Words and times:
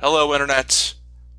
Hello, 0.00 0.32
Internet. 0.32 0.94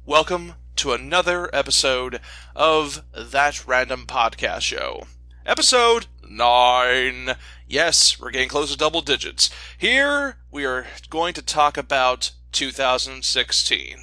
Welcome 0.06 0.56
to 0.76 0.92
another 0.92 1.50
episode 1.56 2.20
of 2.54 3.04
That 3.16 3.66
Random 3.66 4.06
Podcast 4.06 4.64
Show. 4.64 5.04
Episode 5.46 6.08
9. 6.30 7.38
Yes, 7.70 8.20
we're 8.20 8.32
getting 8.32 8.50
close 8.50 8.70
to 8.70 8.78
double 8.78 9.00
digits. 9.00 9.50
Here, 9.78 10.40
we 10.52 10.66
are 10.66 10.88
going 11.10 11.34
to 11.36 11.42
talk 11.42 11.78
about 11.78 12.32
2016. 12.52 13.98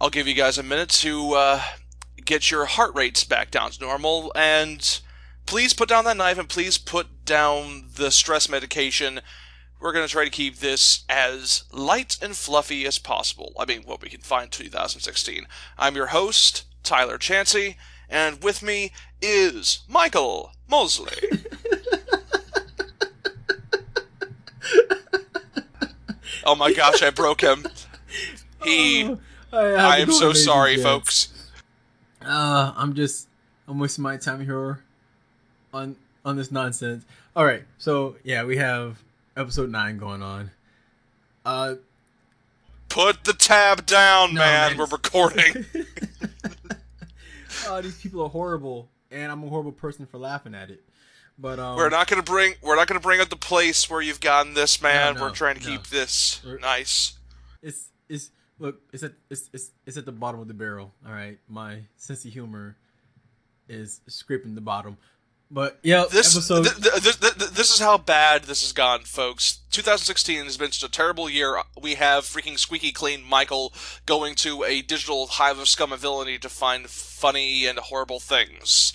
I'll 0.00 0.10
give 0.10 0.28
you 0.28 0.34
guys 0.34 0.56
a 0.56 0.62
minute 0.62 0.90
to 0.90 1.32
uh, 1.32 1.62
get 2.24 2.52
your 2.52 2.66
heart 2.66 2.94
rates 2.94 3.24
back 3.24 3.50
down 3.50 3.72
to 3.72 3.80
normal, 3.80 4.30
and 4.36 5.00
please 5.46 5.74
put 5.74 5.88
down 5.88 6.04
that 6.04 6.16
knife 6.16 6.38
and 6.38 6.48
please 6.48 6.78
put 6.78 7.24
down 7.24 7.86
the 7.96 8.12
stress 8.12 8.48
medication 8.48 9.20
we're 9.80 9.92
going 9.92 10.06
to 10.06 10.12
try 10.12 10.24
to 10.24 10.30
keep 10.30 10.56
this 10.56 11.04
as 11.08 11.64
light 11.72 12.18
and 12.22 12.36
fluffy 12.36 12.86
as 12.86 12.98
possible. 12.98 13.54
I 13.58 13.64
mean, 13.64 13.82
what 13.82 14.02
we 14.02 14.10
can 14.10 14.20
find 14.20 14.50
2016. 14.50 15.46
I'm 15.78 15.96
your 15.96 16.08
host, 16.08 16.64
Tyler 16.82 17.16
Chansey, 17.18 17.76
and 18.08 18.42
with 18.42 18.62
me 18.62 18.92
is 19.22 19.80
Michael 19.88 20.52
Mosley. 20.68 21.16
oh 26.44 26.54
my 26.54 26.72
gosh, 26.72 27.02
I 27.02 27.10
broke 27.10 27.40
him. 27.40 27.64
He. 28.62 29.04
Oh, 29.04 29.18
I, 29.52 29.96
I 29.96 29.96
am 29.96 30.12
so 30.12 30.32
sorry, 30.32 30.76
folks. 30.76 31.28
Uh, 32.22 32.72
I'm 32.76 32.94
just 32.94 33.26
I'm 33.66 33.78
wasting 33.78 34.02
my 34.02 34.16
time 34.16 34.44
here 34.44 34.82
on 35.72 35.96
on 36.24 36.36
this 36.36 36.52
nonsense. 36.52 37.04
All 37.34 37.44
right, 37.44 37.64
so 37.78 38.16
yeah, 38.22 38.44
we 38.44 38.58
have 38.58 39.02
episode 39.40 39.70
nine 39.70 39.96
going 39.96 40.22
on. 40.22 40.50
Uh, 41.44 41.74
Put 42.88 43.24
the 43.24 43.32
tab 43.32 43.86
down, 43.86 44.34
No, 44.34 44.40
man. 44.40 44.70
man. 44.70 44.78
We're 44.78 44.86
recording. 44.86 45.64
oh, 47.66 47.80
these 47.80 48.00
people 48.00 48.22
are 48.22 48.28
horrible, 48.28 48.88
and 49.10 49.30
I'm 49.32 49.42
a 49.44 49.48
horrible 49.48 49.72
person 49.72 50.06
for 50.06 50.18
laughing 50.18 50.54
at 50.54 50.70
it. 50.70 50.82
But 51.38 51.58
um, 51.58 51.76
We're 51.76 51.88
not 51.88 52.06
gonna 52.08 52.22
bring. 52.22 52.54
We're 52.62 52.76
not 52.76 52.86
gonna 52.86 53.00
bring 53.00 53.20
up 53.20 53.30
the 53.30 53.36
place 53.36 53.88
where 53.88 54.02
you've 54.02 54.20
gotten 54.20 54.54
this, 54.54 54.82
man. 54.82 55.14
no, 55.14 55.22
we're 55.22 55.30
trying 55.30 55.56
to 55.58 55.64
no. 55.64 55.70
keep 55.70 55.86
this 55.86 56.42
We're- 56.44 56.60
nice. 56.60 57.14
It's 57.62 57.88
it's 58.08 58.30
look 58.58 58.80
it's 58.92 59.02
at 59.02 59.12
it's, 59.30 59.48
it's 59.52 59.70
it's 59.86 59.96
at 59.96 60.04
the 60.04 60.12
bottom 60.12 60.40
of 60.40 60.48
the 60.48 60.54
barrel. 60.54 60.92
All 61.06 61.12
right, 61.12 61.38
my 61.48 61.78
sense 61.96 62.24
of 62.26 62.32
humor 62.32 62.76
is 63.68 64.00
scraping 64.06 64.54
the 64.54 64.60
bottom. 64.60 64.98
But 65.52 65.80
yeah, 65.82 66.04
This, 66.10 66.36
episode. 66.36 66.62
th- 66.64 66.76
th- 66.76 67.02
th- 67.02 67.20
th- 67.20 67.34
th- 67.34 67.50
this 67.50 67.72
is 67.74 67.80
how 67.80 67.98
bad 67.98 68.44
this 68.44 68.62
has 68.62 68.72
gone, 68.72 69.00
folks. 69.00 69.58
2016 69.72 70.44
has 70.44 70.56
been 70.56 70.70
such 70.70 70.88
a 70.88 70.92
terrible 70.92 71.28
year. 71.28 71.60
We 71.80 71.94
have 71.96 72.22
freaking 72.24 72.56
squeaky 72.56 72.92
clean 72.92 73.24
Michael 73.28 73.72
going 74.06 74.36
to 74.36 74.62
a 74.62 74.80
digital 74.82 75.26
hive 75.26 75.58
of 75.58 75.68
scum 75.68 75.90
and 75.92 76.00
villainy 76.00 76.38
to 76.38 76.48
find 76.48 76.88
funny 76.88 77.66
and 77.66 77.78
horrible 77.80 78.20
things. 78.20 78.92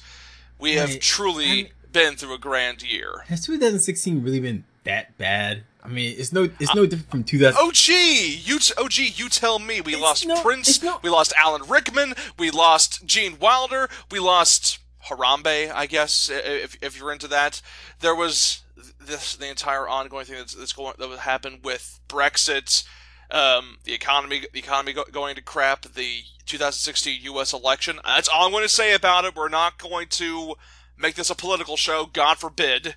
We 0.57 0.75
have 0.75 0.99
truly 1.01 1.45
I 1.45 1.55
mean- 1.55 1.69
been 1.91 2.15
through 2.15 2.33
a 2.35 2.37
grand 2.39 2.81
year. 2.83 3.23
Has 3.27 3.45
2016 3.45 4.23
really 4.23 4.39
been 4.39 4.63
that 4.85 5.17
bad? 5.17 5.63
I 5.83 5.87
mean, 5.89 6.15
it's 6.17 6.31
no, 6.33 6.49
it's 6.59 6.71
uh, 6.71 6.73
no 6.73 6.85
different 6.85 7.11
from 7.11 7.23
2000. 7.25 7.55
Oh 7.61 7.71
gee, 7.71 8.33
you 8.43 8.59
t- 8.59 8.73
oh 8.77 8.87
gee, 8.87 9.07
you 9.07 9.29
tell 9.29 9.59
me. 9.59 9.81
We 9.81 9.93
It's 9.93 10.01
lost 10.01 10.25
no- 10.25 10.41
Prince. 10.41 10.81
no- 10.81 10.99
We 11.03 11.09
lost 11.09 11.31
Alan 11.37 11.61
Rickman. 11.67 12.15
We 12.39 12.49
lost 12.49 13.05
Gene 13.05 13.37
Wilder. 13.39 13.87
We 14.09 14.19
lost 14.19 14.79
Harambe. 15.07 15.71
I 15.73 15.85
guess 15.85 16.29
if 16.31 16.77
if 16.81 16.97
you're 16.99 17.11
into 17.11 17.27
that, 17.29 17.61
there 17.99 18.15
was 18.15 18.61
this 18.99 19.35
the 19.35 19.47
entire 19.49 19.87
ongoing 19.87 20.25
thing 20.25 20.35
that's, 20.37 20.53
that's 20.53 20.73
going 20.73 20.93
that 20.97 21.09
would 21.09 21.19
happen 21.19 21.59
with 21.63 21.99
Brexit, 22.07 22.83
um, 23.31 23.77
the 23.83 23.93
economy, 23.93 24.43
the 24.51 24.59
economy 24.59 24.93
go, 24.93 25.03
going 25.11 25.35
to 25.35 25.41
crap, 25.41 25.83
the 25.83 26.21
2016 26.45 27.21
U.S. 27.23 27.53
election. 27.53 27.99
That's 28.03 28.27
all 28.27 28.45
I'm 28.45 28.51
going 28.51 28.63
to 28.63 28.69
say 28.69 28.93
about 28.93 29.25
it. 29.25 29.35
We're 29.35 29.49
not 29.49 29.77
going 29.77 30.07
to 30.09 30.55
make 30.97 31.15
this 31.15 31.29
a 31.29 31.35
political 31.35 31.77
show. 31.77 32.05
God 32.11 32.37
forbid. 32.37 32.95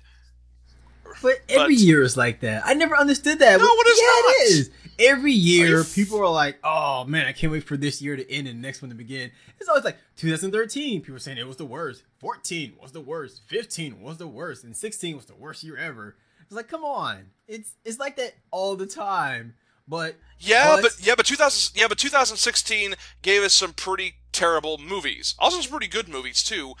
But 1.21 1.41
every 1.49 1.75
But- 1.75 1.81
year 1.81 2.01
is 2.03 2.15
like 2.15 2.41
that. 2.41 2.63
I 2.65 2.73
never 2.73 2.95
understood 2.95 3.39
that. 3.39 3.59
No, 3.59 3.65
it 3.67 3.87
is 3.87 3.99
yeah, 3.99 4.05
not. 4.05 4.29
it 4.29 4.51
is. 4.51 4.71
Every 4.99 5.31
year, 5.31 5.83
people 5.83 6.19
are 6.21 6.29
like, 6.29 6.57
"Oh 6.63 7.05
man, 7.05 7.25
I 7.25 7.31
can't 7.31 7.51
wait 7.51 7.63
for 7.63 7.77
this 7.77 8.01
year 8.01 8.15
to 8.15 8.31
end 8.31 8.47
and 8.47 8.57
the 8.57 8.67
next 8.67 8.81
one 8.81 8.89
to 8.89 8.95
begin." 8.95 9.31
It's 9.59 9.69
always 9.69 9.85
like 9.85 9.97
2013. 10.17 11.01
People 11.01 11.15
are 11.15 11.19
saying 11.19 11.37
it 11.37 11.47
was 11.47 11.57
the 11.57 11.65
worst. 11.65 12.03
14 12.19 12.73
was 12.81 12.91
the 12.91 13.01
worst. 13.01 13.41
15 13.47 14.01
was 14.01 14.17
the 14.17 14.27
worst, 14.27 14.63
and 14.63 14.75
16 14.75 15.15
was 15.15 15.25
the 15.25 15.35
worst 15.35 15.63
year 15.63 15.77
ever. 15.77 16.15
It's 16.41 16.51
like, 16.55 16.67
come 16.67 16.83
on, 16.83 17.27
it's 17.47 17.71
it's 17.85 17.99
like 17.99 18.15
that 18.17 18.33
all 18.51 18.75
the 18.75 18.87
time. 18.87 19.53
But 19.87 20.15
Yeah, 20.39 20.75
But- 20.75 20.81
but 20.83 21.05
yeah, 21.05 21.15
but 21.15 21.25
2000 21.25 21.79
yeah, 21.79 21.87
but 21.87 21.97
2016 21.97 22.95
gave 23.21 23.41
us 23.43 23.53
some 23.53 23.73
pretty 23.73 24.15
terrible 24.31 24.77
movies. 24.77 25.33
Also 25.39 25.59
some 25.61 25.71
pretty 25.71 25.87
good 25.87 26.07
movies 26.07 26.43
too. 26.43 26.73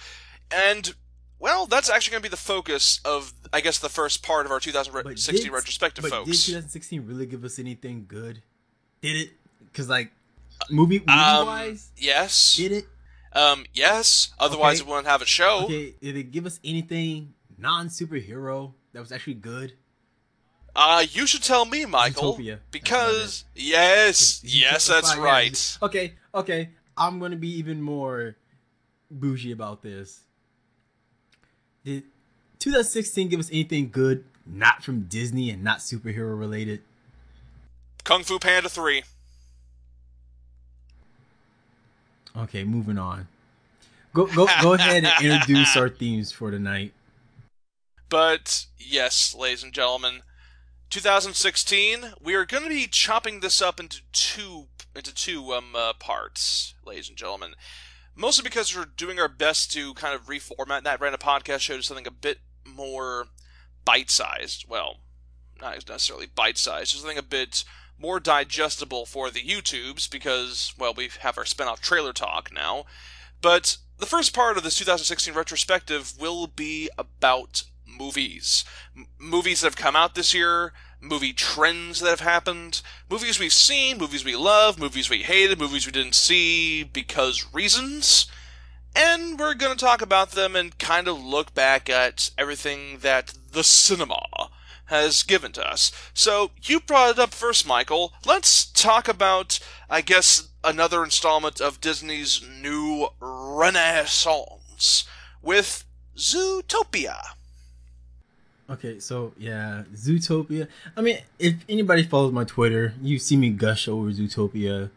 And 0.51 0.93
well, 1.39 1.65
that's 1.65 1.89
actually 1.89 2.11
going 2.11 2.23
to 2.23 2.29
be 2.29 2.31
the 2.31 2.37
focus 2.37 2.99
of 3.05 3.33
I 3.53 3.61
guess 3.61 3.77
the 3.79 3.89
first 3.89 4.23
part 4.23 4.45
of 4.45 4.51
our 4.51 4.59
2016 4.59 5.43
did- 5.45 5.51
retrospective 5.53 6.03
but 6.03 6.09
did 6.25 6.33
2016 6.33 7.05
really 7.05 7.25
give 7.25 7.43
us 7.43 7.59
anything 7.59 8.05
good? 8.07 8.41
Did 9.01 9.15
it? 9.15 9.29
Because 9.65 9.87
like 9.89 10.11
movie 10.69 10.99
movie 10.99 11.09
Um, 11.11 11.45
wise, 11.47 11.91
yes. 11.97 12.55
did 12.57 12.71
it? 12.71 12.85
Um 13.33 13.65
yes, 13.73 14.33
otherwise 14.39 14.81
Okay. 14.81 14.85
we 14.87 14.91
wouldn't 14.91 15.07
have 15.07 15.21
a 15.21 15.25
show. 15.25 15.63
Okay, 15.65 15.93
did 16.01 16.17
it 16.17 16.31
give 16.31 16.45
us 16.45 16.59
anything 16.63 17.33
non 17.57 17.87
superhero 17.89 18.73
that 18.93 18.99
was 18.99 19.11
actually 19.11 19.35
good? 19.35 19.73
Uh 20.75 21.05
you 21.09 21.25
should 21.27 21.43
tell 21.43 21.65
me, 21.65 21.85
Michael, 21.85 22.35
Zootopia. 22.37 22.59
because 22.71 23.45
yes, 23.55 24.41
yes, 24.43 24.87
that's 24.87 25.15
right. 25.15 25.77
Okay, 25.81 26.13
okay, 26.33 26.69
I'm 26.97 27.19
gonna 27.19 27.35
be 27.37 27.49
even 27.57 27.81
more 27.81 28.35
bougie 29.11 29.51
about 29.51 29.81
this. 29.81 30.21
Did 31.83 32.03
2016 32.59 33.29
give 33.29 33.39
us 33.39 33.49
anything 33.49 33.89
good 33.89 34.25
not 34.45 34.83
from 34.83 35.03
Disney 35.03 35.49
and 35.49 35.63
not 35.63 35.79
superhero 35.79 36.37
related? 36.37 36.81
Kung 38.03 38.23
Fu 38.23 38.39
Panda 38.39 38.69
3. 38.69 39.03
Okay, 42.37 42.63
moving 42.63 42.97
on. 42.97 43.27
Go 44.13 44.25
go 44.27 44.47
go 44.61 44.73
ahead 44.73 45.03
and 45.03 45.25
introduce 45.25 45.75
our 45.77 45.89
themes 46.01 46.31
for 46.31 46.51
tonight. 46.51 46.93
But 48.09 48.65
yes, 48.77 49.35
ladies 49.35 49.63
and 49.63 49.71
gentlemen, 49.71 50.21
2016, 50.89 52.13
we 52.21 52.33
are 52.33 52.45
going 52.45 52.63
to 52.63 52.69
be 52.69 52.87
chopping 52.87 53.39
this 53.39 53.61
up 53.61 53.79
into 53.79 54.01
two 54.11 54.67
into 54.95 55.13
two 55.13 55.53
um 55.53 55.75
uh, 55.75 55.93
parts, 55.93 56.73
ladies 56.85 57.09
and 57.09 57.17
gentlemen. 57.17 57.53
Mostly 58.19 58.43
because 58.43 58.75
we're 58.75 58.83
doing 58.83 59.17
our 59.17 59.29
best 59.29 59.71
to 59.71 59.93
kind 59.93 60.13
of 60.13 60.25
reformat 60.25 60.83
that 60.83 60.99
random 60.99 61.21
podcast 61.21 61.59
show 61.59 61.77
to 61.77 61.83
something 61.83 62.05
a 62.05 62.11
bit 62.11 62.39
more 62.65 63.27
bite-sized. 63.85 64.65
Well, 64.67 64.97
not 65.61 65.87
necessarily 65.87 66.25
bite-sized, 66.25 66.91
just 66.91 67.01
something 67.01 67.17
a 67.17 67.23
bit 67.23 67.63
more 67.97 68.19
digestible 68.19 69.05
for 69.05 69.29
the 69.29 69.41
YouTubes 69.41 70.11
because 70.11 70.73
well, 70.77 70.93
we 70.93 71.09
have 71.21 71.37
our 71.37 71.45
spin-off 71.45 71.79
trailer 71.79 72.11
talk 72.11 72.51
now. 72.53 72.83
But 73.41 73.77
the 73.99 74.05
first 74.05 74.33
part 74.33 74.57
of 74.57 74.63
this 74.63 74.75
2016 74.75 75.33
retrospective 75.33 76.19
will 76.19 76.47
be 76.47 76.89
about 76.97 77.63
movies. 77.85 78.65
M- 78.97 79.07
movies 79.17 79.61
that 79.61 79.67
have 79.67 79.75
come 79.77 79.95
out 79.95 80.15
this 80.15 80.33
year, 80.33 80.73
movie 81.01 81.33
trends 81.33 81.99
that 81.99 82.09
have 82.09 82.19
happened, 82.19 82.81
movies 83.09 83.39
we've 83.39 83.53
seen, 83.53 83.97
movies 83.97 84.25
we 84.25 84.35
love, 84.35 84.79
movies 84.79 85.09
we 85.09 85.19
hated, 85.23 85.59
movies 85.59 85.85
we 85.85 85.91
didn't 85.91 86.15
see 86.15 86.83
because 86.83 87.53
reasons. 87.53 88.27
And 88.95 89.39
we're 89.39 89.53
going 89.53 89.77
to 89.77 89.85
talk 89.85 90.01
about 90.01 90.31
them 90.31 90.55
and 90.55 90.77
kind 90.77 91.07
of 91.07 91.23
look 91.23 91.53
back 91.53 91.89
at 91.89 92.31
everything 92.37 92.99
that 92.99 93.33
the 93.51 93.63
cinema 93.63 94.49
has 94.85 95.23
given 95.23 95.51
to 95.53 95.65
us. 95.65 95.91
So, 96.13 96.51
you 96.63 96.79
brought 96.79 97.11
it 97.11 97.19
up 97.19 97.33
first, 97.33 97.67
Michael. 97.67 98.11
Let's 98.25 98.65
talk 98.65 99.07
about, 99.07 99.59
I 99.89 100.01
guess, 100.01 100.49
another 100.63 101.03
installment 101.03 101.61
of 101.61 101.79
Disney's 101.79 102.41
new 102.61 103.09
renaissance 103.19 105.05
with 105.41 105.85
Zootopia. 106.17 107.19
Okay, 108.69 108.99
so 108.99 109.33
yeah, 109.37 109.83
Zootopia. 109.95 110.67
I 110.95 111.01
mean, 111.01 111.17
if 111.39 111.55
anybody 111.67 112.03
follows 112.03 112.31
my 112.31 112.43
Twitter, 112.43 112.93
you 113.01 113.17
see 113.17 113.35
me 113.35 113.49
gush 113.49 113.87
over 113.87 114.11
Zootopia. 114.11 114.91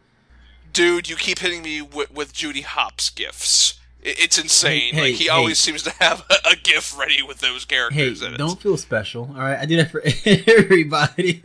Dude, 0.73 1.09
you 1.09 1.15
keep 1.15 1.39
hitting 1.39 1.61
me 1.63 1.81
with, 1.81 2.11
with 2.13 2.33
Judy 2.33 2.61
Hopps 2.61 3.09
gifts. 3.09 3.79
It's 4.01 4.37
insane. 4.37 4.93
Hey, 4.93 5.01
like 5.01 5.13
he 5.15 5.23
hey. 5.25 5.29
always 5.29 5.57
seems 5.59 5.81
to 5.83 5.91
have 5.99 6.23
a, 6.29 6.49
a 6.51 6.55
gif 6.55 6.97
ready 6.97 7.21
with 7.23 7.39
those 7.39 7.63
Hey, 7.63 7.75
characters 7.75 8.21
in 8.21 8.33
it. 8.33 8.37
don't 8.37 8.61
feel 8.61 8.75
special. 8.77 9.31
All 9.33 9.41
right, 9.41 9.57
I 9.57 9.65
do 9.65 9.77
that 9.77 9.89
for 9.91 10.03
everybody. 10.25 11.41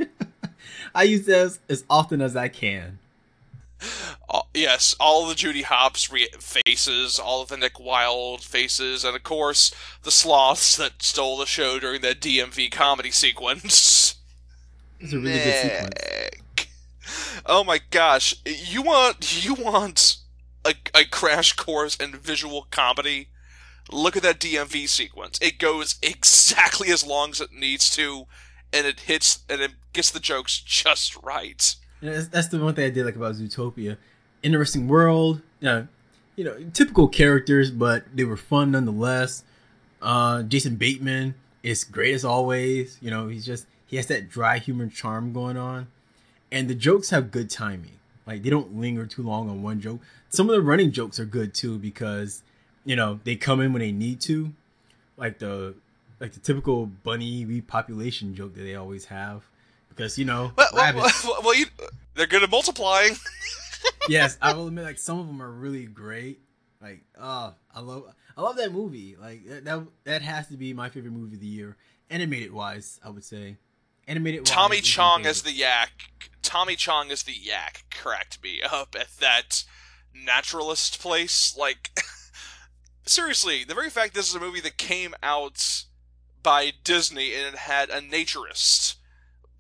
I 0.95 1.05
use 1.05 1.25
this 1.27 1.61
as 1.69 1.85
often 1.89 2.21
as 2.21 2.35
I 2.37 2.49
can. 2.49 2.98
All- 4.29 4.49
yes, 4.55 4.95
all 4.99 5.27
the 5.27 5.35
Judy 5.35 5.63
Hopps 5.63 6.11
re- 6.11 6.29
faces, 6.39 7.19
all 7.19 7.43
of 7.43 7.49
the 7.49 7.57
Nick 7.57 7.79
Wilde 7.79 8.43
faces, 8.43 9.05
and 9.05 9.15
of 9.17 9.23
course 9.23 9.73
the 10.03 10.11
sloths 10.11 10.77
that 10.77 11.03
stole 11.03 11.39
the 11.39 11.47
show 11.47 11.79
during 11.79 12.01
that 12.03 12.21
DMV 12.21 12.71
comedy 12.71 13.11
sequence. 13.11 14.17
It's 15.01 15.13
a 15.13 15.19
really 15.19 15.39
good 15.39 15.63
sequence. 15.63 16.67
Oh 17.47 17.65
my 17.65 17.81
gosh, 17.91 18.35
you 18.45 18.83
want 18.83 19.45
you 19.45 19.55
want 19.55 20.17
a, 20.65 20.75
a 20.95 21.05
crash 21.05 21.55
course 21.55 21.97
in 21.97 22.13
visual 22.13 22.67
comedy? 22.71 23.29
Look 23.91 24.17
at 24.17 24.23
that 24.23 24.41
DMV 24.41 24.89
sequence. 24.89 25.39
It 25.41 25.59
goes 25.59 25.95
exactly 26.03 26.91
as 26.91 27.07
long 27.07 27.31
as 27.31 27.41
it 27.41 27.53
needs 27.53 27.89
to, 27.91 28.27
and 28.73 28.87
it 28.87 29.01
hits 29.01 29.45
and 29.49 29.63
it 29.63 29.73
gets 29.93 30.11
the 30.11 30.21
jokes 30.21 30.61
just 30.61 31.17
right. 31.23 31.75
You 32.01 32.11
know, 32.11 32.21
that's, 32.21 32.49
the 32.49 32.59
one 32.59 32.75
thing 32.75 32.87
I 32.87 32.91
did 32.91 33.05
like 33.05 33.17
about 33.17 33.35
Zootopia. 33.35 33.97
Interesting 34.43 34.87
world, 34.87 35.43
you 35.61 36.45
know, 36.45 36.55
typical 36.73 37.09
characters, 37.09 37.71
but 37.71 38.05
they 38.15 38.25
were 38.25 38.37
fun 38.37 38.71
nonetheless. 38.71 39.43
Uh, 40.01 40.45
Jason 40.45 40.77
Bateman 40.77 41.35
is 41.65 41.83
great 41.83 42.15
as 42.15 42.25
always. 42.25 42.99
You 43.01 43.11
know, 43.11 43.27
he's 43.27 43.45
just 43.45 43.67
he 43.87 43.97
has 43.97 44.07
that 44.07 44.29
dry 44.29 44.59
humor 44.59 44.87
charm 44.87 45.33
going 45.33 45.57
on, 45.57 45.89
and 46.53 46.69
the 46.69 46.75
jokes 46.75 47.11
have 47.11 47.33
good 47.33 47.51
timing. 47.51 47.99
Like 48.27 48.45
they 48.45 48.51
don't 48.51 48.79
linger 48.79 49.07
too 49.07 49.23
long 49.23 49.51
on 49.51 49.63
one 49.63 49.81
joke. 49.81 50.01
Some 50.29 50.49
of 50.49 50.55
the 50.55 50.63
running 50.63 50.93
jokes 50.93 51.19
are 51.19 51.25
good 51.25 51.53
too 51.55 51.79
because 51.79 52.43
you 52.85 52.95
know 52.95 53.19
they 53.25 53.35
come 53.35 53.61
in 53.61 53.73
when 53.73 53.81
they 53.81 53.91
need 53.91 54.21
to, 54.23 54.53
like 55.17 55.41
the 55.41 55.75
like 56.21 56.33
the 56.33 56.41
typical 56.41 56.87
bunny 56.87 57.45
repopulation 57.45 58.35
joke 58.35 58.55
that 58.55 58.63
they 58.63 58.77
always 58.77 59.07
have 59.07 59.43
because 59.99 60.17
you 60.17 60.25
know 60.25 60.53
well, 60.57 60.69
rabbits. 60.75 61.25
Well, 61.25 61.41
well, 61.43 61.55
you, 61.55 61.67
they're 62.15 62.29
good 62.29 62.43
at 62.43 62.51
multiplying. 62.51 63.17
yes, 64.09 64.39
I 64.41 64.53
will 64.55 64.69
admit, 64.69 64.85
like 64.85 64.99
some 64.99 65.19
of 65.19 65.27
them 65.27 65.43
are 65.43 65.51
really 65.51 65.87
great. 65.87 66.41
Like, 66.81 67.03
oh, 67.21 67.55
I 67.75 67.81
love, 67.81 68.05
I 68.37 68.43
love 68.43 68.57
that 68.57 68.73
movie. 68.73 69.17
Like 69.21 69.45
that, 69.47 69.87
that 70.05 70.23
has 70.23 70.47
to 70.49 70.57
be 70.57 70.73
my 70.73 70.89
favorite 70.89 71.13
movie 71.13 71.35
of 71.35 71.41
the 71.41 71.47
year, 71.47 71.77
animated 72.09 72.53
wise. 72.53 73.01
I 73.05 73.11
would 73.11 73.25
say, 73.25 73.57
animated. 74.07 74.47
Tommy 74.47 74.81
Chong 74.81 75.27
as 75.27 75.43
the 75.43 75.53
yak. 75.53 76.11
Tommy 76.43 76.77
Chong 76.77 77.11
as 77.11 77.25
the 77.25 77.35
yak 77.35 77.85
cracked 77.93 78.43
me 78.43 78.63
up 78.63 78.95
at 78.99 79.17
that 79.19 79.65
naturalist 80.15 81.01
place. 81.01 81.57
Like, 81.59 81.91
seriously, 83.05 83.65
the 83.65 83.75
very 83.75 83.91
fact 83.91 84.15
this 84.15 84.29
is 84.29 84.37
a 84.37 84.41
movie 84.41 84.61
that 84.61 84.77
came 84.77 85.15
out 85.25 85.85
by 86.41 86.73
Disney 86.85 87.35
and 87.35 87.55
it 87.55 87.59
had 87.59 87.91
a 87.91 88.01
naturist 88.01 88.95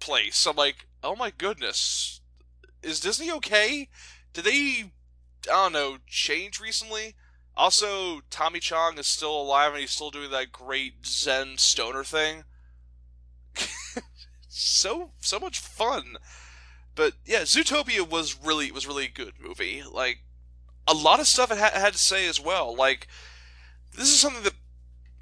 place. 0.00 0.46
I'm 0.46 0.56
like, 0.56 0.86
oh 1.02 1.16
my 1.16 1.30
goodness, 1.30 2.20
is 2.82 3.00
Disney 3.00 3.30
okay? 3.32 3.88
Did 4.32 4.44
they, 4.44 4.92
I 5.50 5.64
don't 5.64 5.72
know, 5.72 5.98
change 6.06 6.60
recently? 6.60 7.14
Also, 7.56 8.20
Tommy 8.30 8.60
Chong 8.60 8.98
is 8.98 9.08
still 9.08 9.40
alive 9.40 9.72
and 9.72 9.80
he's 9.80 9.90
still 9.90 10.10
doing 10.10 10.30
that 10.30 10.52
great 10.52 11.04
Zen 11.04 11.58
stoner 11.58 12.04
thing. 12.04 12.44
so 14.48 15.10
so 15.18 15.40
much 15.40 15.58
fun. 15.58 16.18
But 16.94 17.14
yeah, 17.24 17.40
Zootopia 17.40 18.08
was 18.08 18.36
really 18.44 18.70
was 18.70 18.86
really 18.86 19.06
a 19.06 19.10
good 19.10 19.34
movie. 19.40 19.82
Like 19.82 20.20
a 20.86 20.94
lot 20.94 21.20
of 21.20 21.26
stuff 21.26 21.50
it 21.50 21.58
had 21.58 21.92
to 21.92 21.98
say 21.98 22.28
as 22.28 22.40
well. 22.40 22.74
Like 22.76 23.08
this 23.96 24.08
is 24.08 24.20
something 24.20 24.44
that 24.44 24.54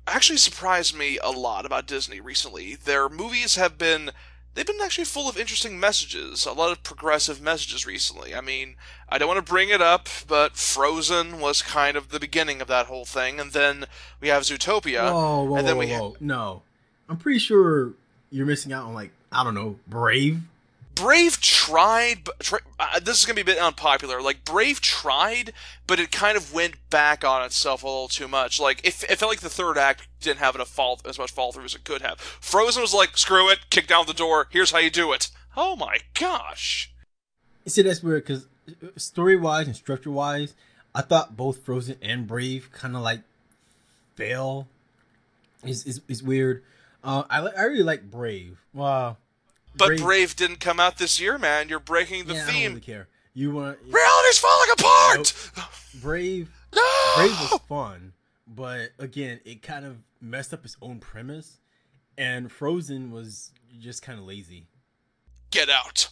actually 0.07 0.39
surprised 0.39 0.97
me 0.97 1.19
a 1.19 1.31
lot 1.31 1.67
about 1.67 1.87
Disney 1.87 2.21
recently. 2.21 2.75
Their 2.75 3.09
movies 3.09 3.57
have 3.57 3.79
been 3.79 4.11
they've 4.57 4.67
been 4.67 4.81
actually 4.83 5.05
full 5.05 5.29
of 5.29 5.39
interesting 5.39 5.79
messages, 5.79 6.47
a 6.47 6.53
lot 6.53 6.73
of 6.73 6.83
progressive 6.83 7.41
messages 7.41 7.87
recently. 7.87 8.35
I 8.35 8.41
mean, 8.41 8.77
I 9.09 9.19
don't 9.19 9.29
want 9.29 9.45
to 9.45 9.53
bring 9.53 9.69
it 9.69 9.83
up, 9.83 10.09
but 10.27 10.57
Frozen 10.57 11.41
was 11.41 11.63
kind 11.63 11.97
of 11.97 12.09
the 12.09 12.19
beginning 12.19 12.61
of 12.61 12.67
that 12.69 12.87
whole 12.87 13.05
thing, 13.05 13.39
and 13.39 13.53
then 13.53 13.85
we 14.21 14.29
have 14.29 14.43
Zootopia, 14.43 15.13
whoa, 15.13 15.45
whoa, 15.45 15.57
and 15.57 15.69
then 15.69 15.77
whoa, 15.77 15.81
we 15.81 15.93
whoa. 15.93 16.17
no, 16.19 16.63
I'm 17.09 17.19
pretty 17.19 17.39
sure 17.39 17.93
you're 18.31 18.47
missing 18.47 18.73
out 18.73 18.87
on 18.87 18.95
like 18.95 19.11
I 19.31 19.45
don't 19.45 19.55
know, 19.55 19.79
Brave. 19.87 20.41
Brave 20.97 21.41
tried, 21.41 22.25
but 22.25 22.41
tra- 22.41 22.61
uh, 22.81 22.99
this 22.99 23.21
is 23.21 23.27
going 23.27 23.37
to 23.37 23.45
be 23.45 23.53
a 23.53 23.55
bit 23.55 23.63
unpopular. 23.63 24.21
Like 24.21 24.45
Brave 24.45 24.81
tried, 24.81 25.53
but 25.87 26.01
it 26.01 26.11
kind 26.11 26.37
of 26.37 26.53
went 26.53 26.75
back 26.91 27.23
on 27.23 27.45
itself 27.45 27.83
a 27.85 27.87
little 27.87 28.09
too 28.09 28.27
much. 28.27 28.59
Like 28.59 28.81
it, 28.81 29.05
it 29.05 29.17
felt 29.17 29.31
like 29.31 29.41
the 29.41 29.51
third 29.51 29.77
act 29.79 30.09
didn't 30.21 30.39
have 30.39 30.55
enough 30.55 30.71
fall 30.71 30.99
as 31.05 31.19
much 31.19 31.31
fall 31.31 31.53
through 31.53 31.65
as 31.65 31.75
it 31.75 31.85
could 31.85 32.01
have. 32.03 32.19
Frozen 32.19 32.81
was 32.81 32.95
like, 32.95 33.17
screw 33.17 33.49
it, 33.51 33.71
kick 33.71 33.87
down 33.87 34.07
the 34.07 34.15
door. 34.15 34.49
Here's 34.51 34.71
how 34.71 34.79
you 34.79 34.91
do 34.91 35.13
it. 35.13 35.29
Oh 35.55 35.77
my 35.77 35.99
gosh. 36.19 36.91
You 37.65 37.71
see, 37.71 37.83
that's 37.83 38.03
weird 38.03 38.25
because 38.25 38.47
story 38.97 39.37
wise 39.37 39.67
and 39.67 39.77
structure 39.77 40.11
wise, 40.11 40.55
I 40.95 41.03
thought 41.03 41.37
both 41.37 41.63
Frozen 41.65 41.97
and 42.01 42.27
Brave 42.27 42.71
kind 42.73 42.97
of 42.97 43.03
like 43.03 43.21
fail. 44.15 44.67
Is 45.63 45.85
is 45.85 46.01
is 46.09 46.23
weird. 46.23 46.63
Uh, 47.05 47.25
I 47.29 47.41
I 47.41 47.63
really 47.65 47.83
like 47.83 48.11
Brave. 48.11 48.59
Wow. 48.73 49.19
But 49.77 49.89
Brave, 49.89 50.01
Brave, 50.01 50.37
didn't 50.37 50.61
come 50.61 50.81
out 50.81 50.99
this 50.99 51.21
year, 51.21 51.39
man. 51.39 51.69
You're 51.69 51.81
breaking 51.81 52.27
the 52.27 52.35
yeah, 52.35 52.47
theme. 52.47 52.55
I 52.55 52.63
don't 52.63 52.69
really 52.71 52.81
care. 52.81 53.09
You 53.35 53.51
want 53.51 53.79
reality's 53.83 54.39
falling 54.39 54.71
apart. 54.73 55.35
Nope. 55.57 55.67
Brave. 56.03 56.51
No! 56.75 56.83
Brave 57.17 57.31
was 57.31 57.61
fun, 57.69 58.13
but 58.47 58.93
again, 58.99 59.41
it 59.45 59.63
kind 59.63 59.85
of 59.85 59.99
messed 60.21 60.55
up 60.55 60.65
its 60.65 60.77
own 60.81 60.99
premise, 60.99 61.59
and 62.17 62.51
Frozen 62.51 63.11
was 63.11 63.53
just 63.79 64.03
kind 64.03 64.19
of 64.19 64.25
lazy. 64.25 64.67
Get 65.51 65.69
out. 65.69 66.09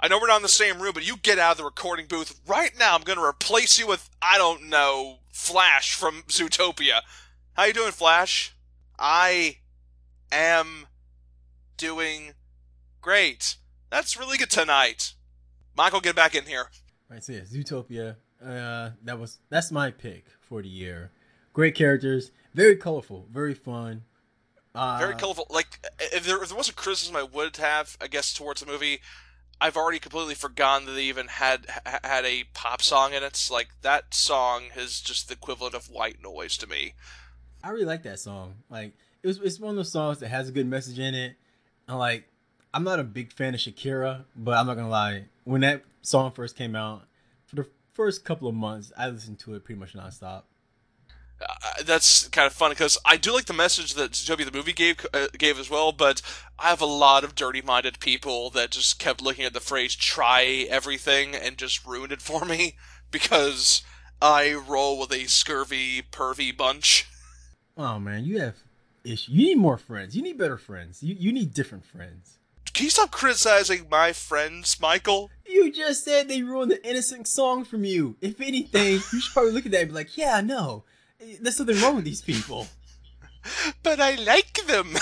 I 0.00 0.08
know 0.08 0.18
we're 0.18 0.28
not 0.28 0.36
in 0.36 0.42
the 0.42 0.48
same 0.48 0.80
room, 0.80 0.92
but 0.94 1.06
you 1.06 1.16
get 1.18 1.38
out 1.38 1.52
of 1.52 1.58
the 1.58 1.64
recording 1.64 2.06
booth 2.06 2.40
right 2.46 2.72
now. 2.78 2.94
I'm 2.94 3.02
going 3.02 3.18
to 3.18 3.24
replace 3.24 3.78
you 3.78 3.86
with 3.86 4.08
I 4.22 4.38
don't 4.38 4.68
know 4.68 5.18
Flash 5.30 5.94
from 5.94 6.22
Zootopia. 6.28 7.00
How 7.52 7.64
you 7.64 7.72
doing, 7.72 7.92
Flash? 7.92 8.54
I 8.98 9.58
am 10.32 10.86
doing 11.76 12.32
Great. 13.00 13.56
That's 13.90 14.18
really 14.18 14.38
good 14.38 14.50
tonight. 14.50 15.14
Michael, 15.76 16.00
get 16.00 16.16
back 16.16 16.34
in 16.34 16.44
here. 16.44 16.68
All 17.10 17.14
right, 17.14 17.24
so 17.24 17.32
yeah, 17.32 17.40
Zootopia. 17.40 18.16
Uh, 18.44 18.90
that 19.04 19.18
was 19.18 19.38
that's 19.50 19.70
my 19.70 19.90
pick 19.90 20.26
for 20.40 20.62
the 20.62 20.68
year. 20.68 21.10
Great 21.52 21.74
characters, 21.74 22.30
very 22.54 22.76
colorful, 22.76 23.26
very 23.30 23.54
fun. 23.54 24.02
Uh, 24.74 24.98
very 24.98 25.14
colorful. 25.16 25.46
Like 25.50 25.80
if 26.00 26.24
there, 26.24 26.42
if 26.42 26.48
there 26.48 26.56
was 26.56 26.68
a 26.68 26.74
criticism 26.74 27.16
I 27.16 27.22
would 27.22 27.56
have, 27.56 27.96
I 28.00 28.06
guess, 28.06 28.32
towards 28.32 28.60
the 28.60 28.66
movie, 28.66 29.00
I've 29.60 29.76
already 29.76 29.98
completely 29.98 30.34
forgotten 30.34 30.86
that 30.86 30.92
they 30.92 31.04
even 31.04 31.26
had 31.26 31.66
had 32.04 32.24
a 32.24 32.44
pop 32.54 32.80
song 32.80 33.12
in 33.12 33.22
it. 33.22 33.48
Like 33.50 33.68
that 33.82 34.14
song 34.14 34.64
is 34.76 35.00
just 35.00 35.28
the 35.28 35.34
equivalent 35.34 35.74
of 35.74 35.90
white 35.90 36.22
noise 36.22 36.56
to 36.58 36.66
me. 36.66 36.94
I 37.62 37.70
really 37.70 37.84
like 37.84 38.04
that 38.04 38.20
song. 38.20 38.54
Like 38.70 38.92
it 39.22 39.26
was, 39.26 39.38
it's 39.38 39.58
one 39.60 39.70
of 39.70 39.76
those 39.76 39.92
songs 39.92 40.20
that 40.20 40.28
has 40.28 40.48
a 40.48 40.52
good 40.52 40.66
message 40.66 40.98
in 40.98 41.14
it. 41.14 41.34
And 41.88 41.98
like 41.98 42.29
I'm 42.72 42.84
not 42.84 43.00
a 43.00 43.04
big 43.04 43.32
fan 43.32 43.54
of 43.54 43.60
Shakira, 43.60 44.24
but 44.36 44.56
I'm 44.56 44.66
not 44.66 44.74
gonna 44.74 44.88
lie. 44.88 45.24
When 45.44 45.62
that 45.62 45.82
song 46.02 46.30
first 46.30 46.56
came 46.56 46.76
out, 46.76 47.02
for 47.46 47.56
the 47.56 47.66
first 47.92 48.24
couple 48.24 48.48
of 48.48 48.54
months, 48.54 48.92
I 48.96 49.08
listened 49.08 49.40
to 49.40 49.54
it 49.54 49.64
pretty 49.64 49.78
much 49.78 49.94
nonstop. 49.94 50.42
Uh, 51.40 51.82
that's 51.84 52.28
kind 52.28 52.46
of 52.46 52.52
fun 52.52 52.70
because 52.70 52.98
I 53.04 53.16
do 53.16 53.32
like 53.32 53.46
the 53.46 53.54
message 53.54 53.94
that 53.94 54.12
Zootopia 54.12 54.44
the 54.44 54.56
movie 54.56 54.72
gave 54.74 55.04
uh, 55.12 55.28
gave 55.36 55.58
as 55.58 55.70
well, 55.70 55.90
but 55.90 56.22
I 56.58 56.68
have 56.68 56.82
a 56.82 56.86
lot 56.86 57.24
of 57.24 57.34
dirty-minded 57.34 57.98
people 57.98 58.50
that 58.50 58.70
just 58.70 58.98
kept 58.98 59.22
looking 59.22 59.44
at 59.44 59.54
the 59.54 59.60
phrase 59.60 59.96
"try 59.96 60.66
everything" 60.68 61.34
and 61.34 61.56
just 61.56 61.84
ruined 61.86 62.12
it 62.12 62.22
for 62.22 62.44
me 62.44 62.76
because 63.10 63.82
I 64.22 64.52
roll 64.52 64.98
with 64.98 65.12
a 65.12 65.26
scurvy, 65.26 66.02
pervy 66.02 66.56
bunch. 66.56 67.08
Oh 67.76 67.98
man, 67.98 68.24
you 68.24 68.40
have 68.40 68.56
issues. 69.02 69.28
You 69.28 69.46
need 69.46 69.58
more 69.58 69.78
friends. 69.78 70.14
You 70.14 70.22
need 70.22 70.38
better 70.38 70.58
friends. 70.58 71.02
You 71.02 71.16
you 71.18 71.32
need 71.32 71.54
different 71.54 71.86
friends. 71.86 72.36
Can 72.72 72.84
you 72.84 72.90
stop 72.90 73.10
criticizing 73.10 73.86
my 73.90 74.12
friends, 74.12 74.80
Michael? 74.80 75.30
You 75.46 75.72
just 75.72 76.04
said 76.04 76.28
they 76.28 76.42
ruined 76.42 76.70
the 76.70 76.88
innocent 76.88 77.26
song 77.26 77.64
from 77.64 77.84
you. 77.84 78.16
If 78.20 78.40
anything, 78.40 78.94
you 79.12 79.20
should 79.20 79.32
probably 79.32 79.52
look 79.52 79.66
at 79.66 79.72
that 79.72 79.82
and 79.82 79.88
be 79.90 79.94
like, 79.94 80.16
yeah, 80.16 80.40
no, 80.40 80.84
there's 81.40 81.56
something 81.56 81.80
wrong 81.80 81.96
with 81.96 82.04
these 82.04 82.22
people. 82.22 82.68
But 83.82 84.00
I 84.00 84.16
like 84.16 84.66
them. 84.66 84.94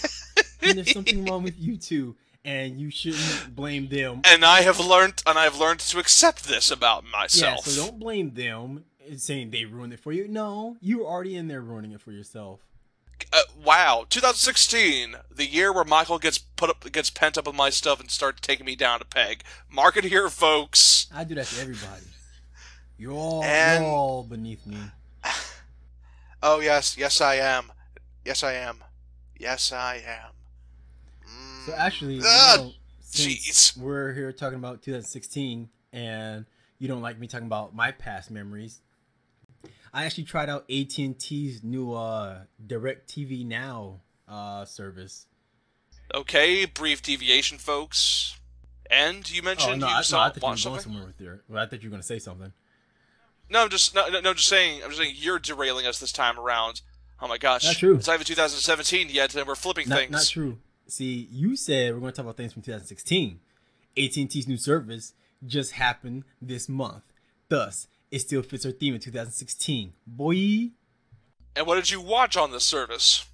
and 0.62 0.78
there's 0.78 0.92
something 0.92 1.24
wrong 1.24 1.44
with 1.44 1.56
you 1.56 1.76
too, 1.76 2.16
and 2.44 2.80
you 2.80 2.90
shouldn't 2.90 3.54
blame 3.54 3.88
them. 3.88 4.22
And 4.24 4.44
I 4.44 4.62
have 4.62 4.80
learned, 4.80 5.22
and 5.24 5.38
I've 5.38 5.56
learned 5.56 5.78
to 5.80 6.00
accept 6.00 6.48
this 6.48 6.68
about 6.68 7.04
myself. 7.04 7.64
Yeah, 7.64 7.72
so 7.72 7.86
don't 7.86 8.00
blame 8.00 8.34
them 8.34 8.86
saying 9.16 9.50
they 9.50 9.66
ruined 9.66 9.92
it 9.92 10.00
for 10.00 10.10
you. 10.12 10.26
No, 10.26 10.76
you 10.80 10.98
were 10.98 11.06
already 11.06 11.36
in 11.36 11.46
there 11.46 11.60
ruining 11.60 11.92
it 11.92 12.00
for 12.00 12.10
yourself 12.10 12.58
uh, 13.32 13.42
wow, 13.64 14.06
2016, 14.08 15.16
the 15.30 15.46
year 15.46 15.72
where 15.72 15.84
Michael 15.84 16.18
gets 16.18 16.38
put 16.38 16.70
up, 16.70 16.90
gets 16.92 17.10
pent 17.10 17.38
up 17.38 17.46
with 17.46 17.56
my 17.56 17.70
stuff 17.70 18.00
and 18.00 18.10
starts 18.10 18.40
taking 18.40 18.66
me 18.66 18.76
down 18.76 19.00
a 19.00 19.04
peg. 19.04 19.42
Mark 19.70 19.96
it 19.96 20.04
here, 20.04 20.28
folks. 20.28 21.06
I 21.14 21.24
do 21.24 21.34
that 21.34 21.46
to 21.46 21.60
everybody. 21.60 22.02
You're 22.98 23.12
all, 23.12 23.44
and... 23.44 23.84
you're 23.84 23.92
all 23.92 24.22
beneath 24.22 24.66
me. 24.66 24.78
Oh 26.42 26.60
yes, 26.60 26.96
yes 26.98 27.20
I 27.22 27.36
am. 27.36 27.72
Yes 28.24 28.44
I 28.44 28.52
am. 28.52 28.84
Yes 29.38 29.72
I 29.72 29.96
am. 30.06 30.32
Mm. 31.26 31.66
So 31.66 31.74
actually, 31.74 32.16
you 32.16 32.20
know, 32.20 32.72
jeez, 33.10 33.76
we're 33.76 34.12
here 34.12 34.30
talking 34.32 34.58
about 34.58 34.82
2016, 34.82 35.68
and 35.92 36.44
you 36.78 36.88
don't 36.88 37.02
like 37.02 37.18
me 37.18 37.26
talking 37.26 37.46
about 37.46 37.74
my 37.74 37.90
past 37.90 38.30
memories. 38.30 38.80
I 39.96 40.04
actually 40.04 40.24
tried 40.24 40.50
out 40.50 40.70
AT 40.70 40.98
and 40.98 41.18
T's 41.18 41.62
new 41.64 41.94
uh, 41.94 42.40
DirecTV 42.64 43.46
Now 43.46 44.00
uh, 44.28 44.66
service. 44.66 45.26
Okay, 46.14 46.66
brief 46.66 47.00
deviation, 47.00 47.56
folks. 47.56 48.38
And 48.90 49.28
you 49.30 49.40
Oh 49.40 49.44
mentioned 49.46 49.80
no, 49.80 49.86
you 49.88 49.92
I, 49.94 50.02
no, 50.10 50.18
I 50.18 50.28
thought 50.28 50.36
you 50.36 50.40
were 50.40 50.40
going 50.42 50.56
something. 50.58 50.80
somewhere 50.82 51.06
with 51.06 51.18
your. 51.20 51.40
Well, 51.48 51.62
I 51.62 51.66
thought 51.66 51.82
you 51.82 51.88
were 51.88 51.92
going 51.92 52.02
to 52.02 52.06
say 52.06 52.18
something. 52.18 52.52
No, 53.48 53.62
I'm 53.62 53.70
just 53.70 53.94
no, 53.94 54.06
no, 54.10 54.20
no, 54.20 54.34
just 54.34 54.48
saying. 54.48 54.82
I'm 54.82 54.90
just 54.90 55.00
saying 55.00 55.14
you're 55.16 55.38
derailing 55.38 55.86
us 55.86 55.98
this 55.98 56.12
time 56.12 56.38
around. 56.38 56.82
Oh 57.20 57.26
my 57.26 57.38
gosh, 57.38 57.64
Not 57.64 57.76
true. 57.76 57.96
It's 57.96 58.06
not 58.06 58.14
even 58.14 58.26
2017 58.26 59.08
yet, 59.08 59.34
and 59.34 59.46
we're 59.48 59.54
flipping 59.54 59.88
Not, 59.88 59.98
things. 59.98 60.12
not 60.12 60.26
true. 60.26 60.58
See, 60.86 61.26
you 61.32 61.56
said 61.56 61.94
we're 61.94 62.00
going 62.00 62.12
to 62.12 62.16
talk 62.16 62.26
about 62.26 62.36
things 62.36 62.52
from 62.52 62.60
2016. 62.60 63.40
AT&T's 63.96 64.46
new 64.46 64.58
service 64.58 65.14
just 65.46 65.72
happened 65.72 66.24
this 66.42 66.68
month. 66.68 67.02
Thus, 67.48 67.88
it 68.10 68.20
still 68.20 68.42
fits 68.42 68.64
our 68.66 68.72
theme 68.72 68.94
in 68.94 69.00
2016. 69.00 69.92
Boy, 70.06 70.70
And 71.56 71.66
what 71.66 71.76
did 71.76 71.90
you 71.90 72.00
watch 72.00 72.36
on 72.36 72.50
the 72.52 72.60
service? 72.60 73.26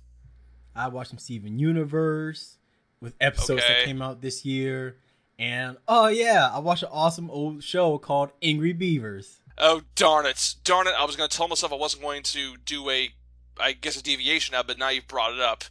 I 0.74 0.88
watched 0.88 1.10
some 1.10 1.18
Steven 1.18 1.58
Universe 1.58 2.56
with 3.00 3.14
episodes 3.20 3.62
Okay. 3.62 3.74
that 3.80 3.84
came 3.84 4.00
out 4.00 4.20
this 4.22 4.44
year. 4.44 4.96
And 5.38 5.76
oh 5.88 6.06
yeah, 6.06 6.50
I 6.52 6.58
watched 6.60 6.82
an 6.84 6.90
awesome 6.92 7.30
old 7.30 7.64
show 7.64 7.98
called 7.98 8.30
Angry 8.42 8.72
Beavers. 8.72 9.40
Oh 9.58 9.82
darn 9.96 10.24
it, 10.26 10.54
darn 10.64 10.86
it! 10.86 10.94
I 10.98 11.04
was 11.04 11.16
going 11.16 11.28
to 11.28 11.36
tell 11.36 11.48
myself 11.48 11.72
I 11.72 11.76
wasn't 11.76 12.02
going 12.02 12.22
to 12.24 12.56
do 12.64 12.88
a, 12.90 13.10
I 13.58 13.72
guess 13.72 13.98
a 13.98 14.02
deviation 14.02 14.52
now, 14.52 14.62
but 14.62 14.78
now 14.78 14.88
you've 14.90 15.08
brought 15.08 15.32
it 15.34 15.40
up. 15.40 15.64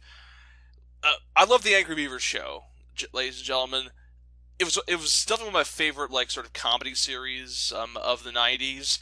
Uh, 1.02 1.12
I 1.34 1.44
love 1.44 1.62
the 1.64 1.74
Angry 1.74 1.94
Beavers 1.96 2.22
show, 2.22 2.64
j- 2.94 3.06
ladies 3.12 3.38
and 3.38 3.44
gentlemen. 3.46 3.86
It 4.58 4.64
was 4.64 4.78
it 4.86 4.96
was 4.96 5.24
definitely 5.24 5.52
one 5.52 5.60
of 5.62 5.66
my 5.66 5.70
favorite 5.70 6.10
like 6.10 6.30
sort 6.30 6.46
of 6.46 6.52
comedy 6.52 6.94
series 6.94 7.72
um, 7.76 7.96
of 7.96 8.24
the 8.24 8.30
'90s. 8.30 8.98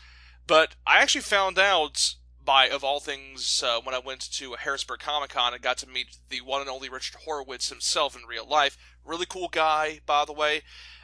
But 0.47 0.75
I 0.87 0.99
actually 1.00 1.21
found 1.21 1.59
out 1.59 2.14
by 2.45 2.69
of 2.69 2.83
all 2.83 3.00
things 3.00 3.62
uh, 3.64 3.80
when 3.83 3.95
I 3.95 4.00
went 4.00 4.21
to 4.33 4.54
a 4.54 4.59
Harrisburg 4.59 5.00
Comic 5.00 5.30
Con 5.30 5.52
and 5.52 5.62
got 5.62 5.78
to 5.78 5.88
meet 5.88 6.16
the 6.28 6.40
one 6.40 6.61
and 6.61 6.71
only 6.71 6.88
Richard 6.88 7.21
Horvitz 7.26 7.69
himself 7.69 8.16
in 8.16 8.26
real 8.26 8.47
life. 8.47 8.76
Really 9.04 9.26
cool 9.26 9.49
guy, 9.49 10.00
by 10.07 10.25
the 10.25 10.33
way. 10.33 10.62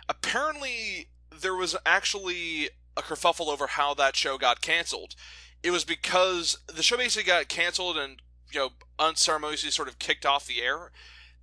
Apparently, 0.09 1.09
there 1.31 1.55
was 1.55 1.77
actually 1.85 2.71
a 2.97 3.03
kerfuffle 3.03 3.49
over 3.49 3.67
how 3.67 3.95
that 3.95 4.17
show 4.17 4.39
got 4.39 4.61
canceled. 4.61 5.15
It 5.63 5.71
was 5.71 5.85
because 5.85 6.59
the 6.67 6.83
show 6.83 6.97
basically 6.97 7.27
got 7.27 7.49
canceled 7.49 7.97
and 7.99 8.23
you 8.53 8.61
know 8.61 8.71
unceremoniously 8.99 9.71
sort 9.71 9.89
of 9.89 9.99
kicked 9.99 10.25
off 10.25 10.47
the 10.47 10.63
air 10.63 10.91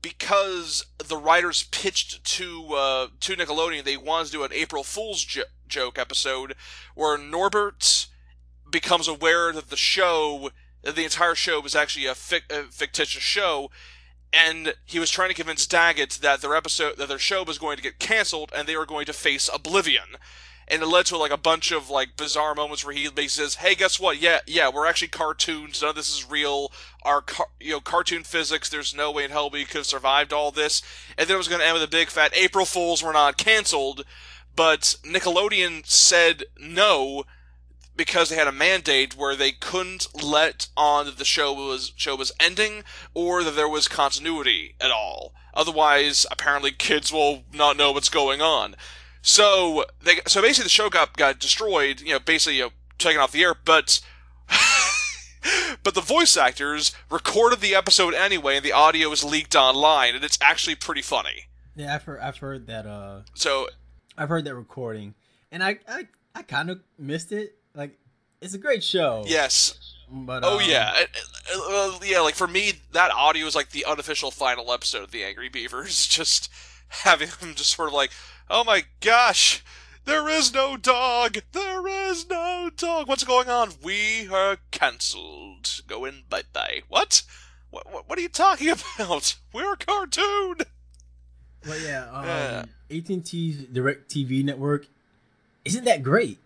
because 0.03 0.85
the 0.99 1.17
writers 1.17 1.63
pitched 1.71 2.23
to 2.23 2.75
uh, 2.75 3.07
to 3.21 3.35
Nickelodeon 3.35 3.83
they 3.83 3.97
wanted 3.97 4.27
to 4.27 4.31
do 4.33 4.43
an 4.43 4.53
April 4.53 4.83
Fool's 4.83 5.23
jo- 5.23 5.43
joke 5.67 5.97
episode 5.97 6.53
where 6.93 7.17
Norbert 7.17 8.07
becomes 8.69 9.07
aware 9.07 9.51
that 9.51 9.71
the 9.71 9.77
show 9.77 10.51
that 10.83 10.95
the 10.95 11.05
entire 11.05 11.33
show 11.33 11.59
was 11.59 11.73
actually 11.73 12.05
a, 12.05 12.11
a 12.11 12.63
fictitious 12.69 13.23
show 13.23 13.71
and 14.31 14.75
he 14.85 14.99
was 14.99 15.09
trying 15.09 15.29
to 15.29 15.35
convince 15.35 15.65
Daggett 15.65 16.19
that 16.21 16.41
their 16.41 16.55
episode 16.55 16.97
that 16.97 17.07
their 17.07 17.17
show 17.17 17.43
was 17.43 17.57
going 17.57 17.77
to 17.77 17.83
get 17.83 17.97
canceled 17.97 18.51
and 18.55 18.67
they 18.67 18.77
were 18.77 18.85
going 18.85 19.05
to 19.05 19.13
face 19.13 19.49
oblivion 19.51 20.17
and 20.73 20.81
it 20.81 20.87
led 20.87 21.05
to 21.05 21.17
like 21.17 21.31
a 21.31 21.37
bunch 21.37 21.71
of 21.71 21.91
like 21.91 22.17
bizarre 22.17 22.55
moments 22.55 22.83
where 22.83 22.95
he 22.95 23.03
basically 23.03 23.27
says, 23.27 23.55
"Hey, 23.55 23.75
guess 23.75 23.99
what? 23.99 24.19
Yeah, 24.19 24.39
yeah, 24.47 24.69
we're 24.69 24.87
actually 24.87 25.09
cartoons. 25.09 25.81
None 25.81 25.91
of 25.91 25.95
this 25.95 26.09
is 26.09 26.27
real. 26.27 26.71
Our 27.03 27.21
car- 27.21 27.49
you 27.59 27.73
know 27.73 27.79
cartoon 27.79 28.23
physics. 28.23 28.69
There's 28.69 28.95
no 28.95 29.11
way 29.11 29.23
in 29.23 29.31
hell 29.31 29.51
we 29.51 29.65
could 29.65 29.77
have 29.77 29.85
survived 29.85 30.33
all 30.33 30.49
this." 30.51 30.81
And 31.15 31.29
then 31.29 31.35
it 31.35 31.37
was 31.37 31.47
going 31.47 31.61
to 31.61 31.67
end 31.67 31.75
with 31.75 31.83
a 31.83 31.87
big 31.87 32.09
fat 32.09 32.35
April 32.35 32.65
Fools 32.65 33.03
were 33.03 33.13
not 33.13 33.37
canceled, 33.37 34.03
but 34.55 34.95
Nickelodeon 35.03 35.85
said 35.85 36.45
no 36.59 37.25
because 37.95 38.29
they 38.29 38.35
had 38.35 38.47
a 38.47 38.51
mandate 38.51 39.15
where 39.15 39.35
they 39.35 39.51
couldn't 39.51 40.07
let 40.23 40.69
on 40.75 41.05
that 41.05 41.17
the 41.19 41.25
show 41.25 41.53
was 41.53 41.93
show 41.95 42.15
was 42.15 42.31
ending 42.39 42.83
or 43.13 43.43
that 43.43 43.55
there 43.55 43.69
was 43.69 43.87
continuity 43.87 44.75
at 44.81 44.89
all. 44.89 45.35
Otherwise, 45.53 46.25
apparently, 46.31 46.71
kids 46.71 47.13
will 47.13 47.43
not 47.53 47.77
know 47.77 47.91
what's 47.91 48.09
going 48.09 48.41
on. 48.41 48.75
So 49.23 49.85
they 50.01 50.19
so 50.27 50.41
basically 50.41 50.65
the 50.65 50.69
show 50.69 50.89
got 50.89 51.17
got 51.17 51.39
destroyed. 51.39 52.01
You 52.01 52.13
know, 52.13 52.19
basically 52.19 52.57
you 52.57 52.63
know, 52.65 52.69
taken 52.99 53.19
off 53.19 53.31
the 53.31 53.41
air, 53.43 53.55
but. 53.65 53.99
but 55.83 55.93
the 55.93 56.01
voice 56.01 56.37
actors 56.37 56.93
recorded 57.09 57.59
the 57.59 57.75
episode 57.75 58.13
anyway, 58.13 58.55
and 58.57 58.65
the 58.65 58.71
audio 58.71 59.09
was 59.09 59.23
leaked 59.23 59.55
online, 59.55 60.15
and 60.15 60.23
it's 60.23 60.37
actually 60.41 60.75
pretty 60.75 61.01
funny. 61.01 61.45
Yeah, 61.75 61.95
I've 61.95 62.03
heard, 62.03 62.19
I've 62.21 62.37
heard 62.37 62.67
that. 62.67 62.85
Uh, 62.85 63.21
So 63.33 63.67
I've 64.17 64.29
heard 64.29 64.45
that 64.45 64.55
recording, 64.55 65.15
and 65.51 65.63
I, 65.63 65.79
I, 65.87 66.07
I 66.35 66.43
kind 66.43 66.69
of 66.69 66.79
missed 66.97 67.31
it. 67.31 67.55
Like, 67.73 67.97
it's 68.41 68.53
a 68.53 68.57
great 68.57 68.83
show. 68.83 69.23
yes, 69.27 69.95
But 70.09 70.43
Oh 70.45 70.59
um, 70.59 70.63
yeah, 70.69 70.93
It- 70.97 71.09
it- 71.13 71.61
uh, 71.69 71.99
yeah. 72.05 72.19
Like 72.19 72.35
for 72.35 72.47
me, 72.47 72.73
that 72.91 73.11
audio 73.11 73.45
is 73.45 73.55
like 73.55 73.69
the 73.71 73.85
unofficial 73.85 74.31
final 74.31 74.71
episode 74.71 75.03
of 75.03 75.11
the 75.11 75.23
Angry 75.23 75.49
Beavers. 75.49 76.05
Just 76.07 76.49
having 76.89 77.29
them 77.39 77.55
just 77.55 77.71
sort 77.75 77.87
of 77.87 77.93
like, 77.95 78.11
oh 78.49 78.63
my 78.63 78.83
gosh, 79.01 79.63
there 80.05 80.27
is 80.29 80.53
no 80.53 80.77
dog. 80.77 81.37
There 81.51 81.87
is 81.87 82.29
no 82.29 82.69
dog. 82.75 83.07
What's 83.07 83.23
going 83.23 83.49
on? 83.49 83.71
We 83.83 84.27
are 84.29 84.57
cancelled. 84.71 85.81
Going 85.87 86.23
bye 86.29 86.43
bye. 86.51 86.81
What? 86.89 87.23
What? 87.69 87.91
What 87.91 88.09
what 88.09 88.17
are 88.19 88.21
you 88.21 88.29
talking 88.29 88.69
about? 88.99 89.35
We're 89.53 89.73
a 89.73 89.77
cartoon. 89.77 90.55
But 91.65 91.79
yeah, 91.81 92.09
um, 92.11 92.25
Yeah. 92.25 92.65
AT&T's 92.91 93.63
DirecTV 93.65 94.43
network 94.43 94.85
isn't 95.65 95.85
that 95.85 96.03
great. 96.03 96.37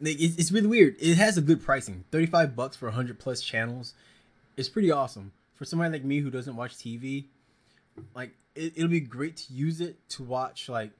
Like, 0.00 0.20
it's, 0.20 0.36
it's 0.36 0.50
really 0.52 0.66
weird. 0.66 0.96
It 0.98 1.16
has 1.16 1.38
a 1.38 1.42
good 1.42 1.62
pricing, 1.62 2.04
thirty 2.10 2.26
five 2.26 2.56
bucks 2.56 2.76
for 2.76 2.90
hundred 2.90 3.18
plus 3.18 3.40
channels. 3.42 3.94
It's 4.56 4.68
pretty 4.68 4.90
awesome 4.90 5.32
for 5.54 5.64
somebody 5.64 5.92
like 5.92 6.04
me 6.04 6.18
who 6.20 6.30
doesn't 6.30 6.56
watch 6.56 6.74
TV. 6.76 7.24
Like, 8.14 8.32
it, 8.54 8.72
it'll 8.76 8.88
be 8.90 9.00
great 9.00 9.36
to 9.38 9.52
use 9.52 9.80
it 9.80 9.96
to 10.10 10.22
watch 10.22 10.68
like 10.68 10.90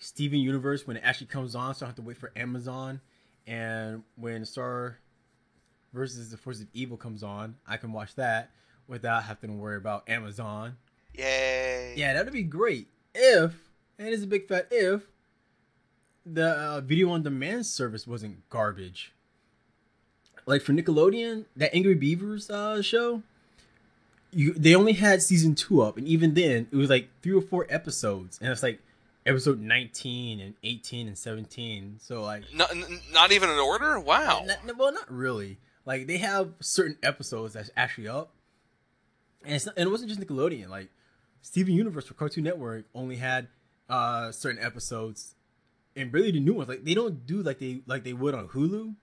Steven 0.00 0.40
Universe 0.40 0.86
when 0.86 0.96
it 0.96 1.02
actually 1.04 1.28
comes 1.28 1.54
on, 1.54 1.74
so 1.74 1.86
I 1.86 1.88
have 1.88 1.96
to 1.96 2.02
wait 2.02 2.16
for 2.16 2.32
Amazon. 2.34 3.00
And 3.46 4.02
when 4.16 4.44
Star 4.44 4.98
versus 5.92 6.30
the 6.30 6.36
Force 6.36 6.60
of 6.60 6.66
Evil 6.72 6.96
comes 6.96 7.22
on, 7.22 7.56
I 7.66 7.76
can 7.76 7.92
watch 7.92 8.14
that 8.16 8.50
without 8.88 9.24
having 9.24 9.50
to 9.50 9.56
worry 9.56 9.76
about 9.76 10.08
Amazon. 10.08 10.76
Yay. 11.14 11.94
Yeah, 11.96 12.14
that'd 12.14 12.32
be 12.32 12.42
great 12.42 12.88
if, 13.14 13.54
and 13.98 14.08
it's 14.08 14.22
a 14.22 14.26
big 14.26 14.48
fat 14.48 14.68
if, 14.70 15.02
the 16.24 16.48
uh, 16.48 16.80
video 16.80 17.10
on 17.10 17.22
demand 17.22 17.66
service 17.66 18.06
wasn't 18.06 18.48
garbage. 18.48 19.12
Like 20.46 20.62
for 20.62 20.72
Nickelodeon, 20.72 21.44
that 21.56 21.74
Angry 21.74 21.94
Beavers 21.94 22.48
uh, 22.50 22.80
show, 22.82 23.22
you 24.32 24.54
they 24.54 24.74
only 24.74 24.94
had 24.94 25.22
season 25.22 25.54
two 25.54 25.82
up, 25.82 25.98
and 25.98 26.06
even 26.06 26.34
then, 26.34 26.68
it 26.70 26.76
was 26.76 26.88
like 26.88 27.08
three 27.20 27.34
or 27.34 27.42
four 27.42 27.66
episodes, 27.68 28.38
and 28.40 28.50
it's 28.50 28.62
like 28.62 28.80
episode 29.26 29.60
nineteen 29.60 30.40
and 30.40 30.54
eighteen 30.62 31.06
and 31.06 31.16
seventeen. 31.16 31.96
So 32.00 32.22
like, 32.22 32.44
Not, 32.54 32.70
n- 32.70 33.00
not 33.12 33.32
even 33.32 33.50
in 33.50 33.58
order. 33.58 33.98
Wow. 34.00 34.44
not, 34.46 34.76
well, 34.76 34.92
not 34.92 35.10
really. 35.12 35.58
Like 35.84 36.06
they 36.06 36.18
have 36.18 36.52
certain 36.60 36.96
episodes 37.02 37.54
that's 37.54 37.70
actually 37.76 38.08
up, 38.08 38.32
and 39.44 39.54
it's 39.54 39.66
not, 39.66 39.76
and 39.76 39.88
it 39.88 39.90
wasn't 39.90 40.10
just 40.10 40.20
Nickelodeon. 40.20 40.68
Like 40.68 40.90
Steven 41.42 41.74
Universe 41.74 42.06
for 42.06 42.14
Cartoon 42.14 42.44
Network 42.44 42.84
only 42.94 43.16
had 43.16 43.48
uh 43.88 44.30
certain 44.30 44.62
episodes, 44.62 45.34
and 45.96 46.12
really 46.12 46.30
the 46.30 46.40
new 46.40 46.54
ones 46.54 46.68
like 46.68 46.84
they 46.84 46.94
don't 46.94 47.26
do 47.26 47.42
like 47.42 47.58
they 47.58 47.80
like 47.86 48.04
they 48.04 48.12
would 48.12 48.34
on 48.34 48.48
Hulu, 48.48 48.94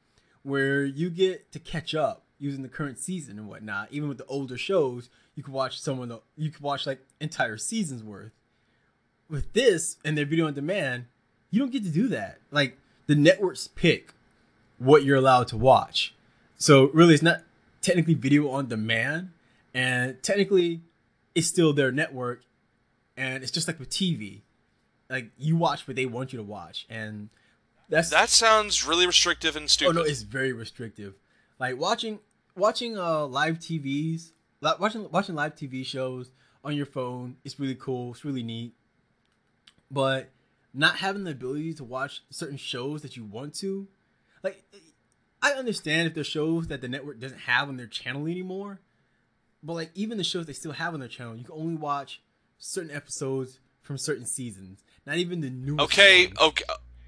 where 0.43 0.85
you 0.85 1.09
get 1.09 1.51
to 1.51 1.59
catch 1.59 1.95
up 1.95 2.23
using 2.37 2.61
the 2.61 2.69
current 2.69 2.99
season 2.99 3.39
and 3.39 3.47
whatnot. 3.47 3.87
Even 3.91 4.07
with 4.07 4.19
the 4.19 4.25
older 4.25 4.57
shows, 4.57 5.09
you 5.33 5.41
could 5.41 5.53
watch 5.53 5.81
some 5.81 5.99
of 5.99 6.07
the 6.09 6.21
you 6.37 6.51
could 6.51 6.61
watch 6.61 6.85
like 6.85 6.99
entire 7.19 7.57
seasons 7.57 8.03
worth. 8.03 8.31
With 9.29 9.53
this 9.53 9.97
and 10.05 10.17
their 10.17 10.25
video 10.25 10.47
on 10.47 10.53
demand, 10.53 11.05
you 11.51 11.59
don't 11.59 11.71
get 11.71 11.83
to 11.83 11.89
do 11.89 12.07
that. 12.09 12.39
Like 12.51 12.77
the 13.07 13.15
networks 13.15 13.67
pick 13.67 14.13
what 14.77 15.03
you're 15.03 15.17
allowed 15.17 15.47
to 15.49 15.57
watch. 15.57 16.13
So 16.57 16.89
really, 16.93 17.13
it's 17.13 17.23
not 17.23 17.41
technically 17.81 18.13
video 18.13 18.49
on 18.49 18.67
demand, 18.67 19.31
and 19.73 20.21
technically, 20.23 20.81
it's 21.35 21.47
still 21.47 21.73
their 21.73 21.91
network, 21.91 22.41
and 23.15 23.43
it's 23.43 23.51
just 23.51 23.67
like 23.67 23.79
with 23.79 23.89
TV, 23.89 24.41
like 25.09 25.29
you 25.37 25.55
watch 25.55 25.87
what 25.87 25.95
they 25.95 26.05
want 26.05 26.33
you 26.33 26.37
to 26.37 26.43
watch, 26.43 26.85
and 26.89 27.29
that's 27.89 28.09
That 28.09 28.29
sounds 28.29 28.85
really 28.85 29.05
restrictive 29.05 29.55
and 29.55 29.69
stupid. 29.69 29.97
oh 29.97 30.01
no, 30.01 30.07
it's 30.07 30.23
very 30.23 30.51
restrictive. 30.51 31.13
Like 31.59 31.77
watching 31.77 32.19
watching 32.55 32.97
uh 32.97 33.25
live 33.25 33.59
TVs, 33.59 34.31
watching 34.61 35.09
watching 35.11 35.35
live 35.35 35.55
TV 35.55 35.85
shows 35.85 36.31
on 36.63 36.75
your 36.75 36.85
phone. 36.85 37.37
It's 37.45 37.59
really 37.59 37.75
cool. 37.75 38.11
It's 38.11 38.25
really 38.25 38.43
neat, 38.43 38.73
but 39.89 40.29
not 40.73 40.97
having 40.97 41.23
the 41.23 41.31
ability 41.31 41.73
to 41.75 41.83
watch 41.83 42.23
certain 42.29 42.57
shows 42.57 43.01
that 43.01 43.15
you 43.17 43.23
want 43.23 43.55
to, 43.55 43.87
like, 44.43 44.63
I 45.41 45.51
understand 45.51 46.07
if 46.07 46.13
there's 46.13 46.27
shows 46.27 46.67
that 46.67 46.81
the 46.81 46.87
network 46.87 47.19
doesn't 47.19 47.41
have 47.41 47.69
on 47.69 47.77
their 47.77 47.87
channel 47.87 48.25
anymore, 48.25 48.81
but 49.63 49.73
like 49.73 49.91
even 49.95 50.17
the 50.17 50.23
shows 50.23 50.45
they 50.45 50.53
still 50.53 50.73
have 50.73 50.93
on 50.93 50.99
their 50.99 51.09
channel, 51.09 51.35
you 51.35 51.43
can 51.43 51.53
only 51.53 51.75
watch 51.75 52.21
certain 52.57 52.91
episodes 52.91 53.59
from 53.81 53.97
certain 53.97 54.25
seasons. 54.25 54.83
Not 55.05 55.17
even 55.17 55.41
the 55.41 55.49
new. 55.49 55.77
Okay, 55.79 56.31
okay, 56.41 56.63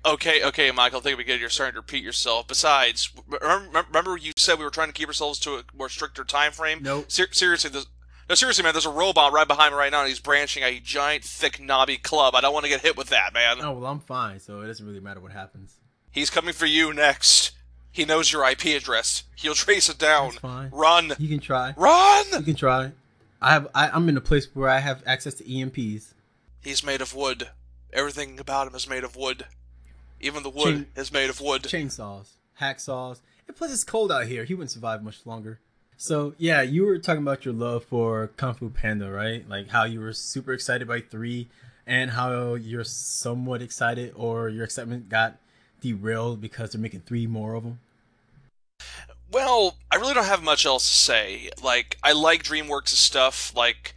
okay, 0.05 0.43
okay, 0.43 0.71
Michael. 0.71 1.00
I 1.00 1.01
think 1.01 1.17
we 1.17 1.24
get 1.24 1.39
you're 1.39 1.50
starting 1.50 1.74
to 1.74 1.79
repeat 1.79 2.03
yourself. 2.03 2.48
Besides, 2.48 3.12
remember, 3.41 4.17
you 4.17 4.31
said 4.38 4.57
we 4.57 4.63
were 4.63 4.71
trying 4.71 4.88
to 4.88 4.93
keep 4.93 5.07
ourselves 5.07 5.39
to 5.39 5.55
a 5.55 5.63
more 5.77 5.89
stricter 5.89 6.24
time 6.24 6.51
frame. 6.51 6.81
No. 6.81 7.03
Ser- 7.07 7.31
seriously, 7.31 7.69
this, 7.71 7.88
No, 8.29 8.36
seriously, 8.36 8.63
man. 8.63 8.74
There's 8.74 8.86
a 8.86 8.91
robot 8.91 9.33
right 9.33 9.48
behind 9.48 9.74
me 9.74 9.79
right 9.79 9.91
now, 9.91 10.01
and 10.01 10.07
he's 10.07 10.19
branching 10.19 10.62
a 10.63 10.79
giant, 10.79 11.24
thick, 11.24 11.59
knobby 11.59 11.98
club. 11.98 12.36
I 12.36 12.41
don't 12.41 12.53
want 12.53 12.63
to 12.65 12.69
get 12.69 12.81
hit 12.81 12.95
with 12.95 13.09
that, 13.09 13.33
man. 13.33 13.57
Oh 13.62 13.71
well, 13.74 13.89
I'm 13.91 14.00
fine, 14.00 14.39
so 14.39 14.62
it 14.62 14.67
doesn't 14.67 14.86
really 14.86 15.00
matter 15.00 15.19
what 15.19 15.31
happens. 15.31 15.75
He's 16.12 16.29
coming 16.29 16.53
for 16.53 16.67
you 16.67 16.93
next. 16.93 17.51
He 17.91 18.05
knows 18.05 18.31
your 18.31 18.48
IP 18.48 18.65
address. 18.67 19.24
He'll 19.36 19.55
trace 19.55 19.89
it 19.89 19.98
down. 19.98 20.29
That's 20.29 20.39
fine. 20.41 20.69
Run, 20.71 21.13
You 21.17 21.27
can 21.27 21.39
try. 21.39 21.74
Run. 21.75 22.25
You 22.33 22.41
can 22.43 22.55
try. 22.55 22.91
I 23.41 23.51
have. 23.53 23.67
I, 23.74 23.89
I'm 23.89 24.07
in 24.09 24.15
a 24.17 24.21
place 24.21 24.48
where 24.53 24.69
I 24.69 24.77
have 24.79 25.01
access 25.07 25.33
to 25.36 25.43
EMPs. 25.43 26.13
He's 26.63 26.83
made 26.83 27.01
of 27.01 27.15
wood. 27.15 27.50
Everything 27.91 28.39
about 28.39 28.67
him 28.67 28.75
is 28.75 28.88
made 28.88 29.03
of 29.03 29.15
wood. 29.15 29.45
Even 30.21 30.43
the 30.43 30.50
wood 30.51 30.65
Chain- 30.75 30.88
is 30.95 31.12
made 31.12 31.29
of 31.31 31.41
wood. 31.41 31.63
chainsaws, 31.63 32.27
hacksaws, 32.62 33.21
and 33.48 33.57
plus 33.57 33.74
it's 33.74 33.83
cold 33.83 34.12
out 34.12 34.27
here. 34.27 34.43
He 34.43 34.53
wouldn't 34.53 34.69
survive 34.71 35.01
much 35.01 35.25
longer. 35.25 35.59
So 36.01 36.33
yeah, 36.37 36.61
you 36.61 36.85
were 36.85 36.97
talking 36.97 37.23
about 37.23 37.43
your 37.43 37.53
love 37.53 37.83
for 37.83 38.27
Kung 38.37 38.53
Fu 38.53 38.69
Panda, 38.69 39.11
right? 39.11 39.47
Like 39.49 39.67
how 39.67 39.83
you 39.83 39.99
were 39.99 40.13
super 40.13 40.53
excited 40.53 40.87
by 40.87 41.01
three, 41.01 41.49
and 41.85 42.11
how 42.11 42.53
you're 42.53 42.85
somewhat 42.85 43.61
excited, 43.61 44.13
or 44.15 44.47
your 44.47 44.63
excitement 44.63 45.09
got 45.09 45.35
derailed 45.81 46.39
because 46.39 46.71
they're 46.71 46.79
making 46.79 47.01
three 47.01 47.27
more 47.27 47.53
of 47.53 47.65
them. 47.65 47.79
Well, 49.29 49.75
I 49.91 49.97
really 49.97 50.13
don't 50.13 50.23
have 50.23 50.41
much 50.41 50.65
else 50.65 50.87
to 50.87 50.95
say. 50.95 51.49
Like, 51.61 51.97
I 52.01 52.13
like 52.13 52.43
DreamWorks' 52.43 52.89
stuff. 52.89 53.53
Like, 53.53 53.93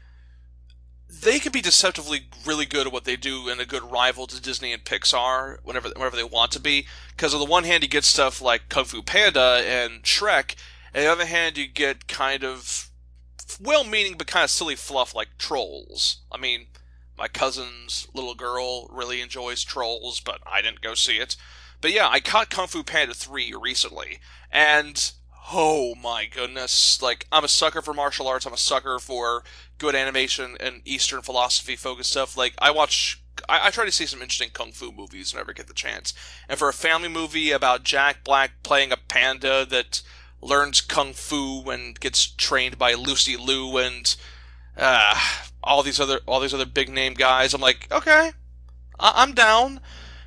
they 1.08 1.38
can 1.38 1.52
be 1.52 1.60
deceptively 1.60 2.26
really 2.44 2.66
good 2.66 2.88
at 2.88 2.92
what 2.92 3.04
they 3.04 3.16
do 3.16 3.48
and 3.48 3.60
a 3.60 3.64
good 3.64 3.84
rival 3.92 4.26
to 4.26 4.42
Disney 4.42 4.72
and 4.72 4.84
Pixar 4.84 5.58
whenever 5.62 5.88
whenever 5.90 6.16
they 6.16 6.24
want 6.24 6.50
to 6.52 6.60
be. 6.60 6.86
Because 7.10 7.32
on 7.32 7.38
the 7.38 7.46
one 7.46 7.62
hand, 7.62 7.84
you 7.84 7.88
get 7.88 8.02
stuff 8.02 8.42
like 8.42 8.68
Kung 8.68 8.86
Fu 8.86 9.02
Panda 9.02 9.62
and 9.64 10.02
Shrek, 10.02 10.56
and 10.94 11.06
on 11.06 11.18
the 11.18 11.22
other 11.22 11.26
hand, 11.26 11.58
you 11.58 11.66
get 11.66 12.08
kind 12.08 12.44
of 12.44 12.90
well-meaning 13.60 14.14
but 14.16 14.26
kind 14.26 14.44
of 14.44 14.50
silly 14.50 14.76
fluff 14.76 15.14
like 15.14 15.38
Trolls. 15.38 16.22
I 16.30 16.38
mean, 16.38 16.66
my 17.16 17.28
cousin's 17.28 18.06
little 18.14 18.34
girl 18.34 18.88
really 18.90 19.20
enjoys 19.20 19.62
Trolls, 19.62 20.20
but 20.20 20.40
I 20.46 20.62
didn't 20.62 20.80
go 20.80 20.94
see 20.94 21.18
it. 21.18 21.36
But 21.80 21.92
yeah, 21.92 22.08
I 22.08 22.20
caught 22.20 22.50
Kung 22.50 22.68
Fu 22.68 22.82
Panda 22.82 23.14
3 23.14 23.54
recently, 23.60 24.18
and 24.50 25.12
oh 25.52 25.94
my 25.96 26.26
goodness, 26.26 27.02
like, 27.02 27.26
I'm 27.32 27.44
a 27.44 27.48
sucker 27.48 27.82
for 27.82 27.92
martial 27.92 28.28
arts, 28.28 28.46
I'm 28.46 28.52
a 28.52 28.58
sucker 28.58 28.98
for 28.98 29.42
good 29.78 29.94
animation 29.94 30.56
and 30.60 30.80
Eastern 30.84 31.22
philosophy 31.22 31.76
focused 31.76 32.12
stuff. 32.12 32.36
Like, 32.36 32.54
I 32.58 32.70
watch. 32.70 33.20
I, 33.48 33.66
I 33.66 33.70
try 33.70 33.84
to 33.84 33.90
see 33.90 34.06
some 34.06 34.20
interesting 34.20 34.50
kung 34.52 34.72
fu 34.72 34.92
movies 34.92 35.32
whenever 35.32 35.50
I 35.50 35.54
get 35.54 35.66
the 35.66 35.74
chance. 35.74 36.14
And 36.48 36.58
for 36.58 36.68
a 36.68 36.72
family 36.72 37.08
movie 37.08 37.50
about 37.50 37.82
Jack 37.82 38.24
Black 38.24 38.62
playing 38.62 38.92
a 38.92 38.96
panda 38.96 39.66
that 39.66 40.02
learns 40.42 40.80
kung 40.80 41.12
fu 41.14 41.70
and 41.70 41.98
gets 42.00 42.26
trained 42.26 42.78
by 42.78 42.94
Lucy 42.94 43.36
Liu 43.36 43.78
and 43.78 44.14
uh, 44.76 45.18
all 45.62 45.82
these 45.82 46.00
other 46.00 46.20
all 46.26 46.40
these 46.40 46.52
other 46.54 46.66
big 46.66 46.88
name 46.88 47.14
guys, 47.14 47.54
I'm 47.54 47.60
like, 47.60 47.86
okay, 47.90 48.32
I- 48.98 49.12
I'm 49.16 49.32
down. 49.32 49.80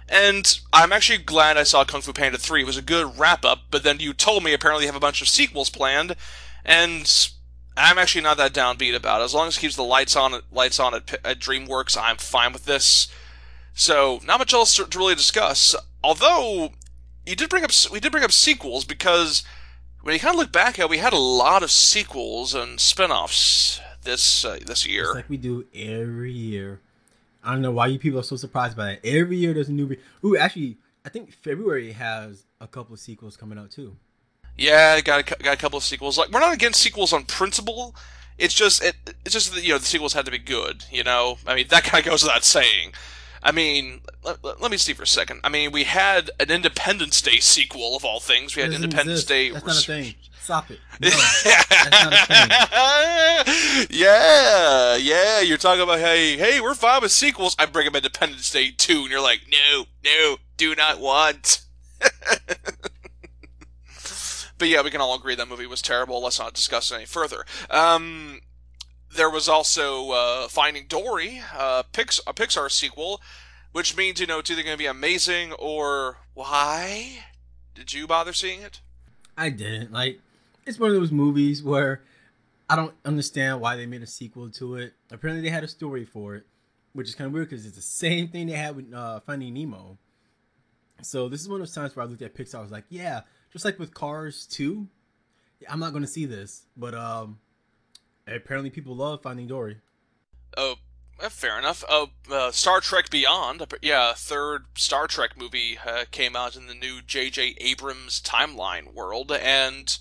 And 0.07 0.59
I'm 0.71 0.93
actually 0.93 1.17
glad 1.17 1.57
I 1.57 1.63
saw 1.63 1.83
Kung 1.83 2.01
Fu 2.01 2.13
Panda 2.13 2.37
3. 2.37 2.61
It 2.61 2.65
was 2.65 2.77
a 2.77 2.81
good 2.83 3.17
wrap 3.17 3.43
up, 3.43 3.63
but 3.71 3.81
then 3.81 3.99
you 3.99 4.13
told 4.13 4.43
me 4.43 4.53
apparently 4.53 4.85
you 4.85 4.87
have 4.87 4.95
a 4.95 4.99
bunch 4.99 5.19
of 5.19 5.27
sequels 5.27 5.71
planned, 5.71 6.15
and 6.63 7.29
I'm 7.75 7.97
actually 7.97 8.21
not 8.21 8.37
that 8.37 8.53
downbeat 8.53 8.95
about 8.95 9.21
it. 9.21 9.23
As 9.23 9.33
long 9.33 9.47
as 9.47 9.57
it 9.57 9.61
keeps 9.61 9.75
the 9.75 9.83
lights 9.83 10.15
on 10.15 10.41
lights 10.51 10.79
on 10.79 10.93
at, 10.93 11.11
at 11.25 11.39
DreamWorks, 11.39 11.97
I'm 11.99 12.17
fine 12.17 12.53
with 12.53 12.65
this. 12.65 13.07
So, 13.73 14.19
not 14.23 14.37
much 14.37 14.53
else 14.53 14.75
to, 14.75 14.85
to 14.85 14.97
really 14.97 15.15
discuss. 15.15 15.75
Although, 16.03 16.69
you 17.25 17.35
did 17.35 17.49
bring 17.49 17.63
up 17.63 17.71
we 17.91 17.99
did 17.99 18.11
bring 18.11 18.23
up 18.23 18.31
sequels 18.31 18.85
because 18.85 19.43
when 20.05 20.13
you 20.13 20.19
kind 20.19 20.35
of 20.35 20.39
look 20.39 20.51
back 20.51 20.77
at, 20.77 20.85
it, 20.85 20.89
we 20.89 20.99
had 20.99 21.13
a 21.13 21.17
lot 21.17 21.63
of 21.63 21.71
sequels 21.71 22.53
and 22.53 22.79
spin-offs 22.79 23.81
this 24.03 24.45
uh, 24.45 24.59
this 24.63 24.85
year. 24.85 25.05
Just 25.05 25.15
like 25.15 25.29
we 25.29 25.37
do 25.37 25.65
every 25.73 26.31
year. 26.31 26.79
I 27.43 27.53
don't 27.53 27.63
know 27.63 27.71
why 27.71 27.87
you 27.87 27.97
people 27.97 28.19
are 28.19 28.23
so 28.23 28.35
surprised 28.35 28.77
by 28.77 28.91
it. 28.91 28.99
Every 29.03 29.37
year 29.37 29.55
there's 29.55 29.69
a 29.69 29.71
new. 29.71 29.87
Re- 29.87 29.99
Ooh, 30.23 30.37
actually, 30.37 30.77
I 31.03 31.09
think 31.09 31.33
February 31.33 31.91
has 31.93 32.45
a 32.61 32.67
couple 32.67 32.93
of 32.93 32.99
sequels 32.99 33.35
coming 33.35 33.57
out 33.57 33.71
too. 33.71 33.95
Yeah, 34.55 35.01
got 35.01 35.31
a, 35.31 35.43
got 35.43 35.55
a 35.55 35.57
couple 35.57 35.77
of 35.77 35.83
sequels. 35.83 36.19
Like 36.19 36.29
we're 36.29 36.39
not 36.39 36.53
against 36.53 36.81
sequels 36.81 37.11
on 37.11 37.23
principle. 37.23 37.95
It's 38.37 38.53
just 38.53 38.83
it, 38.83 38.95
it's 39.25 39.33
just 39.33 39.55
that 39.55 39.63
you 39.63 39.71
know 39.71 39.79
the 39.79 39.85
sequels 39.85 40.13
had 40.13 40.25
to 40.25 40.31
be 40.31 40.37
good. 40.37 40.85
You 40.91 41.03
know, 41.03 41.39
I 41.47 41.55
mean 41.55 41.65
that 41.69 41.83
kind 41.83 42.05
of 42.05 42.11
goes 42.11 42.21
without 42.21 42.43
saying. 42.43 42.93
I 43.45 43.51
mean, 43.51 44.01
let, 44.23 44.43
let, 44.43 44.71
me 44.71 44.77
see 44.77 44.93
for 44.93 45.03
a 45.03 45.07
second. 45.07 45.41
I 45.43 45.49
mean, 45.49 45.71
we 45.71 45.83
had 45.83 46.31
an 46.39 46.49
Independence 46.49 47.21
Day 47.21 47.37
sequel 47.37 47.95
of 47.95 48.03
all 48.03 48.19
things. 48.19 48.55
We 48.55 48.63
had 48.63 48.73
Independence 48.73 49.21
exist. 49.21 49.27
Day. 49.27 49.51
That's 49.51 49.65
not 49.67 49.77
a 49.77 49.81
thing. 49.81 50.15
Stop 50.41 50.71
it. 50.71 50.79
No. 51.01 51.09
yeah, 53.89 54.95
yeah. 54.95 55.41
You're 55.41 55.57
talking 55.57 55.83
about 55.83 55.99
hey, 55.99 56.37
hey, 56.37 56.59
we're 56.59 56.73
fine 56.73 57.01
with 57.01 57.11
sequels. 57.11 57.55
I 57.59 57.65
bring 57.67 57.87
up 57.87 57.95
Independence 57.95 58.49
Day 58.49 58.71
two, 58.75 59.01
and 59.01 59.11
you're 59.11 59.21
like, 59.21 59.41
no, 59.51 59.85
no, 60.03 60.37
do 60.57 60.73
not 60.73 60.99
want. 60.99 61.61
but 64.57 64.67
yeah, 64.67 64.81
we 64.81 64.89
can 64.89 65.01
all 65.01 65.15
agree 65.15 65.35
that 65.35 65.47
movie 65.47 65.67
was 65.67 65.81
terrible. 65.83 66.23
Let's 66.23 66.39
not 66.39 66.53
discuss 66.53 66.91
it 66.91 66.95
any 66.95 67.05
further. 67.05 67.45
Um, 67.69 68.39
there 69.15 69.29
was 69.29 69.49
also 69.49 70.11
uh, 70.11 70.47
Finding 70.47 70.85
Dory, 70.87 71.41
uh, 71.57 71.83
Pix- 71.91 72.21
a 72.27 72.33
Pixar 72.33 72.69
sequel, 72.71 73.21
which 73.71 73.97
means 73.97 74.19
you 74.19 74.27
know 74.27 74.39
it's 74.39 74.51
either 74.51 74.63
going 74.63 74.73
to 74.75 74.77
be 74.77 74.85
amazing 74.85 75.53
or 75.53 76.17
why? 76.33 77.23
Did 77.73 77.93
you 77.93 78.07
bother 78.07 78.33
seeing 78.33 78.61
it? 78.61 78.81
I 79.37 79.49
didn't. 79.49 79.91
Like, 79.91 80.19
it's 80.65 80.79
one 80.79 80.91
of 80.91 80.95
those 80.95 81.11
movies 81.11 81.61
where 81.61 82.01
I 82.69 82.75
don't 82.75 82.93
understand 83.03 83.61
why 83.61 83.75
they 83.75 83.85
made 83.85 84.01
a 84.01 84.07
sequel 84.07 84.49
to 84.51 84.75
it. 84.75 84.93
Apparently, 85.11 85.41
they 85.41 85.53
had 85.53 85.63
a 85.63 85.67
story 85.67 86.05
for 86.05 86.35
it, 86.35 86.45
which 86.93 87.07
is 87.09 87.15
kind 87.15 87.27
of 87.27 87.33
weird 87.33 87.49
because 87.49 87.65
it's 87.65 87.75
the 87.75 87.81
same 87.81 88.27
thing 88.29 88.47
they 88.47 88.53
had 88.53 88.75
with 88.75 88.93
uh, 88.93 89.19
Finding 89.21 89.53
Nemo. 89.53 89.97
So 91.01 91.27
this 91.27 91.41
is 91.41 91.49
one 91.49 91.59
of 91.59 91.67
those 91.67 91.75
times 91.75 91.95
where 91.95 92.05
I 92.05 92.09
looked 92.09 92.21
at 92.21 92.33
Pixar. 92.33 92.55
I 92.55 92.61
was 92.61 92.71
like, 92.71 92.85
yeah, 92.89 93.21
just 93.51 93.65
like 93.65 93.77
with 93.77 93.93
Cars 93.93 94.47
2, 94.47 94.87
I'm 95.69 95.79
not 95.79 95.91
going 95.91 96.03
to 96.03 96.07
see 96.09 96.25
this. 96.25 96.63
But 96.77 96.95
um, 96.95 97.39
apparently, 98.27 98.69
people 98.69 98.95
love 98.95 99.21
Finding 99.21 99.47
Dory. 99.47 99.77
Oh, 100.57 100.75
fair 101.29 101.57
enough. 101.57 101.83
Oh, 101.89 102.09
uh, 102.31 102.51
Star 102.51 102.81
Trek 102.81 103.09
Beyond. 103.09 103.65
Yeah, 103.81 104.11
a 104.11 104.15
third 104.15 104.65
Star 104.75 105.07
Trek 105.07 105.37
movie 105.37 105.77
uh, 105.85 106.05
came 106.11 106.35
out 106.35 106.55
in 106.55 106.67
the 106.67 106.73
new 106.73 107.01
J.J. 107.05 107.55
Abrams 107.59 108.21
timeline 108.21 108.93
world, 108.93 109.31
and 109.31 109.97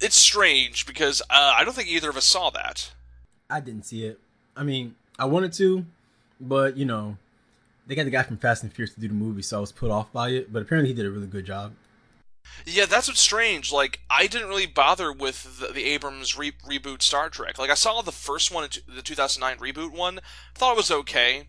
it's 0.00 0.16
strange 0.16 0.86
because 0.86 1.22
uh, 1.30 1.54
I 1.56 1.64
don't 1.64 1.74
think 1.74 1.88
either 1.88 2.10
of 2.10 2.16
us 2.16 2.24
saw 2.24 2.50
that. 2.50 2.92
I 3.48 3.60
didn't 3.60 3.84
see 3.84 4.04
it. 4.04 4.18
I 4.56 4.62
mean, 4.62 4.94
I 5.18 5.26
wanted 5.26 5.52
to, 5.54 5.84
but 6.40 6.76
you 6.76 6.84
know, 6.84 7.16
they 7.86 7.94
got 7.94 8.04
the 8.04 8.10
guy 8.10 8.22
from 8.22 8.36
Fast 8.38 8.62
and 8.62 8.72
Furious 8.72 8.94
to 8.94 9.00
do 9.00 9.08
the 9.08 9.14
movie, 9.14 9.42
so 9.42 9.58
I 9.58 9.60
was 9.60 9.72
put 9.72 9.90
off 9.90 10.12
by 10.12 10.30
it. 10.30 10.52
But 10.52 10.62
apparently, 10.62 10.90
he 10.90 10.94
did 10.94 11.06
a 11.06 11.10
really 11.10 11.26
good 11.26 11.46
job. 11.46 11.72
Yeah, 12.64 12.86
that's 12.86 13.08
what's 13.08 13.20
strange. 13.20 13.72
Like, 13.72 14.00
I 14.08 14.26
didn't 14.26 14.48
really 14.48 14.66
bother 14.66 15.12
with 15.12 15.58
the, 15.58 15.72
the 15.72 15.84
Abrams 15.84 16.36
re- 16.36 16.52
reboot 16.52 17.02
Star 17.02 17.28
Trek. 17.28 17.58
Like, 17.58 17.70
I 17.70 17.74
saw 17.74 18.00
the 18.00 18.12
first 18.12 18.52
one, 18.52 18.68
the 18.86 19.02
2009 19.02 19.58
reboot 19.58 19.92
one, 19.92 20.20
thought 20.54 20.72
it 20.72 20.76
was 20.76 20.90
okay, 20.90 21.48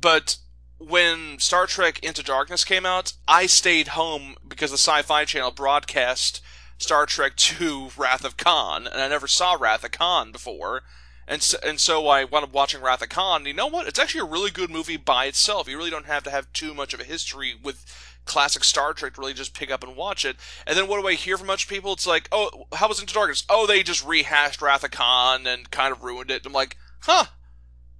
but 0.00 0.36
when 0.78 1.38
Star 1.38 1.66
Trek 1.66 2.00
Into 2.00 2.22
Darkness 2.22 2.64
came 2.64 2.84
out, 2.84 3.12
I 3.28 3.46
stayed 3.46 3.88
home 3.88 4.36
because 4.46 4.70
the 4.70 4.78
Sci 4.78 5.02
Fi 5.02 5.24
Channel 5.24 5.52
broadcast 5.52 6.40
Star 6.78 7.06
Trek 7.06 7.34
II 7.60 7.90
Wrath 7.96 8.24
of 8.24 8.36
Khan, 8.36 8.86
and 8.86 9.00
I 9.00 9.08
never 9.08 9.28
saw 9.28 9.56
Wrath 9.58 9.84
of 9.84 9.92
Khan 9.92 10.32
before. 10.32 10.82
And 11.28 11.40
so, 11.40 11.56
and 11.64 11.78
so 11.78 12.08
I 12.08 12.24
wound 12.24 12.44
up 12.44 12.52
watching 12.52 12.82
Wrath 12.82 13.02
of 13.02 13.08
Khan. 13.08 13.46
You 13.46 13.54
know 13.54 13.68
what? 13.68 13.86
It's 13.86 13.98
actually 13.98 14.22
a 14.22 14.32
really 14.32 14.50
good 14.50 14.70
movie 14.70 14.96
by 14.96 15.26
itself. 15.26 15.68
You 15.68 15.76
really 15.76 15.90
don't 15.90 16.06
have 16.06 16.24
to 16.24 16.30
have 16.30 16.52
too 16.52 16.74
much 16.74 16.92
of 16.92 17.00
a 17.00 17.04
history 17.04 17.54
with 17.62 17.86
classic 18.24 18.64
Star 18.64 18.92
Trek 18.92 19.14
to 19.14 19.20
really 19.20 19.34
just 19.34 19.54
pick 19.54 19.70
up 19.70 19.82
and 19.82 19.96
watch 19.96 20.24
it. 20.24 20.36
And 20.66 20.76
then 20.76 20.88
what 20.88 21.00
do 21.00 21.08
I 21.08 21.14
hear 21.14 21.36
from 21.36 21.48
much 21.48 21.68
people? 21.68 21.92
It's 21.92 22.06
like, 22.06 22.28
oh, 22.32 22.66
how 22.72 22.88
was 22.88 23.00
Into 23.00 23.14
Darkness? 23.14 23.44
Oh, 23.48 23.66
they 23.66 23.82
just 23.82 24.06
rehashed 24.06 24.62
Wrath 24.62 24.84
of 24.84 24.90
Khan 24.90 25.46
and 25.46 25.70
kind 25.70 25.92
of 25.92 26.02
ruined 26.02 26.30
it. 26.30 26.46
I'm 26.46 26.52
like, 26.52 26.76
huh, 27.00 27.26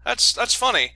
that's 0.04 0.32
that's 0.32 0.54
funny. 0.54 0.92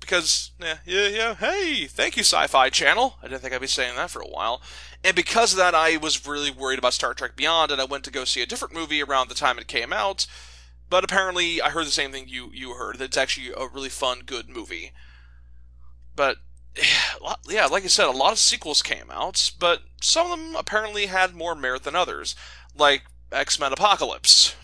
Because, 0.00 0.50
yeah, 0.60 0.78
yeah, 0.84 1.08
yeah, 1.08 1.34
hey, 1.34 1.86
thank 1.86 2.16
you, 2.18 2.24
Sci 2.24 2.46
Fi 2.48 2.68
Channel. 2.68 3.16
I 3.22 3.28
didn't 3.28 3.40
think 3.40 3.54
I'd 3.54 3.60
be 3.62 3.66
saying 3.66 3.96
that 3.96 4.10
for 4.10 4.20
a 4.20 4.28
while. 4.28 4.60
And 5.02 5.16
because 5.16 5.52
of 5.52 5.58
that, 5.58 5.74
I 5.74 5.96
was 5.96 6.26
really 6.26 6.50
worried 6.50 6.78
about 6.78 6.92
Star 6.92 7.14
Trek 7.14 7.36
Beyond, 7.36 7.70
and 7.70 7.80
I 7.80 7.86
went 7.86 8.04
to 8.04 8.10
go 8.10 8.24
see 8.24 8.42
a 8.42 8.46
different 8.46 8.74
movie 8.74 9.02
around 9.02 9.28
the 9.28 9.34
time 9.34 9.58
it 9.58 9.66
came 9.66 9.94
out. 9.94 10.26
But 10.90 11.04
apparently, 11.04 11.62
I 11.62 11.70
heard 11.70 11.86
the 11.86 11.90
same 11.90 12.12
thing 12.12 12.28
you, 12.28 12.50
you 12.52 12.74
heard 12.74 12.98
that 12.98 13.04
it's 13.06 13.16
actually 13.16 13.50
a 13.56 13.66
really 13.66 13.88
fun, 13.88 14.20
good 14.26 14.48
movie. 14.48 14.92
But, 16.14 16.36
yeah, 17.48 17.66
like 17.66 17.84
I 17.84 17.88
said, 17.88 18.06
a 18.06 18.10
lot 18.10 18.32
of 18.32 18.38
sequels 18.38 18.82
came 18.82 19.10
out, 19.10 19.52
but 19.58 19.82
some 20.00 20.30
of 20.30 20.38
them 20.38 20.56
apparently 20.56 21.06
had 21.06 21.34
more 21.34 21.54
merit 21.54 21.84
than 21.84 21.94
others, 21.94 22.34
like 22.76 23.02
X 23.32 23.58
Men 23.58 23.72
Apocalypse. 23.72 24.54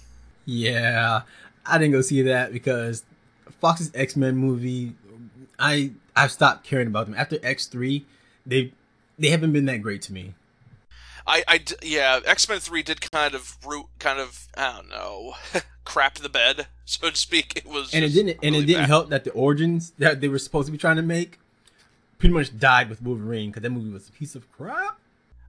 Yeah, 0.44 1.22
I 1.66 1.78
didn't 1.78 1.92
go 1.92 2.00
see 2.00 2.22
that 2.22 2.52
because 2.52 3.04
Fox's 3.60 3.90
X 3.94 4.16
Men 4.16 4.36
movie. 4.36 4.94
I 5.58 5.92
I've 6.16 6.32
stopped 6.32 6.64
caring 6.64 6.86
about 6.86 7.06
them 7.06 7.14
after 7.14 7.38
X 7.42 7.66
three. 7.66 8.06
They 8.46 8.72
they 9.18 9.28
haven't 9.28 9.52
been 9.52 9.66
that 9.66 9.82
great 9.82 10.02
to 10.02 10.12
me. 10.12 10.34
I, 11.26 11.44
I 11.46 11.64
yeah, 11.82 12.20
X 12.24 12.48
Men 12.48 12.58
Three 12.60 12.82
did 12.82 13.10
kind 13.10 13.34
of 13.34 13.56
root, 13.66 13.86
kind 13.98 14.18
of 14.18 14.48
I 14.56 14.76
don't 14.76 14.88
know, 14.88 15.34
crap 15.84 16.16
the 16.16 16.28
bed, 16.28 16.66
so 16.84 17.10
to 17.10 17.16
speak. 17.16 17.52
It 17.56 17.66
was, 17.66 17.92
and 17.94 18.04
it 18.04 18.10
didn't 18.10 18.38
and 18.42 18.52
really 18.52 18.58
it 18.60 18.66
didn't 18.66 18.82
bad. 18.82 18.88
help 18.88 19.10
that 19.10 19.24
the 19.24 19.30
origins 19.32 19.92
that 19.98 20.20
they 20.20 20.28
were 20.28 20.38
supposed 20.38 20.66
to 20.66 20.72
be 20.72 20.78
trying 20.78 20.96
to 20.96 21.02
make 21.02 21.38
pretty 22.20 22.34
much 22.34 22.56
died 22.56 22.88
with 22.88 23.02
Wolverine 23.02 23.50
because 23.50 23.62
that 23.62 23.70
movie 23.70 23.90
was 23.90 24.08
a 24.08 24.12
piece 24.12 24.34
of 24.34 24.50
crap. 24.52 25.00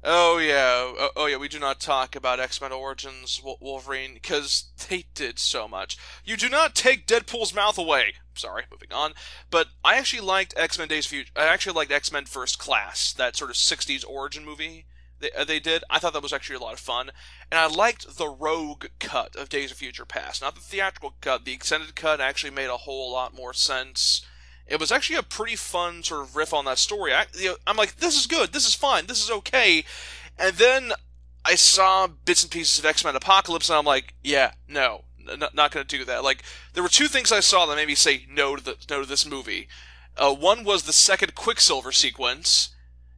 Oh 0.03 0.39
yeah, 0.39 0.91
oh, 0.97 1.09
oh 1.15 1.25
yeah. 1.27 1.37
We 1.37 1.47
do 1.47 1.59
not 1.59 1.79
talk 1.79 2.15
about 2.15 2.39
X 2.39 2.59
Men 2.59 2.71
Origins 2.71 3.39
Wolverine 3.43 4.15
because 4.15 4.71
they 4.89 5.05
did 5.13 5.37
so 5.37 5.67
much. 5.67 5.97
You 6.25 6.35
do 6.35 6.49
not 6.49 6.73
take 6.73 7.05
Deadpool's 7.05 7.53
mouth 7.53 7.77
away. 7.77 8.15
Sorry, 8.33 8.63
moving 8.71 8.91
on. 8.91 9.13
But 9.51 9.67
I 9.85 9.97
actually 9.97 10.25
liked 10.25 10.55
X 10.57 10.79
Men 10.79 10.87
Days 10.87 11.05
of 11.05 11.11
Future. 11.11 11.31
I 11.35 11.45
actually 11.45 11.75
liked 11.75 11.91
X 11.91 12.11
Men 12.11 12.25
First 12.25 12.57
Class, 12.57 13.13
that 13.13 13.35
sort 13.35 13.51
of 13.51 13.57
'60s 13.57 14.03
origin 14.07 14.43
movie 14.43 14.85
they, 15.21 15.31
uh, 15.31 15.45
they 15.45 15.59
did. 15.59 15.83
I 15.89 15.99
thought 15.99 16.13
that 16.13 16.23
was 16.23 16.33
actually 16.33 16.57
a 16.57 16.59
lot 16.59 16.73
of 16.73 16.79
fun, 16.79 17.11
and 17.51 17.59
I 17.59 17.67
liked 17.67 18.17
the 18.17 18.27
Rogue 18.27 18.87
cut 18.99 19.35
of 19.35 19.49
Days 19.49 19.71
of 19.71 19.77
Future 19.77 20.05
Past, 20.05 20.41
not 20.41 20.55
the 20.55 20.61
theatrical 20.61 21.13
cut. 21.21 21.45
The 21.45 21.53
extended 21.53 21.95
cut 21.95 22.19
actually 22.19 22.51
made 22.51 22.69
a 22.69 22.77
whole 22.77 23.11
lot 23.11 23.33
more 23.33 23.53
sense. 23.53 24.25
It 24.67 24.79
was 24.79 24.91
actually 24.91 25.17
a 25.17 25.23
pretty 25.23 25.55
fun 25.55 26.03
sort 26.03 26.21
of 26.21 26.35
riff 26.35 26.53
on 26.53 26.65
that 26.65 26.77
story. 26.77 27.13
I, 27.13 27.25
you 27.33 27.49
know, 27.49 27.55
I'm 27.67 27.75
like, 27.75 27.97
this 27.97 28.17
is 28.17 28.27
good, 28.27 28.53
this 28.53 28.67
is 28.67 28.75
fine, 28.75 29.05
this 29.07 29.23
is 29.23 29.29
okay. 29.29 29.83
And 30.39 30.55
then 30.55 30.93
I 31.43 31.55
saw 31.55 32.07
bits 32.07 32.43
and 32.43 32.51
pieces 32.51 32.79
of 32.79 32.85
X 32.85 33.03
Men 33.03 33.15
Apocalypse, 33.15 33.69
and 33.69 33.77
I'm 33.77 33.85
like, 33.85 34.13
yeah, 34.23 34.51
no, 34.67 35.03
n- 35.29 35.43
not 35.53 35.71
going 35.71 35.85
to 35.85 35.97
do 35.97 36.05
that. 36.05 36.23
Like, 36.23 36.43
there 36.73 36.83
were 36.83 36.89
two 36.89 37.07
things 37.07 37.31
I 37.31 37.39
saw 37.39 37.65
that 37.65 37.75
made 37.75 37.87
me 37.87 37.95
say 37.95 38.25
no 38.29 38.55
to 38.55 38.63
the 38.63 38.77
no 38.89 39.01
to 39.01 39.07
this 39.07 39.25
movie. 39.25 39.67
Uh, 40.17 40.33
one 40.33 40.63
was 40.63 40.83
the 40.83 40.93
second 40.93 41.35
Quicksilver 41.35 41.91
sequence, 41.91 42.69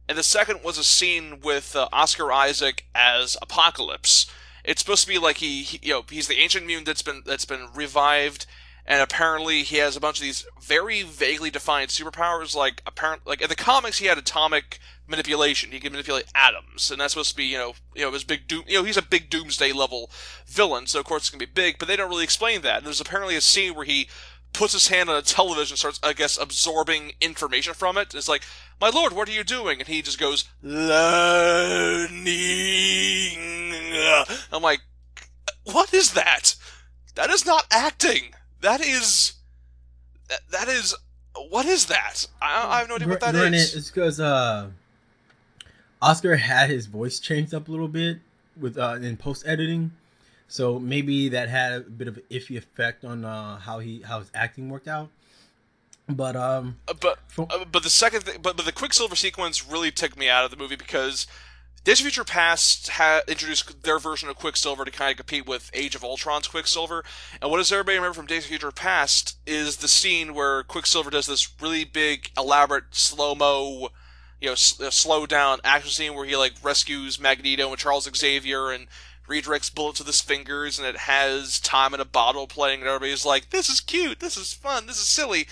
and 0.08 0.16
the 0.16 0.22
second 0.22 0.60
was 0.62 0.78
a 0.78 0.84
scene 0.84 1.40
with 1.42 1.76
uh, 1.76 1.88
Oscar 1.92 2.32
Isaac 2.32 2.86
as 2.94 3.36
Apocalypse. 3.42 4.26
It's 4.64 4.80
supposed 4.80 5.02
to 5.02 5.08
be 5.08 5.18
like 5.18 5.38
he, 5.38 5.62
he, 5.62 5.80
you 5.82 5.92
know, 5.92 6.04
he's 6.08 6.28
the 6.28 6.38
ancient 6.38 6.66
mutant 6.66 6.86
that's 6.86 7.02
been 7.02 7.22
that's 7.26 7.44
been 7.44 7.68
revived, 7.74 8.46
and 8.86 9.00
apparently 9.00 9.62
he 9.62 9.76
has 9.76 9.96
a 9.96 10.00
bunch 10.00 10.18
of 10.18 10.22
these 10.22 10.46
very 10.60 11.02
vaguely 11.02 11.50
defined 11.50 11.90
superpowers. 11.90 12.54
Like 12.54 12.82
apparent, 12.86 13.26
like 13.26 13.40
in 13.40 13.48
the 13.48 13.56
comics, 13.56 13.98
he 13.98 14.06
had 14.06 14.18
atomic 14.18 14.78
manipulation. 15.06 15.72
He 15.72 15.80
can 15.80 15.92
manipulate 15.92 16.26
atoms, 16.34 16.90
and 16.90 17.00
that's 17.00 17.14
supposed 17.14 17.30
to 17.30 17.36
be, 17.36 17.44
you 17.44 17.58
know, 17.58 17.74
you 17.94 18.02
know, 18.04 18.12
his 18.12 18.24
big 18.24 18.46
doom. 18.46 18.64
You 18.66 18.78
know, 18.78 18.84
he's 18.84 18.96
a 18.96 19.02
big 19.02 19.30
doomsday 19.30 19.72
level 19.72 20.10
villain, 20.46 20.86
so 20.86 21.00
of 21.00 21.06
course 21.06 21.22
it's 21.22 21.30
gonna 21.30 21.46
be 21.46 21.46
big. 21.46 21.78
But 21.78 21.88
they 21.88 21.96
don't 21.96 22.10
really 22.10 22.24
explain 22.24 22.62
that. 22.62 22.78
And 22.78 22.86
there's 22.86 23.00
apparently 23.00 23.36
a 23.36 23.40
scene 23.40 23.74
where 23.74 23.86
he 23.86 24.08
puts 24.52 24.72
his 24.72 24.88
hand 24.88 25.10
on 25.10 25.16
a 25.16 25.22
television, 25.22 25.76
starts, 25.76 26.00
I 26.02 26.12
guess, 26.12 26.38
absorbing 26.40 27.12
information 27.20 27.74
from 27.74 27.98
it. 27.98 28.14
It's 28.14 28.28
like, 28.28 28.44
my 28.80 28.88
lord, 28.88 29.12
what 29.12 29.28
are 29.28 29.32
you 29.32 29.44
doing? 29.44 29.80
And 29.80 29.88
he 29.88 30.00
just 30.00 30.18
goes, 30.18 30.44
learning. 30.62 32.24
I'm 34.52 34.62
like, 34.62 34.80
what 35.64 35.92
is 35.92 36.12
that? 36.12 36.54
That 37.16 37.30
is 37.30 37.44
not 37.44 37.66
acting. 37.70 38.34
That 38.64 38.80
is, 38.80 39.34
that, 40.50 40.68
is, 40.68 40.94
what 41.50 41.66
is 41.66 41.84
that? 41.86 42.26
I, 42.40 42.76
I 42.76 42.78
have 42.78 42.88
no 42.88 42.94
idea 42.94 43.08
what 43.08 43.20
that 43.20 43.34
is. 43.34 43.74
It's 43.74 43.90
because 43.90 44.18
uh, 44.18 44.70
Oscar 46.00 46.36
had 46.36 46.70
his 46.70 46.86
voice 46.86 47.18
changed 47.18 47.52
up 47.52 47.68
a 47.68 47.70
little 47.70 47.88
bit 47.88 48.20
with 48.58 48.78
uh, 48.78 48.96
in 49.02 49.18
post 49.18 49.46
editing, 49.46 49.92
so 50.48 50.78
maybe 50.78 51.28
that 51.28 51.50
had 51.50 51.72
a 51.72 51.80
bit 51.80 52.08
of 52.08 52.16
an 52.16 52.22
iffy 52.30 52.56
effect 52.56 53.04
on 53.04 53.26
uh, 53.26 53.58
how 53.58 53.80
he 53.80 54.00
how 54.00 54.20
his 54.20 54.30
acting 54.34 54.70
worked 54.70 54.88
out. 54.88 55.10
But 56.08 56.34
um, 56.34 56.78
Uh, 56.88 56.94
but 56.98 57.18
uh, 57.36 57.66
but 57.70 57.82
the 57.82 57.90
second 57.90 58.22
thing, 58.22 58.38
but 58.40 58.56
but 58.56 58.64
the 58.64 58.72
Quicksilver 58.72 59.16
sequence 59.16 59.66
really 59.66 59.90
took 59.90 60.16
me 60.16 60.30
out 60.30 60.46
of 60.46 60.50
the 60.50 60.56
movie 60.56 60.76
because 60.76 61.26
Days 61.84 62.00
of 62.00 62.04
Future 62.04 62.24
Past 62.24 62.88
had 62.88 63.24
introduced 63.28 63.82
their 63.82 63.98
version 63.98 64.30
of 64.30 64.36
Quicksilver 64.36 64.86
to 64.86 64.90
kind 64.90 65.10
of 65.10 65.18
compete 65.18 65.46
with 65.46 65.70
Age 65.74 65.94
of 65.94 66.02
Ultron's 66.02 66.48
Quicksilver. 66.48 67.04
And 67.42 67.50
what 67.50 67.58
does 67.58 67.70
everybody 67.70 67.98
remember 67.98 68.14
from 68.14 68.24
Days 68.24 68.44
of 68.44 68.48
Future 68.48 68.72
Past 68.72 69.36
is 69.46 69.76
the 69.76 69.88
scene 69.88 70.32
where 70.32 70.62
Quicksilver 70.62 71.10
does 71.10 71.26
this 71.26 71.46
really 71.60 71.84
big, 71.84 72.30
elaborate 72.38 72.94
slow 72.94 73.34
mo, 73.34 73.90
you 74.40 74.48
know, 74.48 74.52
s- 74.52 74.78
slow 74.92 75.26
down 75.26 75.60
action 75.62 75.90
scene 75.90 76.14
where 76.14 76.24
he 76.24 76.34
like 76.36 76.54
rescues 76.62 77.20
Magneto 77.20 77.68
and 77.68 77.78
Charles 77.78 78.08
Xavier 78.16 78.70
and 78.70 78.86
redirects 79.28 79.74
bullets 79.74 79.98
with 79.98 80.06
his 80.06 80.22
fingers, 80.22 80.78
and 80.78 80.88
it 80.88 80.96
has 80.96 81.60
time 81.60 81.92
in 81.92 82.00
a 82.00 82.06
bottle 82.06 82.46
playing, 82.46 82.80
and 82.80 82.88
everybody's 82.88 83.26
like, 83.26 83.50
"This 83.50 83.68
is 83.68 83.82
cute, 83.82 84.20
this 84.20 84.38
is 84.38 84.54
fun, 84.54 84.86
this 84.86 84.98
is 84.98 85.08
silly." 85.08 85.46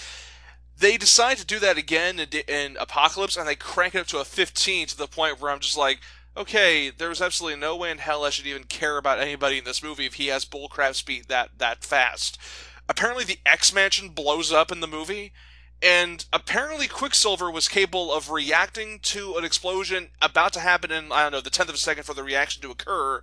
they 0.79 0.97
decide 0.97 1.37
to 1.37 1.45
do 1.45 1.61
that 1.61 1.79
again 1.79 2.19
in, 2.19 2.29
in 2.49 2.77
Apocalypse, 2.81 3.37
and 3.37 3.47
they 3.47 3.55
crank 3.55 3.95
it 3.95 4.01
up 4.01 4.07
to 4.09 4.19
a 4.19 4.25
15 4.25 4.89
to 4.89 4.97
the 4.97 5.07
point 5.07 5.41
where 5.41 5.53
I'm 5.53 5.61
just 5.61 5.77
like, 5.77 6.01
okay, 6.37 6.91
there's 6.91 7.23
absolutely 7.23 7.61
no 7.61 7.77
way 7.77 7.91
in 7.91 7.99
hell 7.99 8.25
I 8.25 8.31
should 8.31 8.47
even 8.47 8.65
care 8.65 8.97
about 8.97 9.21
anybody 9.21 9.59
in 9.59 9.65
this 9.65 9.83
movie 9.83 10.07
if 10.07 10.15
he 10.15 10.29
has 10.29 10.45
bullcrap 10.45 10.95
speed 10.95 11.27
that 11.29 11.59
that 11.59 11.85
fast. 11.85 12.39
Apparently, 12.89 13.25
the 13.25 13.39
X 13.47 13.73
Mansion 13.73 14.11
blows 14.11 14.53
up 14.53 14.73
in 14.73 14.81
the 14.81 14.87
movie, 14.87 15.33
and 15.83 16.25
apparently 16.33 16.89
Quicksilver 16.89 17.51
was 17.51 17.69
capable 17.69 18.13
of 18.13 18.31
reacting 18.31 18.99
to 19.01 19.37
an 19.37 19.45
explosion 19.45 20.09
about 20.21 20.53
to 20.55 20.61
happen 20.61 20.91
in 20.91 21.13
I 21.13 21.23
don't 21.23 21.33
know 21.33 21.41
the 21.41 21.51
tenth 21.51 21.69
of 21.69 21.75
a 21.75 21.79
second 21.79 22.05
for 22.05 22.15
the 22.15 22.25
reaction 22.25 22.63
to 22.63 22.71
occur. 22.71 23.23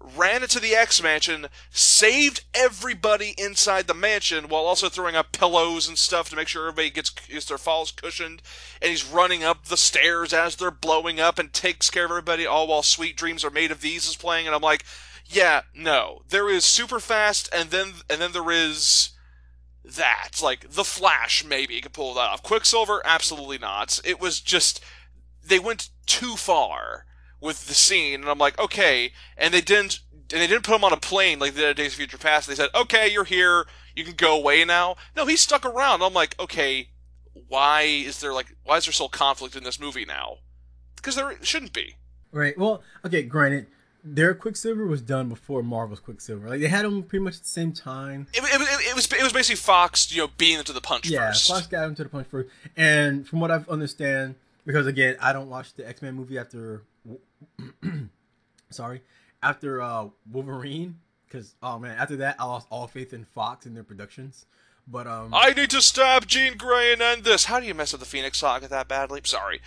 Ran 0.00 0.42
into 0.42 0.60
the 0.60 0.74
X 0.74 1.02
Mansion, 1.02 1.48
saved 1.70 2.44
everybody 2.54 3.34
inside 3.36 3.86
the 3.86 3.94
mansion 3.94 4.48
while 4.48 4.64
also 4.64 4.88
throwing 4.88 5.16
up 5.16 5.32
pillows 5.32 5.88
and 5.88 5.98
stuff 5.98 6.30
to 6.30 6.36
make 6.36 6.48
sure 6.48 6.68
everybody 6.68 6.90
gets, 6.90 7.10
gets 7.10 7.46
their 7.46 7.58
falls 7.58 7.90
cushioned. 7.90 8.42
And 8.80 8.90
he's 8.90 9.04
running 9.04 9.42
up 9.42 9.66
the 9.66 9.76
stairs 9.76 10.32
as 10.32 10.56
they're 10.56 10.70
blowing 10.70 11.18
up 11.18 11.38
and 11.38 11.52
takes 11.52 11.90
care 11.90 12.04
of 12.04 12.10
everybody, 12.10 12.46
all 12.46 12.68
while 12.68 12.82
Sweet 12.82 13.16
Dreams 13.16 13.44
Are 13.44 13.50
Made 13.50 13.70
of 13.70 13.80
These 13.80 14.08
is 14.08 14.16
playing. 14.16 14.46
And 14.46 14.54
I'm 14.54 14.62
like, 14.62 14.84
yeah, 15.28 15.62
no. 15.74 16.22
There 16.28 16.48
is 16.48 16.64
super 16.64 17.00
fast, 17.00 17.48
and 17.52 17.70
then 17.70 17.92
and 18.08 18.20
then 18.20 18.32
there 18.32 18.50
is 18.50 19.10
that. 19.84 20.40
Like 20.42 20.70
the 20.70 20.84
Flash, 20.84 21.44
maybe 21.44 21.80
could 21.80 21.92
pull 21.92 22.14
that 22.14 22.20
off. 22.20 22.42
Quicksilver, 22.42 23.02
absolutely 23.04 23.58
not. 23.58 24.00
It 24.04 24.20
was 24.20 24.40
just 24.40 24.82
they 25.44 25.58
went 25.58 25.90
too 26.06 26.36
far 26.36 27.04
with 27.40 27.66
the 27.66 27.74
scene, 27.74 28.20
and 28.20 28.28
I'm 28.28 28.38
like, 28.38 28.58
okay. 28.58 29.12
And 29.36 29.52
they 29.54 29.60
didn't, 29.60 30.00
and 30.12 30.40
they 30.40 30.46
didn't 30.46 30.64
put 30.64 30.74
him 30.74 30.84
on 30.84 30.92
a 30.92 30.98
plane 30.98 31.38
like 31.38 31.54
they 31.54 31.62
did 31.62 31.76
Days 31.76 31.92
of 31.92 31.94
Future 31.94 32.18
Past. 32.18 32.48
They 32.48 32.54
said, 32.54 32.70
okay, 32.74 33.10
you're 33.10 33.24
here, 33.24 33.66
you 33.94 34.04
can 34.04 34.14
go 34.14 34.36
away 34.36 34.64
now. 34.64 34.96
No, 35.16 35.26
he 35.26 35.36
stuck 35.36 35.64
around. 35.64 36.02
I'm 36.02 36.14
like, 36.14 36.38
okay, 36.40 36.88
why 37.48 37.82
is 37.82 38.20
there 38.20 38.32
like, 38.32 38.56
why 38.64 38.76
is 38.76 38.86
there 38.86 38.92
still 38.92 39.08
conflict 39.08 39.56
in 39.56 39.64
this 39.64 39.80
movie 39.80 40.04
now? 40.04 40.38
Because 40.96 41.16
there 41.16 41.32
shouldn't 41.42 41.72
be. 41.72 41.94
right, 42.32 42.58
well, 42.58 42.82
okay, 43.04 43.22
granted, 43.22 43.66
their 44.04 44.34
Quicksilver 44.34 44.86
was 44.86 45.02
done 45.02 45.28
before 45.28 45.62
Marvel's 45.62 46.00
Quicksilver. 46.00 46.48
Like 46.48 46.60
they 46.60 46.68
had 46.68 46.84
them 46.84 47.02
pretty 47.02 47.24
much 47.24 47.36
at 47.36 47.42
the 47.42 47.48
same 47.48 47.72
time. 47.72 48.26
It, 48.32 48.42
it, 48.42 48.60
it, 48.90 48.94
was 48.94 49.10
it 49.12 49.22
was 49.22 49.32
basically 49.32 49.56
Fox, 49.56 50.12
you 50.14 50.22
know, 50.22 50.30
beating 50.38 50.58
into 50.58 50.72
the 50.72 50.80
punch 50.80 51.08
Yeah, 51.08 51.28
first. 51.28 51.48
Fox 51.48 51.66
got 51.66 51.84
him 51.84 51.94
to 51.96 52.04
the 52.04 52.08
punch 52.08 52.26
first. 52.28 52.48
And 52.76 53.26
from 53.26 53.40
what 53.40 53.50
I 53.50 53.64
understand, 53.68 54.36
because 54.64 54.86
again, 54.86 55.16
I 55.20 55.32
don't 55.32 55.48
watch 55.48 55.74
the 55.74 55.86
X 55.86 56.02
Men 56.02 56.14
movie 56.14 56.38
after, 56.38 56.82
sorry, 58.70 59.02
after 59.42 59.80
uh, 59.82 60.06
Wolverine, 60.30 60.96
because 61.26 61.54
oh 61.62 61.78
man, 61.78 61.96
after 61.98 62.16
that 62.16 62.36
I 62.38 62.44
lost 62.44 62.66
all 62.70 62.86
faith 62.86 63.12
in 63.12 63.24
Fox 63.24 63.66
and 63.66 63.76
their 63.76 63.84
productions. 63.84 64.46
But 64.90 65.06
um, 65.06 65.34
I 65.34 65.50
need 65.52 65.68
to 65.70 65.82
stab 65.82 66.26
Jean 66.26 66.56
Grey 66.56 66.92
and 66.94 67.02
end 67.02 67.24
this. 67.24 67.44
How 67.44 67.60
do 67.60 67.66
you 67.66 67.74
mess 67.74 67.92
up 67.92 68.00
the 68.00 68.06
Phoenix 68.06 68.38
Saga 68.38 68.68
that 68.68 68.88
badly? 68.88 69.20
Sorry. 69.24 69.60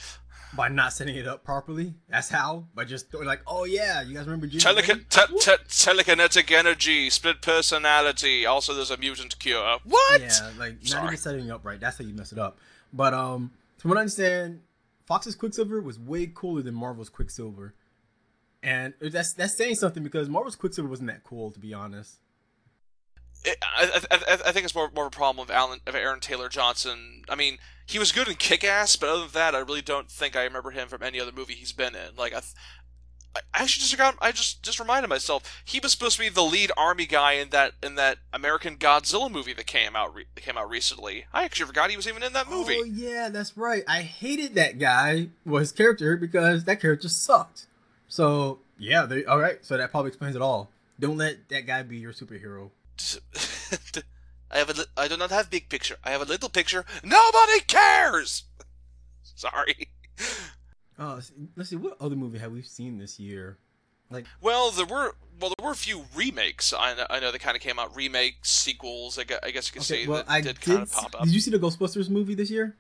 by 0.56 0.68
not 0.68 0.94
setting 0.94 1.16
it 1.16 1.28
up 1.28 1.44
properly, 1.44 1.94
that's 2.10 2.28
how. 2.30 2.66
By 2.74 2.86
just 2.86 3.12
throwing 3.12 3.28
like, 3.28 3.42
oh 3.46 3.64
yeah, 3.66 4.02
you 4.02 4.16
guys 4.16 4.26
remember 4.26 4.48
Jean 4.48 4.60
Telekin- 4.60 5.08
te- 5.10 5.38
te- 5.38 5.64
telekinetic 5.70 6.52
energy, 6.52 7.10
split 7.12 7.42
personality. 7.44 8.48
Also, 8.48 8.74
there's 8.74 8.90
a 8.90 8.98
mutant 8.98 9.38
cure. 9.38 9.78
What? 9.84 10.22
Yeah, 10.22 10.50
like 10.58 10.74
not 10.82 10.88
Sorry. 10.88 11.06
even 11.06 11.18
setting 11.18 11.46
it 11.48 11.52
up 11.52 11.64
right. 11.64 11.80
That's 11.80 12.00
how 12.00 12.04
you 12.04 12.16
mess 12.16 12.32
it 12.32 12.40
up. 12.40 12.58
But 12.92 13.14
um, 13.14 13.52
from 13.78 13.90
what 13.90 13.98
I 14.00 14.02
understand, 14.02 14.62
Fox's 15.12 15.36
Quicksilver 15.36 15.82
was 15.82 16.00
way 16.00 16.26
cooler 16.34 16.62
than 16.62 16.74
Marvel's 16.74 17.10
Quicksilver, 17.10 17.76
and 18.64 18.94
that's 19.02 19.34
that's 19.34 19.58
saying 19.58 19.76
something 19.76 20.04
because 20.04 20.30
Marvel's 20.30 20.56
Quicksilver 20.56 20.88
wasn't 20.88 21.10
that 21.10 21.26
cool, 21.26 21.52
to 21.52 21.60
be 21.60 21.74
honest. 21.74 22.20
It- 23.44 23.58
I, 23.62 24.00
I, 24.10 24.34
I, 24.46 24.52
think 24.54 24.64
it's 24.64 24.74
more, 24.74 24.90
more 24.96 25.08
of 25.08 25.14
a 25.14 25.18
problem 25.18 25.44
of 25.44 25.52
Alan 25.52 25.82
of 25.86 25.96
Aaron 25.96 26.22
Taylor 26.22 26.48
Johnson. 26.48 27.24
I 27.28 27.36
mean, 27.36 27.58
he 27.86 28.00
was 28.00 28.14
good 28.14 28.30
in 28.30 28.36
Kick 28.36 28.64
Ass, 28.64 28.96
but 28.96 29.10
other 29.10 29.24
than 29.24 29.32
that, 29.34 29.54
I 29.54 29.60
really 29.60 29.82
don't 29.82 30.10
think 30.10 30.38
I 30.38 30.46
remember 30.46 30.72
him 30.72 30.88
from 30.88 31.04
any 31.04 31.20
other 31.20 31.34
movie 31.34 31.56
he's 31.56 31.74
been 31.74 31.94
in. 31.94 32.16
Like, 32.18 32.34
I, 32.34 32.42
I 33.36 33.42
actually 33.54 33.82
just 33.82 33.98
got, 33.98 34.16
I 34.22 34.32
just 34.32 34.62
just 34.62 34.80
reminded 34.80 35.08
myself 35.08 35.64
he 35.64 35.80
was 35.80 35.94
supposed 35.94 36.18
to 36.18 36.22
be 36.22 36.30
the 36.30 36.42
lead 36.42 36.72
army 36.76 37.06
guy 37.06 37.34
in 37.34 37.50
that 37.52 37.74
in 37.82 37.96
that 37.96 38.18
American 38.34 38.78
Godzilla 38.78 39.32
movie 39.32 39.54
that 39.54 39.68
came 39.68 39.96
out 39.96 40.14
re- 40.14 40.26
that 40.36 40.42
came 40.42 40.58
out 40.58 40.70
recently. 40.70 41.26
I 41.34 41.44
actually 41.44 41.68
forgot 41.68 41.90
he 41.90 41.96
was 41.96 42.08
even 42.08 42.24
in 42.24 42.34
that 42.34 42.48
oh, 42.50 42.58
movie. 42.58 42.78
Oh 42.80 42.84
yeah, 42.84 43.30
that's 43.30 43.56
right. 43.56 43.84
I 43.88 44.02
hated 44.02 44.56
that 44.56 44.80
guy, 44.80 45.30
well, 45.46 45.60
his 45.60 45.72
character, 45.72 46.18
because 46.18 46.66
that 46.66 46.82
character 46.82 47.08
sucked. 47.08 47.68
So 48.08 48.60
yeah, 48.78 49.06
they 49.06 49.24
all 49.24 49.40
right. 49.40 49.64
So 49.64 49.78
that 49.78 49.92
probably 49.92 50.10
explains 50.10 50.36
it 50.36 50.42
all. 50.42 50.70
Don't 51.00 51.18
let 51.18 51.48
that 51.50 51.66
guy 51.66 51.84
be 51.84 51.98
your 51.98 52.14
superhero. 52.14 52.72
I 54.52 54.58
have 54.58 54.70
a 54.70 54.74
li- 54.74 54.86
I 54.98 55.08
do 55.08 55.16
not 55.16 55.32
have 55.32 55.50
big 55.50 55.70
picture. 55.70 55.96
I 56.04 56.12
have 56.12 56.22
a 56.22 56.26
little 56.26 56.50
picture. 56.50 56.86
Nobody 57.04 57.62
cares. 57.62 58.44
Sorry. 59.24 59.88
Uh, 61.02 61.20
let's 61.56 61.72
see. 61.72 61.76
What 61.76 61.98
other 62.00 62.16
movie 62.16 62.38
have 62.38 62.52
we 62.52 62.62
seen 62.62 63.00
this 63.00 63.20
year? 63.20 63.58
Like, 64.12 64.26
well, 64.40 64.70
there 64.70 64.86
were 64.86 65.16
well, 65.40 65.52
there 65.58 65.66
were 65.66 65.72
a 65.72 65.76
few 65.76 66.06
remakes. 66.16 66.74
I 66.78 66.94
know, 66.94 67.08
I 67.10 67.20
know 67.20 67.32
they 67.32 67.40
kind 67.40 67.58
of 67.58 67.64
came 67.64 67.80
out 67.80 67.96
remakes, 67.96 68.52
sequels. 68.52 69.18
I 69.18 69.24
guess, 69.24 69.40
I 69.42 69.50
guess 69.50 69.68
you 69.68 69.74
could 69.74 69.92
okay, 69.92 70.04
say 70.04 70.08
well, 70.08 70.18
that 70.18 70.30
I 70.30 70.42
did, 70.42 70.60
did 70.60 70.62
kind 70.62 70.82
of 70.84 70.92
pop 70.92 71.16
up. 71.16 71.24
Did 71.24 71.34
you 71.34 71.40
see 71.40 71.50
the 71.50 71.58
Ghostbusters 71.58 72.08
movie 72.08 72.36
this 72.36 72.52
year? 72.52 72.76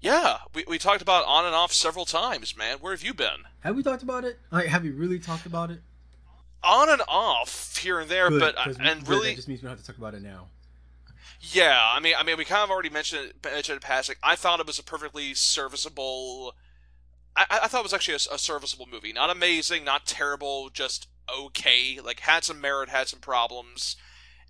Yeah, 0.00 0.38
we, 0.54 0.64
we 0.68 0.78
talked 0.78 1.02
about 1.02 1.24
on 1.26 1.44
and 1.44 1.56
off 1.56 1.72
several 1.72 2.04
times, 2.04 2.56
man. 2.56 2.78
Where 2.78 2.92
have 2.92 3.02
you 3.02 3.14
been? 3.14 3.46
Have 3.60 3.74
we 3.74 3.82
talked 3.82 4.04
about 4.04 4.24
it? 4.24 4.38
Like, 4.52 4.66
have 4.66 4.84
we 4.84 4.90
really 4.90 5.18
talked 5.18 5.44
about 5.44 5.72
it? 5.72 5.80
On 6.62 6.88
and 6.88 7.02
off 7.08 7.76
here 7.78 7.98
and 7.98 8.08
there, 8.08 8.28
good, 8.28 8.40
but 8.40 8.56
and 8.80 9.00
good, 9.00 9.08
really, 9.08 9.30
that 9.30 9.36
just 9.36 9.48
means 9.48 9.60
we 9.60 9.66
don't 9.66 9.76
have 9.76 9.80
to 9.80 9.86
talk 9.86 9.98
about 9.98 10.14
it 10.14 10.22
now. 10.22 10.46
Yeah, 11.40 11.76
I 11.80 11.98
mean, 11.98 12.14
I 12.16 12.22
mean, 12.22 12.36
we 12.36 12.44
kind 12.44 12.62
of 12.62 12.70
already 12.70 12.90
mentioned 12.90 13.30
it, 13.30 13.44
mentioned 13.44 13.76
it 13.78 13.82
passing. 13.82 14.16
I 14.22 14.36
thought 14.36 14.60
it 14.60 14.66
was 14.68 14.78
a 14.78 14.84
perfectly 14.84 15.34
serviceable. 15.34 16.54
I, 17.38 17.60
I 17.62 17.68
thought 17.68 17.80
it 17.80 17.84
was 17.84 17.94
actually 17.94 18.14
a, 18.14 18.34
a 18.34 18.38
serviceable 18.38 18.88
movie. 18.90 19.12
Not 19.12 19.30
amazing, 19.30 19.84
not 19.84 20.06
terrible, 20.06 20.70
just 20.70 21.08
okay. 21.38 22.00
Like 22.02 22.20
had 22.20 22.44
some 22.44 22.60
merit, 22.60 22.88
had 22.88 23.08
some 23.08 23.20
problems. 23.20 23.96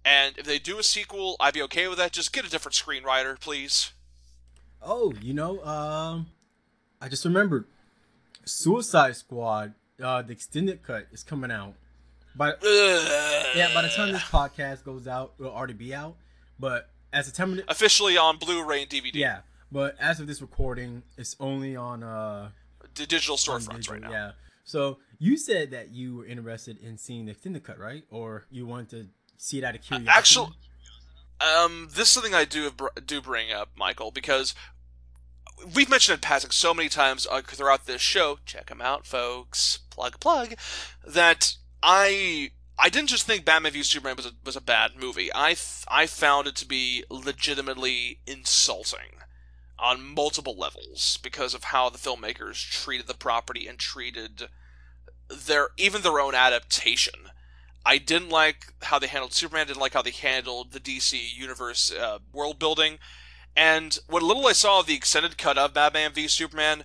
And 0.05 0.39
if 0.39 0.47
they 0.47 0.59
do 0.59 0.79
a 0.79 0.83
sequel, 0.83 1.37
I'd 1.39 1.55
be 1.55 1.63
okay 1.63 1.89
with 1.89 1.99
that. 1.99 2.13
Just 2.13 2.33
get 2.33 2.47
a 2.47 2.51
different 2.51 2.75
screenwriter, 2.75 3.39
please. 3.39 3.93
Oh, 4.81 5.13
you 5.21 5.35
know, 5.35 5.63
um, 5.65 6.29
I 7.01 7.09
just 7.09 7.25
remembered 7.25 7.67
Suicide 8.45 9.17
Squad, 9.17 9.75
uh, 10.03 10.23
the 10.23 10.33
extended 10.33 10.83
cut 10.83 11.09
is 11.13 11.23
coming 11.23 11.51
out. 11.51 11.75
But 12.35 12.61
yeah, 12.63 13.75
by 13.75 13.83
the 13.83 13.93
time 13.95 14.13
this 14.13 14.23
podcast 14.23 14.85
goes 14.85 15.09
out, 15.09 15.35
it'll 15.39 15.53
already 15.53 15.75
be 15.75 15.95
out. 15.95 16.15
But 16.59 16.89
as 17.13 17.29
a 17.29 17.33
time 17.33 17.61
officially 17.69 18.17
on 18.17 18.39
Blu-ray 18.39 18.83
and 18.83 18.91
DVD. 18.91 19.15
Yeah, 19.15 19.41
but 19.73 19.97
as 20.01 20.21
of 20.21 20.27
this 20.27 20.41
recording, 20.41 21.03
it's 21.17 21.35
only 21.41 21.75
on 21.75 22.03
uh 22.03 22.51
the 22.99 23.07
digital 23.07 23.37
storefronts 23.37 23.91
right 23.91 24.01
now. 24.01 24.11
Yeah. 24.11 24.33
So 24.65 24.99
you 25.19 25.37
said 25.39 25.71
that 25.71 25.91
you 25.91 26.17
were 26.17 26.27
interested 26.27 26.79
in 26.79 26.99
seeing 26.99 27.25
the 27.25 27.33
extended 27.33 27.65
cut, 27.65 27.79
right? 27.79 28.05
Or 28.11 28.47
you 28.51 28.67
want 28.67 28.91
to 28.91 29.09
see 29.39 29.59
it 29.59 29.65
out 29.65 29.75
of 29.75 29.83
curiosity? 29.83 30.11
Actually, 30.11 30.51
um, 31.41 31.89
this 31.91 32.09
is 32.09 32.11
something 32.11 32.35
I 32.35 32.45
do 32.45 32.71
do 33.05 33.23
bring 33.23 33.51
up, 33.51 33.71
Michael, 33.77 34.11
because 34.11 34.55
we've 35.75 35.89
mentioned 35.89 36.15
in 36.17 36.21
passing 36.21 36.51
so 36.51 36.75
many 36.75 36.89
times 36.89 37.27
uh, 37.31 37.43
throughout 37.43 37.87
this 37.87 38.03
show. 38.03 38.39
Check 38.45 38.67
them 38.67 38.81
out, 38.81 39.07
folks. 39.07 39.79
Plug 39.91 40.21
plug. 40.21 40.55
That 41.07 41.57
I 41.83 42.51
I 42.79 42.91
didn't 42.91 43.09
just 43.09 43.27
think 43.27 43.45
Batman 43.45 43.73
v 43.73 43.83
Superman 43.83 44.17
was 44.17 44.27
a, 44.27 44.33
was 44.45 44.57
a 44.57 44.61
bad 44.61 44.93
movie. 44.99 45.31
I 45.35 45.49
th- 45.49 45.85
I 45.89 46.07
found 46.07 46.47
it 46.47 46.57
to 46.57 46.67
be 46.67 47.05
legitimately 47.11 48.21
insulting 48.27 49.19
on 49.79 50.15
multiple 50.15 50.57
levels 50.57 51.19
because 51.23 51.55
of 51.55 51.65
how 51.65 51.89
the 51.89 51.99
filmmakers 51.99 52.69
treated 52.69 53.07
the 53.07 53.15
property 53.15 53.67
and 53.67 53.79
treated 53.79 54.49
their 55.29 55.69
even 55.77 56.03
their 56.03 56.21
own 56.21 56.35
adaptation. 56.35 57.15
I 57.85 57.99
didn't 57.99 58.31
like 58.31 58.73
how 58.83 58.99
they 58.99 59.07
handled 59.07 59.33
Superman. 59.33 59.67
Didn't 59.67 59.81
like 59.81 59.95
how 59.95 60.03
they 60.03 60.11
handled 60.11 60.73
the 60.73 60.81
DC 60.81 61.35
universe 61.35 61.93
uh, 61.93 62.19
world 62.33 62.59
building. 62.59 62.99
And 63.57 63.99
what 64.09 64.23
little 64.23 64.47
I 64.47 64.53
saw 64.53 64.81
of 64.81 64.87
the 64.87 64.95
extended 64.95 65.39
cut 65.39 65.59
of 65.59 65.75
Batman 65.75 66.13
v 66.13 66.29
Superman 66.29 66.85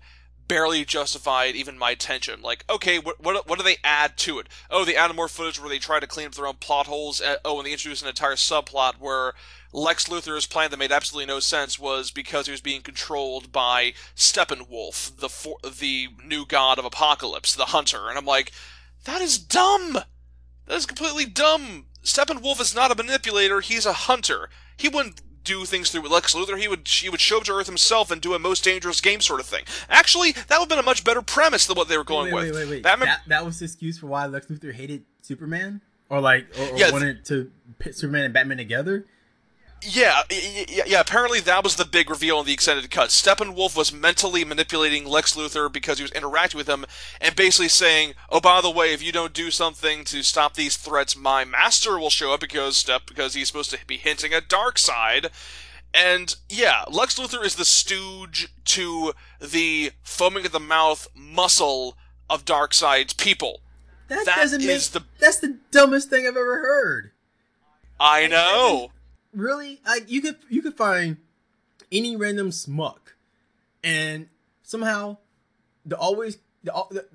barely 0.54 0.86
justified 0.86 1.56
even 1.56 1.80
my 1.80 1.90
attention. 1.90 2.40
Like, 2.44 2.64
okay, 2.70 3.00
what, 3.00 3.20
what, 3.20 3.50
what 3.50 3.58
do 3.58 3.66
they 3.66 3.78
add 3.84 4.18
to 4.18 4.38
it? 4.38 4.48
Oh, 4.70 4.86
they 4.86 4.96
added 4.96 5.16
more 5.16 5.28
footage 5.28 5.60
where 5.60 5.68
they 5.68 5.80
try 5.80 6.00
to 6.00 6.06
clean 6.06 6.28
up 6.28 6.36
their 6.36 6.46
own 6.46 6.58
plot 6.58 6.86
holes. 6.86 7.20
Uh, 7.20 7.38
oh, 7.44 7.58
and 7.58 7.66
they 7.66 7.72
introduced 7.72 8.04
an 8.04 8.08
entire 8.08 8.36
subplot 8.36 9.00
where 9.00 9.34
Lex 9.72 10.08
Luthor's 10.10 10.46
plan 10.46 10.70
that 10.70 10.78
made 10.78 10.92
absolutely 10.92 11.26
no 11.26 11.40
sense 11.40 11.80
was 11.80 12.12
because 12.12 12.46
he 12.46 12.52
was 12.52 12.62
being 12.62 12.82
controlled 12.82 13.52
by 13.52 13.94
Steppenwolf, 14.16 15.18
the 15.18 15.28
for- 15.28 15.58
the 15.68 16.10
new 16.24 16.46
god 16.46 16.78
of 16.78 16.86
Apokolips, 16.86 17.58
the 17.58 17.66
hunter. 17.66 18.08
And 18.08 18.16
I'm 18.16 18.26
like, 18.26 18.52
that 19.06 19.22
is 19.22 19.40
dumb. 19.40 19.94
That 20.68 20.76
is 20.76 20.86
completely 20.86 21.26
dumb. 21.26 21.88
Steppenwolf 22.04 22.62
is 22.62 22.76
not 22.76 22.92
a 22.92 22.96
manipulator; 22.96 23.62
he's 23.62 23.88
a 23.88 23.94
hunter. 23.94 24.52
He 24.78 24.88
wouldn't 24.88 25.20
do 25.44 25.66
things 25.66 25.92
through 25.92 26.08
Lex 26.08 26.34
Luthor. 26.34 26.58
He 26.58 26.68
would 26.68 26.88
he 26.88 27.10
would 27.10 27.20
show 27.20 27.38
up 27.38 27.44
to 27.44 27.54
Earth 27.54 27.68
himself 27.68 28.12
and 28.12 28.22
do 28.22 28.34
a 28.34 28.40
most 28.40 28.64
dangerous 28.64 29.02
game 29.02 29.22
sort 29.22 29.40
of 29.40 29.46
thing. 29.46 29.64
Actually, 29.90 30.32
that 30.32 30.52
would 30.52 30.60
have 30.62 30.70
been 30.70 30.80
a 30.80 30.84
much 30.84 31.04
better 31.04 31.22
premise 31.22 31.66
than 31.66 31.76
what 31.76 31.88
they 31.88 31.98
were 31.98 32.04
going 32.04 32.34
wait, 32.34 32.46
with. 32.46 32.56
Wait, 32.56 32.64
wait, 32.64 32.70
wait. 32.70 32.84
Batman... 32.84 33.08
That, 33.08 33.22
that 33.28 33.46
was 33.46 33.60
the 33.60 33.66
excuse 33.66 33.98
for 34.00 34.08
why 34.08 34.26
Lex 34.26 34.48
Luthor 34.48 34.74
hated 34.74 35.04
Superman, 35.22 35.82
or 36.10 36.22
like, 36.22 36.48
or, 36.58 36.70
or 36.70 36.78
yeah, 36.78 36.92
wanted 36.92 37.26
to 37.26 37.52
pit 37.80 37.96
Superman 37.96 38.26
and 38.26 38.34
Batman 38.34 38.58
together. 38.58 39.06
Yeah, 39.86 40.22
yeah, 40.30 40.84
yeah, 40.86 41.00
apparently 41.00 41.40
that 41.42 41.64
was 41.64 41.76
the 41.76 41.86
big 41.86 42.10
reveal 42.10 42.40
in 42.40 42.46
the 42.46 42.54
extended 42.54 42.90
cut. 42.90 43.10
Steppenwolf 43.10 43.76
was 43.76 43.92
mentally 43.92 44.46
manipulating 44.46 45.06
Lex 45.06 45.36
Luthor 45.36 45.72
because 45.72 45.98
he 45.98 46.04
was 46.04 46.12
interacting 46.12 46.58
with 46.58 46.68
him 46.68 46.86
and 47.20 47.36
basically 47.36 47.68
saying, 47.68 48.14
"Oh, 48.30 48.40
by 48.40 48.62
the 48.62 48.70
way, 48.70 48.94
if 48.94 49.04
you 49.04 49.12
don't 49.12 49.34
do 49.34 49.52
something 49.52 50.06
to 50.06 50.24
stop 50.24 50.54
these 50.54 50.78
threats, 50.78 51.16
my 51.16 51.44
master 51.44 52.00
will 52.00 52.10
show 52.10 52.34
up 52.34 52.40
because 52.40 52.78
Step 52.78 53.04
because 53.08 53.34
he's 53.34 53.48
supposed 53.48 53.72
to 53.72 53.86
be 53.86 53.98
hinting 53.98 54.34
at 54.34 54.48
Darkseid." 54.48 55.30
And 55.94 56.36
yeah, 56.50 56.86
Lex 56.90 57.20
Luthor 57.20 57.46
is 57.46 57.56
the 57.56 57.66
stooge 57.66 58.48
to 58.66 59.14
the 59.40 59.92
foaming 60.02 60.46
at 60.46 60.52
the 60.52 60.60
mouth 60.60 61.08
muscle 61.14 61.98
of 62.30 62.46
Darkseid's 62.46 63.14
people. 63.14 63.60
That, 64.08 64.26
that 64.26 64.36
doesn't 64.38 64.66
make 64.66 64.82
the 64.82 65.04
that's 65.20 65.38
the 65.40 65.58
dumbest 65.72 66.10
thing 66.10 66.26
I've 66.26 66.38
ever 66.38 66.60
heard. 66.60 67.12
I 68.00 68.28
know 68.28 68.92
really 69.34 69.80
like 69.86 70.10
you 70.10 70.22
could 70.22 70.38
you 70.50 70.62
could 70.62 70.76
find 70.76 71.18
any 71.92 72.16
random 72.16 72.52
smuck 72.52 73.16
and 73.84 74.28
somehow 74.64 75.18
the 75.86 75.98
always 75.98 76.38
the, 76.64 76.72
the, 76.92 77.06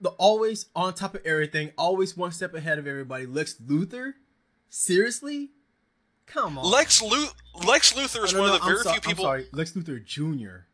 the 0.00 0.10
always 0.10 0.66
on 0.74 0.92
top 0.94 1.14
of 1.14 1.24
everything 1.24 1.70
always 1.78 2.16
one 2.16 2.32
step 2.32 2.54
ahead 2.54 2.78
of 2.78 2.86
everybody. 2.86 3.26
Lex 3.26 3.54
luthor? 3.54 4.14
Seriously? 4.70 5.50
Come 6.26 6.58
on. 6.58 6.70
Lex, 6.70 7.00
Lu- 7.00 7.28
lex 7.66 7.94
luthor 7.94 8.24
is 8.24 8.34
no, 8.34 8.38
no, 8.38 8.42
one 8.42 8.48
no, 8.50 8.54
of 8.56 8.60
the 8.62 8.66
very 8.66 8.82
so- 8.82 8.92
few 8.92 9.00
people 9.00 9.24
I'm 9.26 9.30
sorry. 9.42 9.46
Lex 9.52 9.72
luthor 9.72 10.04
jr 10.04 10.64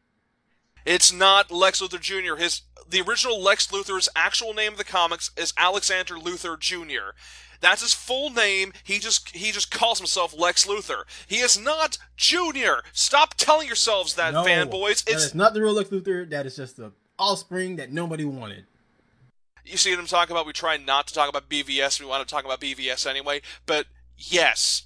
it's 0.84 1.12
not 1.12 1.50
Lex 1.50 1.80
Luthor 1.80 2.00
Jr. 2.00 2.36
His 2.36 2.62
the 2.88 3.00
original 3.00 3.40
Lex 3.40 3.68
Luthor's 3.68 4.08
actual 4.14 4.52
name 4.52 4.72
of 4.72 4.78
the 4.78 4.84
comics 4.84 5.30
is 5.36 5.52
Alexander 5.56 6.14
Luthor 6.14 6.58
Jr. 6.58 7.16
That's 7.60 7.80
his 7.80 7.94
full 7.94 8.30
name. 8.30 8.72
He 8.82 8.98
just 8.98 9.30
he 9.30 9.50
just 9.50 9.70
calls 9.70 9.98
himself 9.98 10.38
Lex 10.38 10.66
Luthor. 10.66 11.04
He 11.26 11.36
is 11.36 11.58
not 11.58 11.98
Junior. 12.16 12.82
Stop 12.92 13.34
telling 13.34 13.66
yourselves 13.66 14.14
that, 14.16 14.34
no, 14.34 14.44
fanboys. 14.44 14.90
It's 14.90 15.04
that 15.04 15.16
is 15.16 15.34
not 15.34 15.54
the 15.54 15.62
real 15.62 15.72
Lex 15.72 15.88
Luthor. 15.90 16.28
That 16.28 16.44
is 16.46 16.56
just 16.56 16.76
the 16.76 16.92
offspring 17.18 17.76
that 17.76 17.90
nobody 17.90 18.24
wanted. 18.24 18.66
You 19.64 19.78
see 19.78 19.90
what 19.92 20.00
I'm 20.00 20.06
talking 20.06 20.32
about? 20.32 20.46
We 20.46 20.52
try 20.52 20.76
not 20.76 21.06
to 21.06 21.14
talk 21.14 21.30
about 21.30 21.48
BVS. 21.48 21.98
We 22.00 22.06
want 22.06 22.26
to 22.26 22.32
talk 22.32 22.44
about 22.44 22.60
BVS 22.60 23.06
anyway. 23.08 23.40
But 23.64 23.86
yes, 24.18 24.82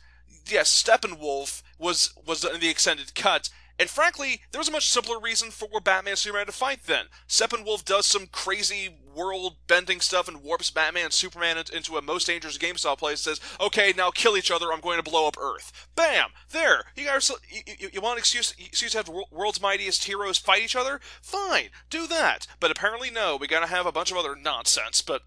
yes, 0.47 0.83
Steppenwolf 0.83 1.63
was 1.79 2.15
was 2.25 2.45
in 2.45 2.61
the 2.61 2.69
extended 2.69 3.15
cut, 3.15 3.51
and 3.79 3.89
frankly, 3.89 4.43
there 4.51 4.59
was 4.59 4.69
a 4.69 4.73
much 4.73 4.89
simpler 4.89 5.21
reason 5.21 5.51
for 5.51 5.81
Batman 5.81 6.13
and 6.13 6.19
Superman 6.19 6.47
to 6.47 6.53
fight 6.53 6.81
then. 6.87 7.07
Steppenwolf 7.29 7.85
does 7.85 8.07
some 8.07 8.27
crazy 8.27 8.97
world 9.15 9.57
bending 9.67 10.01
stuff 10.01 10.27
and 10.27 10.43
warps 10.43 10.71
Batman 10.71 11.07
and 11.07 11.13
Superman 11.13 11.57
into 11.73 11.97
a 11.97 12.03
most 12.03 12.27
dangerous 12.27 12.59
game 12.59 12.77
style 12.77 12.97
place 12.97 13.27
and 13.27 13.37
says, 13.37 13.57
okay, 13.61 13.93
now 13.97 14.11
kill 14.11 14.37
each 14.37 14.51
other, 14.51 14.73
I'm 14.73 14.81
going 14.81 14.97
to 14.97 15.09
blow 15.09 15.29
up 15.29 15.37
Earth. 15.39 15.89
Bam! 15.95 16.31
There! 16.51 16.85
You 16.97 17.07
guys, 17.07 17.31
you, 17.49 17.91
you, 17.93 18.01
want 18.01 18.15
an 18.15 18.19
excuse, 18.19 18.53
excuse 18.59 18.93
to 18.93 18.99
have 18.99 19.07
the 19.07 19.25
world's 19.31 19.63
mightiest 19.63 20.05
heroes 20.05 20.39
fight 20.39 20.63
each 20.63 20.77
other? 20.77 21.01
Fine, 21.23 21.69
do 21.89 22.07
that. 22.09 22.47
But 22.59 22.71
apparently, 22.73 23.11
no, 23.11 23.37
we 23.37 23.47
gotta 23.47 23.67
have 23.67 23.87
a 23.87 23.93
bunch 23.93 24.11
of 24.11 24.17
other 24.17 24.35
nonsense. 24.35 25.03
But, 25.03 25.23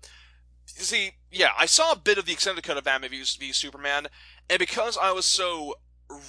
see, 0.66 1.12
yeah, 1.32 1.52
I 1.58 1.66
saw 1.68 1.94
a 1.94 1.98
bit 1.98 2.18
of 2.18 2.26
the 2.26 2.34
extended 2.34 2.64
cut 2.64 2.78
of 2.78 2.84
Batman 2.84 3.12
v 3.12 3.52
Superman, 3.52 4.08
and 4.50 4.60
because 4.60 4.98
I 5.02 5.12
was 5.12 5.26
so 5.26 5.76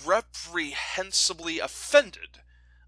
reprehensibly 0.05 1.59
offended 1.59 2.39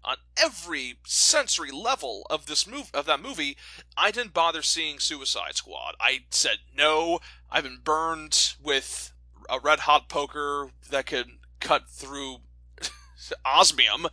on 0.05 0.17
every 0.37 0.99
sensory 1.05 1.71
level 1.71 2.25
of 2.29 2.45
this 2.45 2.67
move 2.67 2.91
of 2.93 3.05
that 3.07 3.21
movie, 3.21 3.57
I 3.97 4.11
didn't 4.11 4.33
bother 4.33 4.61
seeing 4.61 4.99
Suicide 4.99 5.55
Squad. 5.55 5.95
I 5.99 6.25
said 6.29 6.57
no. 6.77 7.19
I've 7.51 7.63
been 7.63 7.79
burned 7.83 8.53
with 8.61 9.11
a 9.49 9.59
red 9.59 9.81
hot 9.81 10.07
poker 10.07 10.69
that 10.91 11.07
could 11.07 11.31
cut 11.59 11.89
through 11.89 12.37
osmium, 13.45 14.07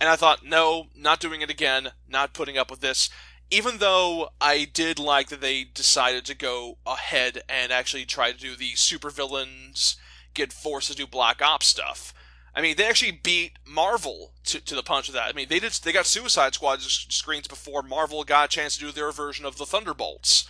and 0.00 0.08
I 0.10 0.16
thought 0.16 0.44
no, 0.44 0.86
not 0.96 1.20
doing 1.20 1.40
it 1.40 1.50
again. 1.50 1.92
Not 2.08 2.34
putting 2.34 2.58
up 2.58 2.70
with 2.70 2.80
this. 2.80 3.08
Even 3.50 3.78
though 3.78 4.30
I 4.40 4.66
did 4.70 4.98
like 4.98 5.28
that 5.28 5.40
they 5.40 5.64
decided 5.64 6.26
to 6.26 6.34
go 6.34 6.78
ahead 6.84 7.42
and 7.48 7.72
actually 7.72 8.04
try 8.04 8.30
to 8.30 8.38
do 8.38 8.56
the 8.56 8.72
supervillains 8.72 9.96
get 10.34 10.52
forced 10.52 10.90
to 10.90 10.96
do 10.96 11.06
Black 11.06 11.40
Ops 11.40 11.66
stuff. 11.66 12.12
I 12.58 12.60
mean, 12.60 12.74
they 12.76 12.88
actually 12.88 13.12
beat 13.12 13.52
Marvel 13.64 14.32
to, 14.46 14.60
to 14.60 14.74
the 14.74 14.82
punch 14.82 15.06
of 15.06 15.14
that. 15.14 15.28
I 15.28 15.32
mean, 15.32 15.46
they 15.48 15.60
did 15.60 15.70
they 15.72 15.92
got 15.92 16.06
Suicide 16.06 16.54
Squad 16.54 16.80
screens 16.80 17.46
before 17.46 17.84
Marvel 17.84 18.24
got 18.24 18.46
a 18.46 18.48
chance 18.48 18.74
to 18.76 18.80
do 18.80 18.90
their 18.90 19.12
version 19.12 19.46
of 19.46 19.58
the 19.58 19.64
Thunderbolts, 19.64 20.48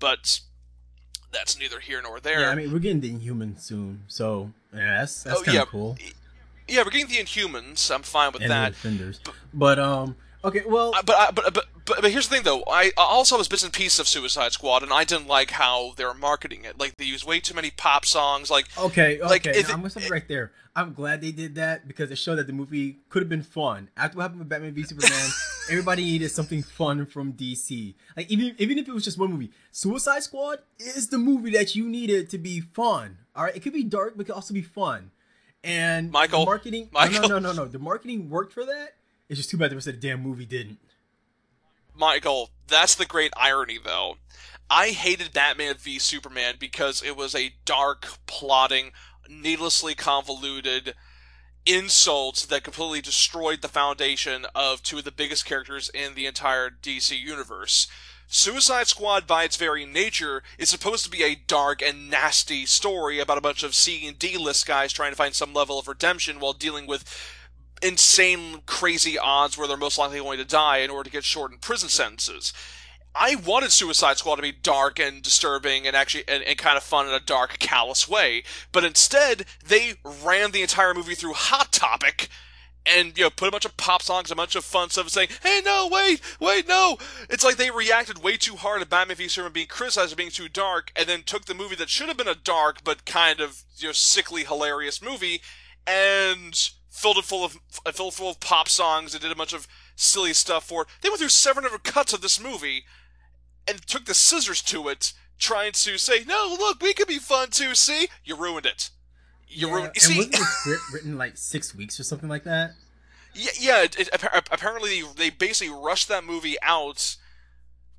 but 0.00 0.40
that's 1.32 1.56
neither 1.56 1.78
here 1.78 2.02
nor 2.02 2.18
there. 2.18 2.40
Yeah, 2.40 2.50
I 2.50 2.56
mean, 2.56 2.72
we're 2.72 2.80
getting 2.80 3.00
the 3.00 3.14
Inhumans 3.14 3.60
soon, 3.60 4.02
so 4.08 4.50
yeah, 4.74 4.98
that's 4.98 5.22
that's 5.22 5.40
oh, 5.40 5.44
kind 5.44 5.58
of 5.58 5.62
yeah. 5.62 5.70
cool. 5.70 5.96
Yeah, 6.66 6.82
we're 6.84 6.90
getting 6.90 7.06
the 7.06 7.18
Inhumans. 7.18 7.94
I'm 7.94 8.02
fine 8.02 8.32
with 8.32 8.42
and 8.42 8.50
that. 8.50 8.72
Defenders, 8.72 9.20
but, 9.22 9.34
but 9.54 9.78
um, 9.78 10.16
Okay, 10.46 10.62
well, 10.66 10.94
Uh, 10.94 11.02
but, 11.04 11.16
I, 11.16 11.30
but 11.30 11.54
but 11.54 11.64
but 11.86 12.02
but 12.02 12.10
here's 12.10 12.28
the 12.28 12.34
thing 12.34 12.44
though. 12.44 12.62
I 12.68 12.86
I 12.98 13.02
also 13.02 13.38
was 13.38 13.48
bits 13.48 13.62
and 13.62 13.72
pieces 13.72 13.98
of 14.00 14.08
Suicide 14.08 14.52
Squad, 14.52 14.82
and 14.82 14.92
I 14.92 15.04
didn't 15.04 15.26
like 15.28 15.52
how 15.52 15.92
they 15.96 16.04
were 16.04 16.14
marketing 16.14 16.64
it. 16.64 16.78
Like 16.78 16.96
they 16.96 17.04
use 17.04 17.24
way 17.24 17.40
too 17.40 17.54
many 17.54 17.70
pop 17.70 18.04
songs. 18.04 18.50
Like 18.50 18.66
Okay, 18.78 19.18
okay. 19.20 19.28
Like, 19.28 19.46
it- 19.46 19.68
I'm 19.70 19.76
gonna 19.76 19.90
stop 19.90 20.02
you 20.04 20.08
right 20.10 20.26
there. 20.28 20.52
I'm 20.74 20.92
glad 20.92 21.22
they 21.22 21.32
did 21.32 21.54
that 21.54 21.88
because 21.88 22.10
it 22.10 22.16
showed 22.18 22.36
that 22.36 22.46
the 22.46 22.52
movie 22.52 22.98
could 23.08 23.22
have 23.22 23.30
been 23.30 23.42
fun. 23.42 23.88
After 23.96 24.18
what 24.18 24.24
happened 24.24 24.40
with 24.40 24.48
Batman 24.50 24.74
v 24.74 24.82
Superman, 24.82 25.30
everybody 25.70 26.04
needed 26.04 26.30
something 26.30 26.62
fun 26.62 27.06
from 27.06 27.32
DC. 27.32 27.94
Like 28.14 28.30
even 28.30 28.54
even 28.58 28.78
if 28.78 28.86
it 28.86 28.92
was 28.92 29.04
just 29.04 29.18
one 29.18 29.30
movie, 29.32 29.50
Suicide 29.70 30.22
Squad 30.22 30.58
is 30.78 31.08
the 31.08 31.16
movie 31.18 31.50
that 31.52 31.74
you 31.74 31.88
needed 31.88 32.28
to 32.30 32.36
be 32.38 32.60
fun. 32.60 33.16
All 33.34 33.44
right, 33.44 33.56
it 33.56 33.60
could 33.60 33.72
be 33.72 33.84
dark, 33.84 34.16
but 34.16 34.22
it 34.22 34.24
could 34.26 34.34
also 34.34 34.52
be 34.52 34.60
fun. 34.62 35.12
And 35.64 36.10
Michael, 36.10 36.40
the 36.40 36.46
marketing, 36.46 36.90
no, 36.92 37.00
Michael. 37.00 37.28
no, 37.28 37.38
no, 37.38 37.52
no, 37.52 37.52
no. 37.52 37.64
The 37.68 37.78
marketing 37.78 38.28
worked 38.28 38.52
for 38.52 38.64
that. 38.66 38.96
It's 39.28 39.38
just 39.38 39.50
too 39.50 39.56
bad 39.56 39.70
the 39.70 39.76
rest 39.76 39.88
of 39.88 40.00
the 40.00 40.08
damn 40.08 40.22
movie 40.22 40.44
didn't. 40.44 40.78
Michael, 41.96 42.50
that's 42.66 42.94
the 42.94 43.06
great 43.06 43.32
irony 43.36 43.78
though. 43.82 44.16
I 44.68 44.88
hated 44.88 45.32
Batman 45.32 45.76
v 45.78 45.98
Superman 45.98 46.56
because 46.58 47.02
it 47.02 47.16
was 47.16 47.34
a 47.34 47.54
dark, 47.64 48.06
plotting, 48.26 48.92
needlessly 49.28 49.94
convoluted 49.94 50.94
insults 51.64 52.46
that 52.46 52.64
completely 52.64 53.00
destroyed 53.00 53.62
the 53.62 53.68
foundation 53.68 54.46
of 54.54 54.82
two 54.82 54.98
of 54.98 55.04
the 55.04 55.12
biggest 55.12 55.44
characters 55.44 55.88
in 55.92 56.14
the 56.14 56.26
entire 56.26 56.70
DC 56.70 57.18
universe. 57.18 57.88
Suicide 58.28 58.88
Squad, 58.88 59.26
by 59.26 59.44
its 59.44 59.56
very 59.56 59.86
nature, 59.86 60.42
is 60.58 60.68
supposed 60.68 61.04
to 61.04 61.10
be 61.10 61.22
a 61.22 61.36
dark 61.36 61.80
and 61.80 62.10
nasty 62.10 62.66
story 62.66 63.20
about 63.20 63.38
a 63.38 63.42
bunch 63.42 63.62
of 63.62 63.74
C 63.74 64.06
and 64.06 64.18
D 64.18 64.36
list 64.36 64.66
guys 64.66 64.92
trying 64.92 65.12
to 65.12 65.16
find 65.16 65.34
some 65.34 65.54
level 65.54 65.78
of 65.78 65.86
redemption 65.86 66.40
while 66.40 66.52
dealing 66.52 66.86
with 66.86 67.04
insane, 67.82 68.62
crazy 68.66 69.18
odds 69.18 69.56
where 69.56 69.68
they're 69.68 69.76
most 69.76 69.98
likely 69.98 70.18
going 70.18 70.38
to 70.38 70.44
die 70.44 70.78
in 70.78 70.90
order 70.90 71.04
to 71.04 71.12
get 71.12 71.24
shortened 71.24 71.60
prison 71.60 71.88
sentences. 71.88 72.52
I 73.14 73.34
wanted 73.34 73.72
Suicide 73.72 74.18
Squad 74.18 74.36
to 74.36 74.42
be 74.42 74.52
dark 74.52 74.98
and 74.98 75.22
disturbing 75.22 75.86
and 75.86 75.96
actually 75.96 76.24
and, 76.28 76.42
and 76.42 76.58
kind 76.58 76.76
of 76.76 76.82
fun 76.82 77.06
in 77.08 77.14
a 77.14 77.20
dark, 77.20 77.58
callous 77.58 78.06
way, 78.06 78.44
but 78.72 78.84
instead 78.84 79.46
they 79.66 79.94
ran 80.04 80.52
the 80.52 80.62
entire 80.62 80.92
movie 80.92 81.14
through 81.14 81.32
Hot 81.32 81.72
Topic 81.72 82.28
and 82.86 83.16
you 83.16 83.24
know 83.24 83.30
put 83.30 83.48
a 83.48 83.50
bunch 83.50 83.64
of 83.64 83.76
pop 83.76 84.02
songs, 84.02 84.30
a 84.30 84.36
bunch 84.36 84.54
of 84.54 84.64
fun 84.64 84.90
stuff, 84.90 85.08
saying, 85.08 85.28
"Hey, 85.42 85.60
no, 85.64 85.88
wait, 85.90 86.20
wait, 86.40 86.68
no." 86.68 86.98
It's 87.28 87.42
like 87.42 87.56
they 87.56 87.70
reacted 87.70 88.22
way 88.22 88.36
too 88.36 88.56
hard 88.56 88.80
to 88.80 88.86
Batman 88.86 89.16
v 89.16 89.28
Superman 89.28 89.52
being 89.52 89.66
criticized 89.66 90.10
for 90.10 90.16
being 90.16 90.30
too 90.30 90.48
dark, 90.48 90.92
and 90.94 91.08
then 91.08 91.22
took 91.22 91.46
the 91.46 91.54
movie 91.54 91.76
that 91.76 91.90
should 91.90 92.08
have 92.08 92.16
been 92.16 92.28
a 92.28 92.34
dark 92.34 92.84
but 92.84 93.04
kind 93.04 93.40
of 93.40 93.62
you 93.76 93.88
know 93.88 93.92
sickly 93.92 94.44
hilarious 94.44 95.02
movie 95.02 95.40
and 95.86 96.70
filled 96.96 97.18
it 97.18 97.24
full 97.24 97.44
of 97.44 97.58
filled 97.92 98.12
it 98.12 98.16
full 98.16 98.30
of 98.30 98.40
pop 98.40 98.68
songs 98.68 99.12
and 99.14 99.22
did 99.22 99.30
a 99.30 99.36
bunch 99.36 99.52
of 99.52 99.68
silly 99.94 100.32
stuff 100.32 100.64
for 100.66 100.82
it. 100.82 100.88
They 101.02 101.08
went 101.08 101.18
through 101.20 101.28
700 101.28 101.84
cuts 101.84 102.12
of 102.12 102.20
this 102.22 102.40
movie 102.40 102.84
and 103.68 103.86
took 103.86 104.06
the 104.06 104.14
scissors 104.14 104.62
to 104.62 104.88
it, 104.88 105.12
trying 105.38 105.72
to 105.72 105.98
say, 105.98 106.24
"No, 106.24 106.56
look, 106.58 106.80
we 106.80 106.94
could 106.94 107.08
be 107.08 107.18
fun 107.18 107.50
too." 107.50 107.74
See, 107.74 108.08
you 108.24 108.36
ruined 108.36 108.66
it. 108.66 108.90
You 109.48 109.68
Yeah, 109.68 109.74
ruined. 109.74 109.88
and 109.94 110.02
See, 110.02 110.16
wasn't 110.16 110.32
the 110.34 110.38
script 110.60 110.82
written 110.92 111.18
like 111.18 111.36
six 111.36 111.74
weeks 111.74 112.00
or 112.00 112.04
something 112.04 112.28
like 112.28 112.44
that? 112.44 112.72
Yeah, 113.34 113.50
yeah. 113.60 113.82
It, 113.82 113.98
it, 114.00 114.08
apparently, 114.12 115.02
they 115.16 115.30
basically 115.30 115.74
rushed 115.74 116.08
that 116.08 116.24
movie 116.24 116.56
out 116.62 117.16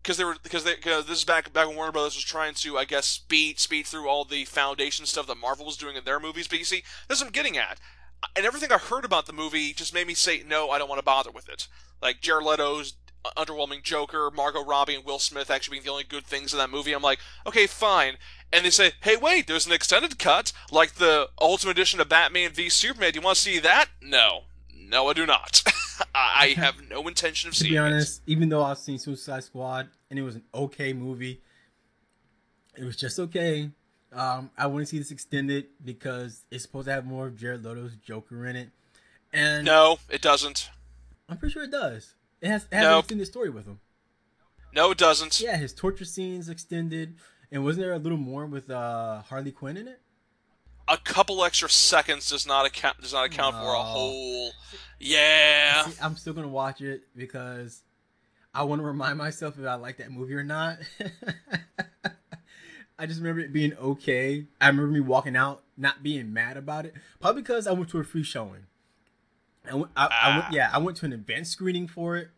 because 0.02 0.18
they 0.18 0.24
were 0.24 0.38
because 0.42 0.64
they 0.64 0.76
cause 0.76 1.06
this 1.06 1.20
is 1.20 1.26
back 1.26 1.54
back 1.54 1.68
when 1.68 1.76
Warner 1.76 1.92
Brothers 1.92 2.16
was 2.16 2.24
trying 2.24 2.54
to, 2.56 2.78
I 2.78 2.86
guess, 2.86 3.06
speed 3.06 3.60
speed 3.60 3.86
through 3.86 4.08
all 4.10 4.26
the 4.26 4.46
foundation 4.46 5.06
stuff 5.06 5.28
that 5.28 5.38
Marvel 5.38 5.66
was 5.66 5.78
doing 5.78 5.96
in 5.96 6.04
their 6.06 6.20
movies. 6.20 6.48
But 6.48 6.60
you 6.60 6.66
see, 6.66 6.84
this 7.08 7.18
is 7.18 7.24
what 7.24 7.28
I'm 7.28 7.34
getting 7.34 7.58
at. 7.58 7.78
And 8.36 8.46
everything 8.46 8.72
I 8.72 8.78
heard 8.78 9.06
about 9.06 9.26
the 9.26 9.34
movie 9.34 9.74
just 9.74 9.94
made 9.94 10.08
me 10.08 10.14
say, 10.14 10.44
no, 10.48 10.70
I 10.70 10.78
don't 10.78 10.90
want 10.90 11.00
to 11.00 11.06
bother 11.06 11.32
with 11.32 11.50
it. 11.50 11.68
Like 12.02 12.22
Jared 12.22 12.46
Leto's 12.46 12.94
uh, 13.26 13.30
underwhelming 13.38 13.84
Joker, 13.84 14.32
Margot 14.36 14.64
Robbie, 14.64 14.96
and 14.96 15.06
Will 15.06 15.20
Smith 15.20 15.50
actually 15.50 15.76
being 15.76 15.86
the 15.86 15.92
only 15.92 16.04
good 16.04 16.26
things 16.26 16.54
in 16.54 16.60
that 16.60 16.70
movie. 16.70 16.94
I'm 16.94 17.02
like, 17.02 17.20
okay, 17.46 17.68
fine. 17.68 18.18
And 18.54 18.66
they 18.66 18.70
say, 18.70 18.92
hey, 19.02 19.18
wait, 19.18 19.48
there's 19.48 19.66
an 19.68 19.74
extended 19.74 20.18
cut, 20.20 20.54
like 20.72 20.96
the 20.96 21.30
Ultimate 21.42 21.72
Edition 21.72 22.00
of 22.00 22.10
Batman 22.10 22.52
v 22.52 22.70
Superman. 22.70 23.12
Do 23.12 23.20
you 23.20 23.24
want 23.26 23.36
to 23.38 23.42
see 23.42 23.60
that? 23.60 23.88
No. 24.02 24.44
No, 24.74 25.08
I 25.10 25.14
do 25.14 25.26
not. 25.26 25.64
I 26.16 26.54
have 26.58 26.76
no 26.90 27.08
intention 27.08 27.50
of 27.50 27.56
To 27.56 27.60
seeing 27.62 27.74
it. 27.74 27.76
To 27.76 27.82
be 27.82 27.88
it. 27.88 27.92
honest, 27.94 28.22
even 28.26 28.50
though 28.50 28.64
I've 28.64 28.78
seen 28.78 28.98
Suicide 29.00 29.44
Squad 29.44 29.90
and 30.10 30.18
it 30.18 30.22
was 30.22 30.36
an 30.36 30.44
okay 30.54 30.94
movie, 30.94 31.42
it 32.78 32.84
was 32.86 32.96
just 32.96 33.20
okay. 33.20 33.70
Um, 34.18 34.50
I 34.58 34.66
want 34.68 34.82
to 34.82 34.86
see 34.88 34.98
this 34.98 35.12
extended 35.12 35.68
because 35.86 36.44
it's 36.50 36.64
supposed 36.64 36.88
to 36.88 36.92
have 36.94 37.06
more 37.06 37.28
of 37.28 37.38
Jared 37.38 37.64
Leto's 37.64 37.96
Joker 37.98 38.46
in 38.48 38.56
it, 38.56 38.70
and 39.32 39.64
No, 39.66 40.00
it 40.10 40.22
doesn't. 40.22 40.70
I'm 41.30 41.38
pretty 41.38 41.54
sure 41.54 41.64
it 41.64 41.72
does. 41.72 42.14
It 42.42 42.48
has, 42.50 42.64
it 42.72 42.76
has 42.76 42.84
No. 42.84 42.94
an 42.94 43.00
extended 43.00 43.26
story 43.28 43.50
with 43.50 43.66
him. 43.66 43.80
No, 44.74 44.92
it 44.92 44.98
doesn't. 44.98 45.40
Yeah, 45.40 45.58
his 45.58 45.74
torture 45.74 46.06
scenes 46.06 46.50
extended, 46.50 47.16
and 47.52 47.64
wasn't 47.64 47.86
there 47.86 47.94
a 47.94 48.00
little 48.00 48.18
more 48.18 48.46
with 48.46 48.70
uh, 48.72 49.22
Harley 49.22 49.52
Quinn 49.52 49.78
in 49.78 49.88
it? 49.88 50.02
A 50.88 50.98
couple 50.98 51.44
extra 51.44 51.70
seconds 51.70 52.30
does 52.30 52.48
not 52.48 52.66
account 52.66 53.02
does 53.02 53.14
not 53.14 53.26
account 53.26 53.56
for 53.56 53.74
a 53.74 53.84
whole. 53.84 54.52
Yeah. 55.00 55.84
See, 55.86 56.00
I'm 56.02 56.16
still 56.16 56.34
gonna 56.34 56.48
watch 56.48 56.82
it 56.82 57.04
because 57.16 57.84
I 58.54 58.64
want 58.64 58.80
to 58.82 58.86
remind 58.86 59.18
myself 59.18 59.60
if 59.60 59.66
I 59.66 59.76
like 59.76 59.98
that 59.98 60.12
movie 60.12 60.34
or 60.34 60.44
not. 60.44 60.78
I 63.00 63.06
just 63.06 63.20
remember 63.20 63.42
it 63.42 63.54
being 63.54 63.74
okay. 63.76 64.46
I 64.60 64.68
remember 64.68 64.92
me 64.92 65.00
walking 65.00 65.36
out 65.36 65.62
not 65.78 66.02
being 66.02 66.34
mad 66.34 66.58
about 66.58 66.86
it, 66.86 66.94
probably 67.20 67.42
because 67.44 67.68
I 67.68 67.72
went 67.72 67.90
to 67.92 68.00
a 68.00 68.04
free 68.04 68.24
showing. 68.24 68.66
I 69.70 69.76
went, 69.76 69.92
I, 69.96 70.06
I 70.06 70.30
went, 70.36 70.46
Ah. 70.46 70.50
yeah, 70.52 70.70
I 70.74 70.78
went 70.80 70.98
to 70.98 71.06
an 71.06 71.14
event 71.14 71.46
screening 71.48 71.88
for 71.88 72.16
it. 72.18 72.30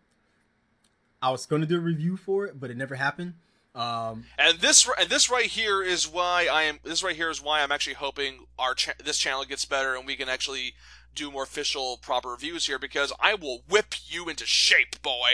I 1.22 1.32
was 1.32 1.46
gonna 1.46 1.66
do 1.66 1.78
a 1.78 1.82
review 1.82 2.18
for 2.18 2.46
it, 2.46 2.60
but 2.60 2.70
it 2.70 2.78
never 2.78 2.96
happened. 2.96 3.34
Um, 3.76 4.26
And 4.38 4.60
this 4.60 4.90
and 5.00 5.10
this 5.10 5.30
right 5.30 5.46
here 5.46 5.82
is 5.84 6.08
why 6.08 6.48
I 6.52 6.64
am. 6.64 6.80
This 6.84 7.04
right 7.04 7.16
here 7.16 7.30
is 7.30 7.42
why 7.42 7.62
I'm 7.62 7.72
actually 7.72 7.94
hoping 7.96 8.46
our 8.58 8.74
cha- 8.74 8.94
this 9.04 9.18
channel 9.18 9.46
gets 9.46 9.64
better 9.66 9.96
and 9.96 10.06
we 10.06 10.16
can 10.16 10.28
actually 10.28 10.74
do 11.16 11.30
more 11.32 11.44
official, 11.44 11.98
proper 12.02 12.30
reviews 12.30 12.68
here 12.68 12.80
because 12.80 13.14
I 13.20 13.36
will 13.36 13.62
whip 13.70 13.96
you 14.08 14.28
into 14.28 14.46
shape, 14.46 15.02
boy. 15.02 15.34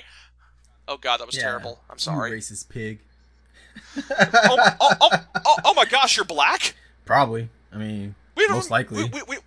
Oh 0.88 0.98
God, 0.98 1.20
that 1.20 1.28
was 1.28 1.36
yeah, 1.38 1.44
terrible. 1.44 1.80
I'm 1.90 1.96
you 1.96 2.00
sorry. 2.00 2.32
racist 2.32 2.70
pig. 2.70 3.00
oh, 4.12 4.76
oh, 4.80 4.94
oh, 5.02 5.10
oh, 5.46 5.56
oh 5.66 5.74
my 5.74 5.86
gosh, 5.86 6.18
you're 6.18 6.26
black. 6.26 6.76
Probably. 7.06 7.50
I 7.72 7.78
mean, 7.78 8.16
We 8.36 8.48
Most 8.48 8.72
likely. 8.72 9.04
We, 9.04 9.10
we, 9.10 9.22
we, 9.28 9.38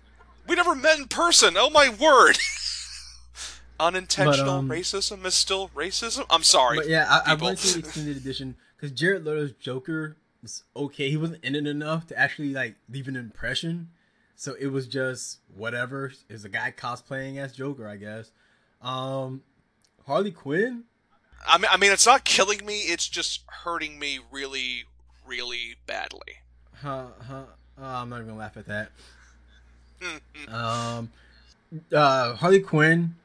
we 0.47 0.55
never 0.55 0.75
met 0.75 0.99
in 0.99 1.07
person. 1.07 1.55
Oh 1.57 1.69
my 1.69 1.89
word. 1.89 2.37
Unintentional 3.79 4.49
um, 4.49 4.69
racism 4.69 5.25
is 5.25 5.35
still 5.35 5.69
racism. 5.69 6.25
I'm 6.29 6.43
sorry. 6.43 6.77
But 6.77 6.89
yeah, 6.89 7.05
I, 7.09 7.31
I 7.31 7.33
went 7.35 7.59
to 7.59 7.73
the 7.73 7.79
extended 7.79 8.17
edition 8.17 8.55
because 8.75 8.91
Jared 8.91 9.25
Leto's 9.25 9.53
Joker 9.53 10.17
was 10.41 10.63
okay. 10.75 11.09
He 11.09 11.17
wasn't 11.17 11.43
in 11.43 11.55
it 11.55 11.65
enough 11.65 12.07
to 12.07 12.19
actually 12.19 12.53
like 12.53 12.75
leave 12.89 13.07
an 13.07 13.15
impression. 13.15 13.89
So 14.35 14.55
it 14.59 14.67
was 14.67 14.87
just 14.87 15.39
whatever. 15.53 16.11
It 16.29 16.33
was 16.33 16.45
a 16.45 16.49
guy 16.49 16.73
cosplaying 16.75 17.37
as 17.37 17.53
Joker, 17.53 17.87
I 17.87 17.97
guess. 17.97 18.31
Um, 18.81 19.43
Harley 20.05 20.31
Quinn. 20.31 20.85
I 21.47 21.57
mean, 21.57 21.67
I 21.71 21.77
mean, 21.77 21.91
it's 21.91 22.05
not 22.05 22.23
killing 22.23 22.65
me. 22.65 22.81
It's 22.81 23.07
just 23.07 23.41
hurting 23.47 23.97
me 23.99 24.19
really, 24.31 24.85
really 25.25 25.75
badly. 25.87 26.37
Huh, 26.75 27.07
huh. 27.27 27.43
Uh, 27.81 27.85
I'm 27.85 28.09
not 28.09 28.17
even 28.17 28.27
gonna 28.27 28.39
laugh 28.39 28.57
at 28.57 28.67
that. 28.67 28.91
Um, 30.47 31.11
uh, 31.93 32.35
Harley 32.35 32.61
Quinn. 32.61 33.15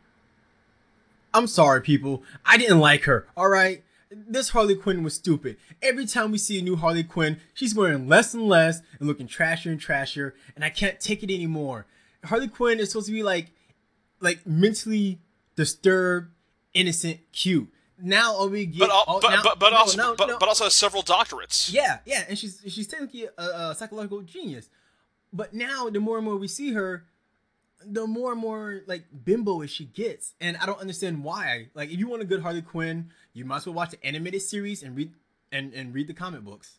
I'm 1.32 1.46
sorry, 1.46 1.80
people. 1.80 2.24
I 2.44 2.56
didn't 2.56 2.80
like 2.80 3.04
her. 3.04 3.28
All 3.36 3.48
right, 3.48 3.84
this 4.10 4.50
Harley 4.50 4.74
Quinn 4.76 5.02
was 5.02 5.14
stupid. 5.14 5.56
Every 5.82 6.06
time 6.06 6.32
we 6.32 6.38
see 6.38 6.58
a 6.58 6.62
new 6.62 6.76
Harley 6.76 7.04
Quinn, 7.04 7.38
she's 7.54 7.74
wearing 7.74 8.08
less 8.08 8.34
and 8.34 8.48
less 8.48 8.80
and 8.98 9.08
looking 9.08 9.26
trashier 9.26 9.70
and 9.70 9.80
trashier, 9.80 10.32
and 10.54 10.64
I 10.64 10.70
can't 10.70 11.00
take 11.00 11.22
it 11.22 11.32
anymore. 11.32 11.86
Harley 12.24 12.48
Quinn 12.48 12.80
is 12.80 12.90
supposed 12.90 13.06
to 13.06 13.12
be 13.12 13.22
like, 13.22 13.50
like 14.20 14.46
mentally 14.46 15.18
disturbed, 15.56 16.30
innocent, 16.72 17.20
cute. 17.32 17.68
Now 17.98 18.34
all 18.34 18.48
we 18.48 18.66
get, 18.66 18.80
but, 18.80 18.90
al- 18.90 19.04
all, 19.06 19.20
but, 19.20 19.30
now- 19.30 19.42
but, 19.42 19.58
but 19.58 19.70
no, 19.70 19.76
also 19.76 19.96
no, 19.96 20.14
but, 20.16 20.26
no. 20.28 20.38
but 20.38 20.48
also 20.48 20.64
has 20.64 20.74
several 20.74 21.02
doctorates. 21.02 21.72
Yeah, 21.72 21.98
yeah, 22.04 22.24
and 22.28 22.38
she's 22.38 22.60
she's 22.68 22.86
technically 22.88 23.28
a, 23.38 23.42
a 23.42 23.74
psychological 23.74 24.22
genius. 24.22 24.68
But 25.32 25.54
now, 25.54 25.88
the 25.90 26.00
more 26.00 26.16
and 26.16 26.24
more 26.24 26.36
we 26.36 26.48
see 26.48 26.72
her, 26.72 27.04
the 27.84 28.06
more 28.06 28.32
and 28.32 28.40
more 28.40 28.82
like 28.86 29.04
bimbo 29.24 29.62
as 29.62 29.70
she 29.70 29.84
gets, 29.84 30.34
and 30.40 30.56
I 30.56 30.66
don't 30.66 30.80
understand 30.80 31.22
why. 31.24 31.68
Like, 31.74 31.90
if 31.90 31.98
you 31.98 32.08
want 32.08 32.22
a 32.22 32.24
good 32.24 32.42
Harley 32.42 32.62
Quinn, 32.62 33.10
you 33.32 33.44
might 33.44 33.58
as 33.58 33.66
well 33.66 33.74
watch 33.74 33.90
the 33.90 34.04
animated 34.04 34.42
series 34.42 34.82
and 34.82 34.96
read 34.96 35.12
and 35.52 35.72
and 35.72 35.94
read 35.94 36.08
the 36.08 36.14
comic 36.14 36.42
books. 36.42 36.78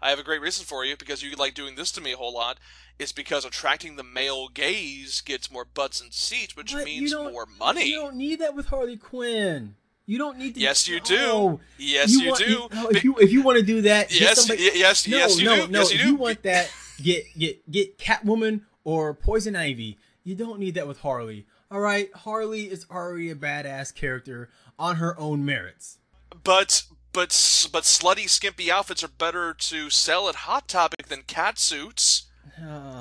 I 0.00 0.10
have 0.10 0.18
a 0.18 0.24
great 0.24 0.40
reason 0.40 0.64
for 0.64 0.84
you 0.84 0.96
because 0.96 1.22
you 1.22 1.36
like 1.36 1.54
doing 1.54 1.76
this 1.76 1.92
to 1.92 2.00
me 2.00 2.12
a 2.12 2.16
whole 2.16 2.34
lot. 2.34 2.58
It's 2.98 3.12
because 3.12 3.44
attracting 3.44 3.96
the 3.96 4.02
male 4.02 4.48
gaze 4.48 5.20
gets 5.20 5.50
more 5.50 5.64
butts 5.64 6.00
and 6.00 6.12
seats, 6.12 6.56
which 6.56 6.72
But 6.72 6.86
means 6.86 7.14
more 7.14 7.46
money. 7.58 7.86
You 7.86 8.00
don't 8.00 8.16
need 8.16 8.40
that 8.40 8.56
with 8.56 8.66
Harley 8.66 8.96
Quinn. 8.96 9.76
You 10.12 10.18
don't 10.18 10.36
need 10.36 10.56
to. 10.56 10.60
Yes, 10.60 10.86
you 10.86 11.00
do. 11.00 11.58
Yes, 11.78 12.10
you, 12.12 12.28
want- 12.28 12.38
do. 12.44 12.68
no, 12.74 12.88
if 12.88 13.02
you 13.02 13.16
if 13.18 13.32
you 13.32 13.40
want 13.40 13.56
to 13.58 13.64
do 13.64 13.80
that, 13.80 14.12
yes, 14.12 14.40
somebody- 14.44 14.70
yes, 14.74 15.08
No, 15.08 15.16
yes, 15.16 15.38
you 15.38 15.44
no, 15.46 15.56
do. 15.66 15.72
no. 15.72 15.78
yes, 15.78 15.90
you 15.90 15.96
if 15.98 16.02
do. 16.02 16.08
you 16.10 16.16
want 16.16 16.42
that, 16.42 16.70
get 17.02 17.24
get 17.38 17.70
get 17.70 17.96
Catwoman 17.98 18.60
or 18.84 19.14
Poison 19.14 19.56
Ivy. 19.56 19.96
You 20.22 20.34
don't 20.34 20.58
need 20.58 20.74
that 20.74 20.86
with 20.86 20.98
Harley. 21.00 21.46
All 21.70 21.80
right, 21.80 22.10
Harley 22.14 22.64
is 22.70 22.84
already 22.90 23.30
a 23.30 23.34
badass 23.34 23.94
character 23.94 24.50
on 24.78 24.96
her 24.96 25.18
own 25.18 25.46
merits. 25.46 25.96
But 26.44 26.82
but 27.14 27.30
but 27.72 27.84
slutty 27.84 28.28
skimpy 28.28 28.70
outfits 28.70 29.02
are 29.02 29.08
better 29.08 29.54
to 29.54 29.88
sell 29.88 30.28
at 30.28 30.34
Hot 30.34 30.68
Topic 30.68 31.06
than 31.08 31.22
cat 31.22 31.58
suits. 31.58 32.24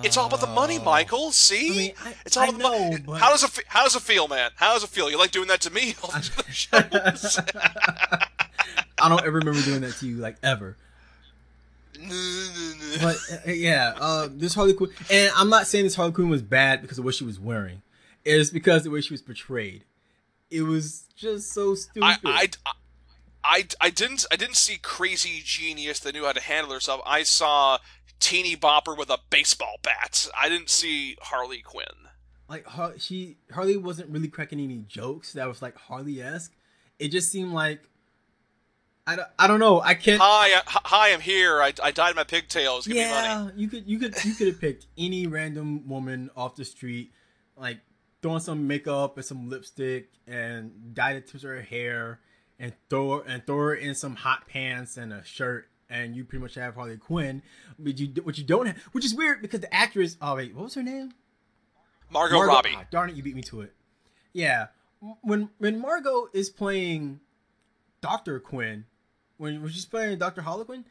It's 0.03 0.17
all 0.17 0.25
about 0.27 0.41
the 0.41 0.47
money, 0.47 0.79
Oh. 0.79 0.83
Michael. 0.83 1.31
See, 1.31 1.67
I 1.67 1.75
mean, 1.77 1.93
I- 2.03 2.15
it's 2.25 2.35
all 2.37 2.43
I 2.43 2.47
about 2.47 2.57
the 2.57 2.63
money. 2.89 2.97
but- 3.05 3.13
How 3.21 3.29
does 3.29 3.43
it 3.43 3.49
fe- 3.51 3.63
how 3.67 3.83
does 3.83 3.95
it 3.95 4.01
feel, 4.01 4.27
man? 4.27 4.51
How 4.55 4.73
does 4.73 4.83
it 4.83 4.89
feel? 4.89 5.09
You 5.09 5.17
like 5.17 5.31
doing 5.31 5.47
that 5.49 5.61
to 5.61 5.69
me? 5.69 5.95
All 6.03 6.11
these 6.11 6.31
other 6.37 6.51
shows? 6.51 7.39
I 9.03 9.09
don't 9.09 9.21
ever 9.21 9.37
remember 9.39 9.61
doing 9.61 9.81
that 9.81 9.95
to 9.97 10.07
you, 10.07 10.17
like 10.17 10.37
ever. 10.43 10.77
But 13.01 13.15
uh, 13.47 13.51
yeah, 13.51 13.93
uh, 13.99 14.27
this 14.31 14.53
Harley 14.53 14.73
Quinn, 14.73 14.91
and 15.09 15.31
I'm 15.37 15.49
not 15.49 15.65
saying 15.67 15.85
this 15.85 15.95
Harley 15.95 16.11
Quinn 16.11 16.29
was 16.29 16.41
bad 16.41 16.81
because 16.81 16.97
of 16.99 17.05
what 17.05 17.15
she 17.15 17.23
was 17.23 17.39
wearing. 17.39 17.81
It's 18.25 18.49
because 18.49 18.77
of 18.79 18.83
the 18.85 18.89
way 18.91 19.01
she 19.01 19.13
was 19.13 19.21
portrayed. 19.21 19.83
It 20.49 20.63
was 20.63 21.03
just 21.15 21.51
so 21.53 21.73
stupid. 21.75 22.03
I, 22.03 22.17
I, 22.25 22.49
I, 23.43 23.67
I 23.79 23.89
didn't 23.89 24.25
I 24.31 24.35
didn't 24.35 24.57
see 24.57 24.77
crazy 24.77 25.41
genius 25.43 25.99
that 26.01 26.13
knew 26.13 26.25
how 26.25 26.33
to 26.33 26.41
handle 26.41 26.73
herself. 26.73 27.01
I 27.05 27.23
saw 27.23 27.77
teeny 28.21 28.55
bopper 28.55 28.97
with 28.97 29.09
a 29.09 29.19
baseball 29.29 29.77
bat. 29.83 30.27
I 30.39 30.47
didn't 30.47 30.69
see 30.69 31.17
Harley 31.21 31.61
Quinn. 31.61 31.85
like 32.47 32.65
Har- 32.65 32.97
she 32.97 33.37
Harley 33.51 33.77
wasn't 33.77 34.09
really 34.09 34.27
cracking 34.29 34.59
any 34.59 34.85
jokes 34.87 35.33
that 35.33 35.47
was 35.47 35.61
like 35.61 35.75
Harley 35.75 36.21
esque. 36.21 36.53
It 36.99 37.09
just 37.09 37.31
seemed 37.31 37.51
like 37.51 37.81
I 39.07 39.15
don't, 39.15 39.27
I 39.39 39.47
don't 39.47 39.59
know. 39.59 39.81
I 39.81 39.95
can't. 39.95 40.21
Hi, 40.21 40.53
uh, 40.53 40.61
I, 40.67 40.79
hi, 40.85 41.13
I'm 41.13 41.21
here. 41.21 41.61
I, 41.61 41.73
I 41.81 41.91
dyed 41.91 42.15
my 42.15 42.23
pigtails. 42.23 42.85
Give 42.85 42.97
yeah, 42.97 43.49
you 43.55 43.67
could 43.67 43.87
you 43.87 43.97
could 43.97 44.23
you 44.23 44.35
could 44.35 44.47
have 44.47 44.61
picked 44.61 44.85
any 44.97 45.25
random 45.25 45.87
woman 45.89 46.29
off 46.35 46.55
the 46.55 46.63
street, 46.63 47.11
like 47.57 47.79
throwing 48.21 48.39
some 48.39 48.67
makeup 48.67 49.17
and 49.17 49.25
some 49.25 49.49
lipstick 49.49 50.09
and 50.27 50.93
dyed 50.93 51.15
it 51.15 51.27
to 51.29 51.39
her 51.47 51.61
hair 51.61 52.19
and 52.59 52.73
throw 52.89 53.21
and 53.21 53.45
throw 53.47 53.57
her 53.57 53.73
in 53.73 53.95
some 53.95 54.15
hot 54.15 54.47
pants 54.47 54.97
and 54.97 55.11
a 55.11 55.23
shirt 55.25 55.67
and 55.91 56.15
you 56.15 56.23
pretty 56.25 56.41
much 56.41 56.55
have 56.55 56.75
Harley 56.75 56.97
Quinn. 56.97 57.41
But 57.77 57.99
you 57.99 58.07
what 58.23 58.37
you 58.37 58.43
don't 58.43 58.65
have, 58.67 58.77
which 58.93 59.05
is 59.05 59.13
weird 59.13 59.41
because 59.41 59.59
the 59.59 59.73
actress. 59.73 60.17
Oh 60.21 60.35
wait, 60.37 60.55
what 60.55 60.63
was 60.63 60.73
her 60.75 60.83
name? 60.83 61.13
Margot, 62.09 62.35
Margot- 62.37 62.53
Robbie. 62.53 62.73
ah, 62.75 62.85
darn 62.91 63.09
it, 63.09 63.15
you 63.15 63.23
beat 63.23 63.35
me 63.35 63.41
to 63.43 63.61
it. 63.61 63.73
Yeah, 64.33 64.67
when 65.21 65.49
when 65.59 65.79
Margot 65.79 66.29
is 66.33 66.49
playing 66.49 67.19
Doctor 68.01 68.39
Quinn, 68.39 68.85
when, 69.37 69.61
when 69.61 69.71
she's 69.71 69.85
playing 69.85 70.17
Doctor 70.17 70.41
Harlequin, 70.41 70.85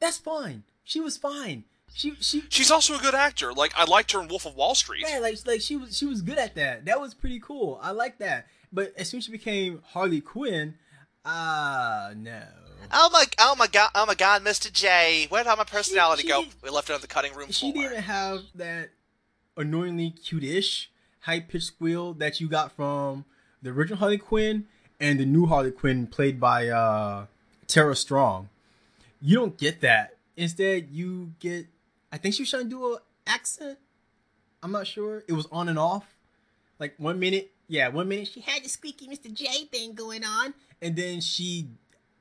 that's 0.00 0.18
fine. 0.18 0.62
She 0.84 1.00
was 1.00 1.16
fine. 1.16 1.64
She 1.94 2.14
she 2.20 2.42
She's 2.48 2.70
also 2.70 2.94
a 2.94 2.98
good 2.98 3.14
actor. 3.14 3.52
Like 3.52 3.72
I 3.76 3.84
liked 3.84 4.12
her 4.12 4.20
in 4.20 4.28
Wolf 4.28 4.44
of 4.46 4.56
Wall 4.56 4.74
Street. 4.74 5.04
yeah, 5.08 5.18
like 5.20 5.38
like 5.46 5.60
she 5.60 5.76
was 5.76 5.96
she 5.96 6.04
was 6.06 6.20
good 6.22 6.38
at 6.38 6.54
that. 6.56 6.84
That 6.84 7.00
was 7.00 7.14
pretty 7.14 7.40
cool. 7.40 7.78
I 7.82 7.92
like 7.92 8.18
that. 8.18 8.46
But 8.72 8.92
as 8.96 9.08
soon 9.08 9.18
as 9.18 9.24
she 9.24 9.32
became 9.32 9.82
Harley 9.86 10.20
Quinn, 10.20 10.74
ah 11.24 12.10
no. 12.16 12.42
Oh 12.92 13.10
my, 13.12 13.24
oh 13.38 13.56
my 13.58 13.66
god, 13.66 13.90
oh 13.94 14.06
my 14.06 14.14
god, 14.14 14.42
Mr. 14.44 14.72
J, 14.72 15.26
where 15.28 15.42
did 15.42 15.50
all 15.50 15.56
my 15.56 15.64
personality 15.64 16.22
she 16.22 16.28
go? 16.28 16.44
We 16.62 16.70
left 16.70 16.88
it 16.88 16.92
on 16.94 17.00
the 17.00 17.06
cutting 17.08 17.34
room 17.34 17.50
She 17.50 17.72
floor. 17.72 17.88
didn't 17.88 18.04
have 18.04 18.42
that 18.54 18.90
annoyingly 19.56 20.10
cute-ish 20.10 20.90
high 21.20 21.40
pitched 21.40 21.64
squeal 21.66 22.12
that 22.14 22.40
you 22.40 22.48
got 22.48 22.70
from 22.72 23.24
the 23.62 23.70
original 23.70 23.98
Harley 23.98 24.18
Quinn 24.18 24.66
and 25.00 25.18
the 25.18 25.24
new 25.26 25.46
Harley 25.46 25.72
Quinn 25.72 26.06
played 26.06 26.38
by 26.38 26.68
uh 26.68 27.26
Tara 27.66 27.96
Strong. 27.96 28.48
You 29.20 29.36
don't 29.36 29.58
get 29.58 29.80
that. 29.80 30.14
Instead, 30.36 30.88
you 30.92 31.32
get 31.40 31.66
I 32.12 32.18
think 32.18 32.34
she 32.34 32.42
was 32.42 32.50
trying 32.50 32.64
to 32.64 32.68
do 32.70 32.92
an 32.94 32.98
accent. 33.26 33.78
I'm 34.62 34.70
not 34.70 34.86
sure. 34.86 35.24
It 35.26 35.32
was 35.32 35.46
on 35.50 35.68
and 35.68 35.78
off. 35.78 36.04
Like 36.78 36.94
one 36.98 37.18
minute, 37.18 37.50
yeah, 37.66 37.88
one 37.88 38.06
minute 38.06 38.28
she 38.28 38.40
had 38.40 38.62
the 38.62 38.68
squeaky 38.68 39.08
Mr. 39.08 39.32
J 39.32 39.64
thing 39.64 39.94
going 39.94 40.22
on, 40.24 40.54
and 40.80 40.94
then 40.94 41.20
she 41.20 41.68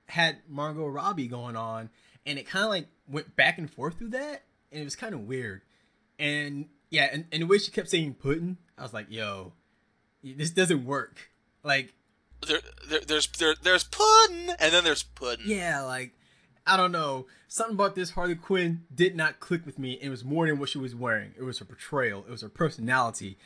had 0.08 0.38
Margot 0.48 0.88
Robbie 0.88 1.28
going 1.28 1.56
on, 1.56 1.90
and 2.26 2.38
it 2.38 2.48
kind 2.48 2.66
of 2.66 2.70
like 2.70 2.88
went 3.08 3.36
back 3.36 3.58
and 3.58 3.70
forth 3.70 3.98
through 3.98 4.10
that, 4.10 4.44
and 4.72 4.82
it 4.82 4.84
was 4.84 4.96
kind 4.96 5.14
of 5.14 5.22
weird. 5.22 5.62
And 6.20 6.70
yeah, 6.90 7.10
and, 7.12 7.26
and 7.32 7.42
the 7.42 7.48
way 7.48 7.58
she 7.58 7.72
kept 7.72 7.90
saying 7.90 8.16
pudding, 8.16 8.58
I 8.78 8.84
was 8.84 8.94
like, 8.94 9.08
yo, 9.10 9.54
this 10.24 10.52
doesn't 10.52 10.86
work. 10.86 11.32
Like, 11.64 11.94
there, 12.48 12.60
there, 12.88 13.02
there's 13.02 13.28
there, 13.28 13.56
there's 13.62 13.84
pudding, 13.84 14.50
and 14.60 14.74
then 14.74 14.84
there's 14.84 15.04
pudding. 15.04 15.48
yeah, 15.48 15.82
like 15.82 16.12
I 16.68 16.78
don't 16.78 16.92
know. 16.92 17.28
Something 17.48 17.76
about 17.76 17.96
this 17.96 18.12
Harley 18.12 18.36
Quinn 18.36 18.84
did 18.94 19.16
not 19.16 19.40
click 19.40 19.66
with 19.66 19.80
me. 19.80 19.98
It 20.02 20.10
was 20.10 20.24
more 20.24 20.48
than 20.48 20.60
what 20.60 20.70
she 20.70 20.78
was 20.78 20.96
wearing. 20.96 21.34
It 21.38 21.44
was 21.44 21.60
her 21.60 21.66
portrayal. 21.66 22.26
It 22.28 22.32
was 22.32 22.42
her 22.42 22.50
personality. 22.50 23.38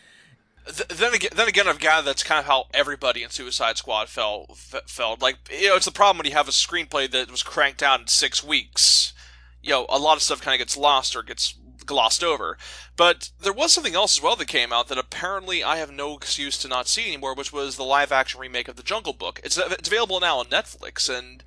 Th- 0.73 0.87
then 0.89 1.13
again, 1.13 1.31
then 1.35 1.47
again, 1.47 1.67
I've 1.67 1.79
gathered 1.79 2.05
that's 2.05 2.23
kind 2.23 2.39
of 2.39 2.45
how 2.45 2.67
everybody 2.73 3.23
in 3.23 3.29
Suicide 3.29 3.77
Squad 3.77 4.07
felt. 4.09 4.51
F- 4.51 4.83
felt 4.87 5.21
like 5.21 5.37
you 5.51 5.69
know, 5.69 5.75
it's 5.75 5.85
the 5.85 5.91
problem 5.91 6.17
when 6.17 6.25
you 6.27 6.33
have 6.33 6.47
a 6.47 6.51
screenplay 6.51 7.09
that 7.11 7.31
was 7.31 7.43
cranked 7.43 7.81
out 7.83 7.99
in 8.01 8.07
six 8.07 8.43
weeks. 8.43 9.13
You 9.61 9.71
know, 9.71 9.85
a 9.89 9.97
lot 9.99 10.15
of 10.15 10.21
stuff 10.23 10.41
kind 10.41 10.55
of 10.55 10.59
gets 10.65 10.77
lost 10.77 11.15
or 11.15 11.23
gets 11.23 11.55
glossed 11.85 12.23
over. 12.23 12.57
But 12.95 13.31
there 13.41 13.51
was 13.53 13.73
something 13.73 13.95
else 13.95 14.17
as 14.17 14.21
well 14.23 14.35
that 14.35 14.47
came 14.47 14.71
out 14.71 14.87
that 14.89 14.97
apparently 14.97 15.63
I 15.63 15.77
have 15.77 15.91
no 15.91 16.15
excuse 16.15 16.57
to 16.59 16.67
not 16.67 16.87
see 16.87 17.07
anymore, 17.07 17.33
which 17.33 17.51
was 17.51 17.75
the 17.77 17.83
live-action 17.83 18.39
remake 18.39 18.67
of 18.67 18.75
The 18.75 18.83
Jungle 18.83 19.13
Book. 19.13 19.39
It's 19.43 19.57
it's 19.57 19.87
available 19.87 20.19
now 20.19 20.37
on 20.39 20.45
Netflix, 20.47 21.09
and 21.09 21.43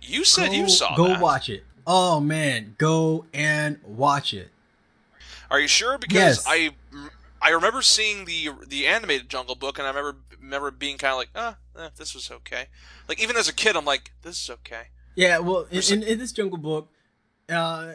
you 0.00 0.24
said 0.24 0.52
you 0.52 0.62
Go- 0.62 0.68
saw 0.68 0.96
Go 0.96 1.06
that. 1.08 1.20
watch 1.20 1.48
it. 1.48 1.64
Oh 1.86 2.20
man, 2.20 2.74
go 2.78 3.24
and 3.32 3.78
watch 3.84 4.34
it. 4.34 4.50
Are 5.50 5.60
you 5.60 5.68
sure? 5.68 5.96
Because 5.98 6.44
Yes. 6.44 6.44
I 6.46 6.70
I 7.46 7.50
remember 7.50 7.80
seeing 7.80 8.24
the 8.24 8.50
the 8.66 8.88
animated 8.88 9.28
Jungle 9.28 9.54
Book, 9.54 9.78
and 9.78 9.86
I 9.86 9.90
remember 9.90 10.18
remember 10.40 10.72
being 10.72 10.98
kind 10.98 11.12
of 11.12 11.18
like, 11.18 11.28
ah, 11.36 11.56
eh, 11.78 11.90
this 11.96 12.12
was 12.12 12.28
okay. 12.28 12.66
Like 13.08 13.22
even 13.22 13.36
as 13.36 13.48
a 13.48 13.54
kid, 13.54 13.76
I'm 13.76 13.84
like, 13.84 14.10
this 14.22 14.42
is 14.42 14.50
okay. 14.50 14.88
Yeah, 15.14 15.38
well, 15.38 15.68
in, 15.70 15.80
in, 15.92 16.02
in 16.02 16.18
this 16.18 16.32
Jungle 16.32 16.58
Book, 16.58 16.88
uh, 17.48 17.92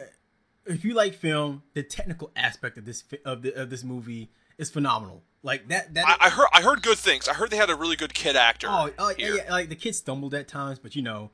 if 0.64 0.86
you 0.86 0.94
like 0.94 1.12
film, 1.12 1.64
the 1.74 1.82
technical 1.82 2.30
aspect 2.34 2.78
of 2.78 2.86
this 2.86 3.04
of 3.26 3.42
the 3.42 3.52
of 3.52 3.68
this 3.68 3.84
movie 3.84 4.30
is 4.56 4.70
phenomenal. 4.70 5.22
Like 5.42 5.68
that 5.68 5.92
that 5.92 6.06
I, 6.06 6.28
I 6.28 6.30
heard 6.30 6.48
I 6.54 6.62
heard 6.62 6.82
good 6.82 6.96
things. 6.96 7.28
I 7.28 7.34
heard 7.34 7.50
they 7.50 7.58
had 7.58 7.68
a 7.68 7.76
really 7.76 7.96
good 7.96 8.14
kid 8.14 8.36
actor. 8.36 8.68
Oh, 8.70 8.88
oh 8.98 9.12
yeah, 9.18 9.34
yeah, 9.34 9.52
like 9.52 9.68
the 9.68 9.76
kid 9.76 9.94
stumbled 9.94 10.32
at 10.32 10.48
times, 10.48 10.78
but 10.78 10.96
you 10.96 11.02
know, 11.02 11.30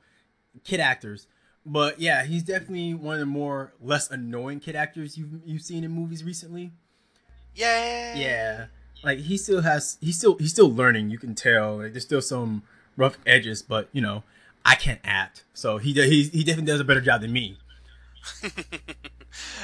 kid 0.65 0.81
actors. 0.81 1.25
But 1.65 2.01
yeah, 2.01 2.25
he's 2.25 2.43
definitely 2.43 2.95
one 2.95 3.13
of 3.13 3.19
the 3.21 3.25
more 3.25 3.73
less 3.79 4.11
annoying 4.11 4.59
kid 4.59 4.75
actors 4.75 5.17
you've 5.17 5.39
you've 5.45 5.61
seen 5.61 5.85
in 5.85 5.91
movies 5.91 6.21
recently. 6.25 6.73
Yeah, 7.55 8.15
Yeah, 8.15 8.65
like 9.03 9.19
he 9.19 9.37
still 9.37 9.61
has 9.61 9.97
he's 10.01 10.17
still 10.17 10.37
he's 10.37 10.51
still 10.51 10.71
learning. 10.73 11.09
You 11.09 11.17
can 11.17 11.35
tell 11.35 11.77
like 11.77 11.93
there's 11.93 12.03
still 12.05 12.21
some 12.21 12.63
rough 12.97 13.17
edges, 13.25 13.61
but 13.61 13.89
you 13.91 14.01
know, 14.01 14.23
I 14.65 14.75
can't 14.75 14.99
act, 15.03 15.43
so 15.53 15.77
he 15.77 15.93
he 15.93 16.23
he 16.23 16.43
definitely 16.43 16.71
does 16.71 16.79
a 16.81 16.83
better 16.85 17.01
job 17.01 17.21
than 17.21 17.31
me. 17.33 17.57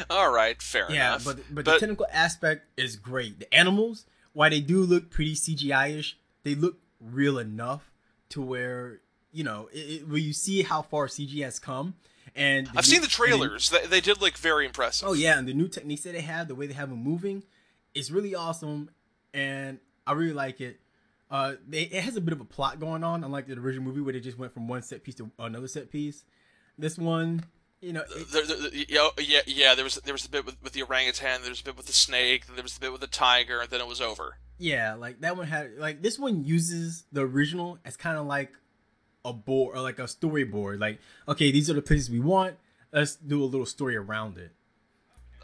All 0.10 0.32
right, 0.32 0.62
fair 0.62 0.92
Yeah, 0.92 1.10
enough. 1.12 1.26
but 1.26 1.38
but 1.54 1.66
the 1.66 1.78
technical 1.80 2.06
aspect 2.12 2.66
is 2.78 2.96
great. 2.96 3.40
The 3.40 3.54
animals, 3.54 4.06
while 4.34 4.50
they 4.50 4.62
do 4.62 4.82
look 4.84 5.10
pretty 5.10 5.34
CGI-ish, 5.36 6.18
they 6.44 6.56
look 6.56 6.78
real 7.02 7.38
enough 7.38 7.92
to 8.30 8.42
where 8.42 9.00
you 9.34 9.44
know 9.44 9.70
it, 9.74 9.78
it, 10.02 10.08
where 10.08 10.18
you 10.20 10.34
see 10.34 10.62
how 10.64 10.82
far 10.82 11.08
CG 11.08 11.44
has 11.44 11.60
come. 11.60 11.96
And 12.36 12.68
I've 12.70 12.76
new- 12.76 12.82
seen 12.84 13.02
the 13.02 13.08
trailers. 13.08 13.70
They, 13.70 13.86
they 13.88 14.02
did 14.02 14.22
look 14.22 14.38
very 14.38 14.66
impressive. 14.66 15.08
oh 15.08 15.14
yeah, 15.14 15.38
and 15.38 15.48
the 15.48 15.54
new 15.54 15.68
techniques 15.68 16.04
that 16.04 16.14
they 16.14 16.22
have, 16.22 16.48
the 16.48 16.56
way 16.56 16.68
they 16.68 16.74
have 16.74 16.90
them 16.90 17.02
moving, 17.04 17.44
is 17.96 18.12
really 18.12 18.36
awesome, 18.36 18.90
and 19.34 19.80
I 20.06 20.12
really 20.14 20.34
like 20.34 20.62
it. 20.62 20.80
Uh, 21.32 21.54
they, 21.68 21.82
it 21.84 22.04
has 22.04 22.16
a 22.16 22.22
bit 22.22 22.34
of 22.34 22.42
a 22.42 22.46
plot 22.46 22.80
going 22.80 23.04
on, 23.04 23.24
unlike 23.24 23.48
the 23.48 23.54
original 23.54 23.84
movie 23.86 24.02
where 24.02 24.14
they 24.14 24.20
just 24.20 24.38
went 24.38 24.54
from 24.54 24.68
one 24.68 24.84
set 24.84 25.04
piece 25.04 25.16
to 25.16 25.32
another 25.40 25.68
set 25.68 25.92
piece. 25.92 26.24
This 26.78 26.98
one, 26.98 27.44
you 27.82 27.94
know, 27.94 28.02
it- 28.16 28.32
There, 28.32 28.46
there, 28.46 28.58
there- 28.58 28.84
yeah, 28.88 29.08
yeah, 29.20 29.40
yeah. 29.48 29.76
There 29.76 29.84
was 29.84 29.96
there 29.96 30.14
was 30.14 30.26
a 30.26 30.30
bit 30.30 30.46
with, 30.46 30.56
with 30.62 30.74
the 30.74 30.84
orangutan. 30.84 31.42
There 31.42 31.50
was 31.50 31.62
a 31.62 31.64
bit 31.64 31.78
with 31.78 31.88
the 31.88 31.94
snake. 31.94 32.46
There 32.54 32.62
was 32.64 32.78
a 32.78 32.80
bit 32.80 32.92
with 32.92 33.02
the 33.02 33.08
tiger, 33.08 33.60
and 33.62 33.70
then 33.70 33.82
it 33.82 33.88
was 33.88 34.02
over. 34.02 34.38
Yeah, 34.58 34.94
like 34.94 35.22
that 35.22 35.36
one 35.36 35.48
had 35.48 35.78
like 35.78 36.02
this 36.02 36.20
one 36.20 36.44
uses 36.46 37.06
the 37.12 37.22
original 37.22 37.80
as 37.84 37.98
kind 37.98 38.18
of 38.18 38.26
like 38.28 38.54
a 39.26 39.34
board 39.34 39.76
or 39.76 39.82
like 39.82 39.98
a 40.00 40.04
storyboard. 40.04 40.80
Like, 40.80 41.00
okay, 41.28 41.52
these 41.52 41.70
are 41.70 41.74
the 41.74 41.82
places 41.82 42.10
we 42.12 42.20
want. 42.20 42.56
Let's 42.94 43.16
do 43.16 43.44
a 43.44 43.46
little 43.46 43.66
story 43.66 43.96
around 43.96 44.38
it. 44.38 44.52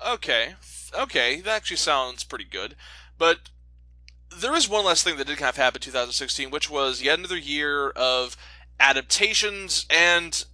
Okay, 0.05 0.55
okay, 0.97 1.41
that 1.41 1.55
actually 1.55 1.77
sounds 1.77 2.23
pretty 2.23 2.45
good. 2.45 2.75
But 3.17 3.49
there 4.35 4.55
is 4.55 4.67
one 4.67 4.85
last 4.85 5.03
thing 5.03 5.17
that 5.17 5.27
did 5.27 5.37
kind 5.37 5.49
of 5.49 5.57
happen 5.57 5.77
in 5.77 5.81
2016, 5.81 6.49
which 6.49 6.69
was 6.69 7.01
yet 7.01 7.19
another 7.19 7.37
year 7.37 7.89
of 7.89 8.35
adaptations 8.79 9.85
and 9.89 10.45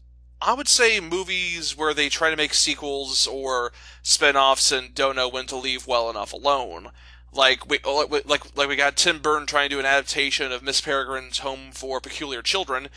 I 0.41 0.53
would 0.53 0.67
say 0.67 0.99
movies 0.99 1.75
where 1.75 1.93
they 1.93 2.09
try 2.09 2.29
to 2.29 2.35
make 2.35 2.53
sequels 2.53 3.25
or 3.25 3.71
spin-offs 4.03 4.71
and 4.71 4.93
don't 4.93 5.15
know 5.15 5.27
when 5.27 5.47
to 5.47 5.55
leave 5.55 5.87
well 5.87 6.09
enough 6.09 6.31
alone. 6.31 6.91
Like 7.31 7.67
we 7.67 7.79
oh, 7.83 8.05
like 8.07 8.27
like 8.27 8.55
like 8.55 8.69
we 8.69 8.75
got 8.75 8.95
Tim 8.95 9.19
Burton 9.19 9.47
trying 9.47 9.69
to 9.69 9.75
do 9.75 9.79
an 9.79 9.85
adaptation 9.85 10.51
of 10.51 10.63
Miss 10.63 10.79
Peregrine's 10.79 11.39
Home 11.39 11.71
for 11.71 11.99
Peculiar 11.99 12.41
Children, 12.41 12.89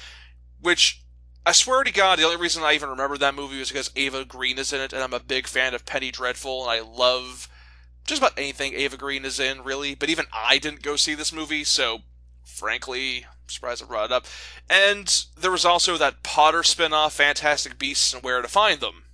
which 0.61 1.03
I 1.47 1.53
swear 1.53 1.83
to 1.85 1.93
God, 1.93 2.19
the 2.19 2.25
only 2.25 2.37
reason 2.37 2.63
I 2.63 2.75
even 2.75 2.91
remember 2.91 3.17
that 3.17 3.35
movie 3.35 3.59
was 3.59 3.71
because 3.71 3.91
Eva 3.97 4.25
Green 4.25 4.59
is 4.59 4.73
in 4.73 4.81
it, 4.81 4.93
and 4.93 5.03
I'm 5.03 5.15
a 5.15 5.21
big 5.21 5.47
fan 5.47 5.75
of 5.75 5.87
Penny 5.87 6.11
Dreadful, 6.11 6.63
and 6.63 6.71
I 6.71 6.81
love 6.81 7.49
just 8.05 8.21
about 8.21 8.39
anything 8.39 8.75
Eva 8.75 8.97
Green 8.97 9.25
is 9.25 9.41
in, 9.41 9.63
really. 9.63 9.95
But 9.95 10.11
even 10.11 10.27
I 10.33 10.59
didn't 10.59 10.83
go 10.83 10.97
see 10.97 11.15
this 11.15 11.33
movie, 11.33 11.65
so 11.65 12.01
frankly, 12.45 13.25
I'm 13.25 13.49
surprised 13.49 13.83
I 13.83 13.87
brought 13.87 14.07
it 14.07 14.13
up. 14.13 14.27
And 14.69 15.25
there 15.39 15.51
was 15.51 15.65
also 15.65 15.97
that 15.97 16.23
Potter 16.23 16.63
spin-off, 16.63 17.15
Fantastic 17.15 17.79
Beasts 17.79 18.13
and 18.13 18.23
Where 18.23 18.43
to 18.43 18.49
Find 18.49 18.81
Them. 18.81 19.05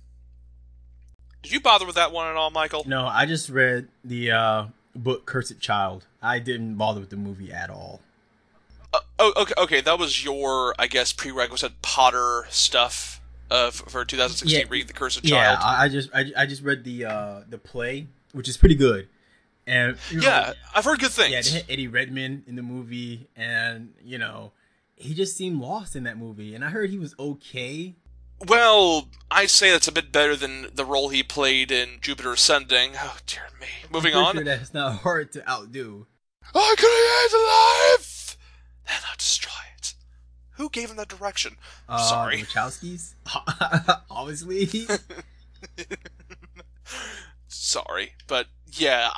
Did 1.43 1.53
you 1.53 1.61
bother 1.61 1.85
with 1.85 1.95
that 1.95 2.11
one 2.11 2.27
at 2.27 2.35
all, 2.35 2.51
Michael? 2.51 2.83
No, 2.85 3.07
I 3.07 3.25
just 3.25 3.49
read 3.49 3.87
the 4.03 4.31
uh, 4.31 4.65
book 4.93 5.25
Cursed 5.25 5.61
Child. 5.61 6.05
I 6.21 6.39
didn't 6.39 6.75
bother 6.75 6.99
with 6.99 7.09
the 7.09 7.15
movie 7.15 7.53
at 7.53 7.69
all. 7.69 8.01
Uh, 8.97 9.01
oh, 9.19 9.33
okay, 9.37 9.53
okay. 9.57 9.81
That 9.81 9.99
was 9.99 10.23
your, 10.23 10.73
I 10.79 10.87
guess, 10.87 11.13
prerequisite 11.13 11.81
Potter 11.81 12.45
stuff 12.49 13.21
uh, 13.51 13.71
for 13.71 14.05
2016. 14.05 14.59
Yeah. 14.59 14.65
Read 14.69 14.87
the 14.87 14.93
Cursed 14.93 15.23
Yeah, 15.23 15.55
Child. 15.55 15.59
I, 15.61 15.83
I 15.83 15.89
just 15.89 16.09
I, 16.13 16.31
I 16.37 16.45
just 16.45 16.63
read 16.63 16.83
the 16.83 17.05
uh, 17.05 17.41
the 17.47 17.57
play, 17.57 18.07
which 18.33 18.47
is 18.47 18.57
pretty 18.57 18.75
good. 18.75 19.07
And 19.65 19.97
you 20.09 20.21
know, 20.21 20.27
yeah, 20.27 20.53
I've 20.73 20.85
heard 20.85 20.99
good 20.99 21.17
yeah, 21.17 21.27
things. 21.27 21.51
they 21.51 21.57
had 21.59 21.65
Eddie 21.69 21.87
Redmayne 21.87 22.43
in 22.47 22.55
the 22.55 22.63
movie, 22.63 23.27
and 23.35 23.93
you 24.03 24.17
know, 24.17 24.51
he 24.95 25.13
just 25.13 25.35
seemed 25.35 25.59
lost 25.59 25.95
in 25.95 26.03
that 26.03 26.17
movie. 26.17 26.55
And 26.55 26.63
I 26.63 26.69
heard 26.69 26.89
he 26.89 26.97
was 26.97 27.13
okay. 27.19 27.95
Well, 28.47 29.07
I'd 29.31 29.49
say 29.49 29.71
that's 29.71 29.87
a 29.87 29.91
bit 29.91 30.11
better 30.11 30.35
than 30.35 30.67
the 30.73 30.85
role 30.85 31.09
he 31.09 31.23
played 31.23 31.71
in 31.71 31.97
Jupiter 32.01 32.33
Ascending. 32.33 32.91
Oh, 32.95 33.17
dear 33.25 33.43
me. 33.59 33.67
Moving 33.91 34.13
on. 34.13 34.35
Sure 34.35 34.43
that's 34.43 34.73
not 34.73 34.97
hard 34.99 35.31
to 35.33 35.49
outdo. 35.49 36.05
I 36.53 36.75
create 36.77 37.99
life, 37.99 38.26
then 38.87 39.09
I 39.11 39.15
destroy 39.17 39.51
it. 39.77 39.93
Who 40.51 40.69
gave 40.69 40.89
him 40.89 40.97
that 40.97 41.07
direction? 41.07 41.57
Uh, 41.87 41.97
Sorry. 41.99 42.41
Wachowskis, 42.41 43.13
obviously. 44.09 44.87
Sorry, 47.47 48.13
but 48.27 48.47
yeah, 48.71 49.09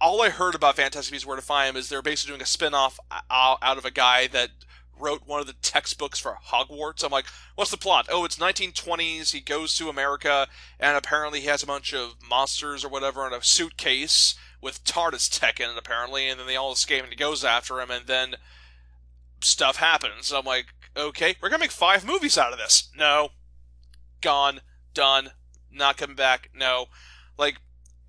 all 0.00 0.22
I 0.22 0.30
heard 0.30 0.54
about 0.54 0.76
Fantastic 0.76 1.12
Beasts: 1.12 1.26
Where 1.26 1.36
to 1.36 1.42
Find 1.42 1.68
Them 1.68 1.76
is 1.76 1.88
they're 1.88 2.02
basically 2.02 2.32
doing 2.32 2.42
a 2.42 2.46
spin-off 2.46 2.98
out, 3.30 3.58
out 3.62 3.78
of 3.78 3.84
a 3.84 3.90
guy 3.90 4.26
that 4.28 4.50
wrote 4.98 5.26
one 5.26 5.40
of 5.40 5.46
the 5.46 5.52
textbooks 5.54 6.18
for 6.18 6.38
Hogwarts. 6.48 7.04
I'm 7.04 7.12
like, 7.12 7.26
what's 7.54 7.70
the 7.70 7.76
plot? 7.76 8.08
Oh, 8.10 8.24
it's 8.24 8.36
1920s. 8.36 9.32
He 9.32 9.40
goes 9.40 9.76
to 9.76 9.88
America, 9.88 10.46
and 10.80 10.96
apparently 10.96 11.40
he 11.40 11.46
has 11.46 11.62
a 11.62 11.66
bunch 11.66 11.92
of 11.92 12.14
monsters 12.28 12.84
or 12.84 12.88
whatever 12.88 13.26
in 13.26 13.32
a 13.32 13.42
suitcase 13.42 14.34
with 14.60 14.84
TARDIS 14.84 15.38
tech 15.38 15.60
in 15.60 15.70
it, 15.70 15.78
apparently, 15.78 16.28
and 16.28 16.40
then 16.40 16.46
they 16.46 16.56
all 16.56 16.72
escape 16.72 17.02
and 17.02 17.12
he 17.12 17.16
goes 17.16 17.44
after 17.44 17.80
him, 17.80 17.90
and 17.90 18.06
then 18.06 18.36
stuff 19.40 19.76
happens. 19.76 20.32
I'm 20.32 20.44
like, 20.44 20.66
okay, 20.96 21.36
we're 21.40 21.48
gonna 21.48 21.60
make 21.60 21.70
five 21.70 22.04
movies 22.04 22.38
out 22.38 22.52
of 22.52 22.58
this. 22.58 22.90
No, 22.96 23.30
gone, 24.20 24.60
done, 24.94 25.30
not 25.70 25.96
coming 25.96 26.16
back. 26.16 26.50
No, 26.54 26.86
like, 27.38 27.56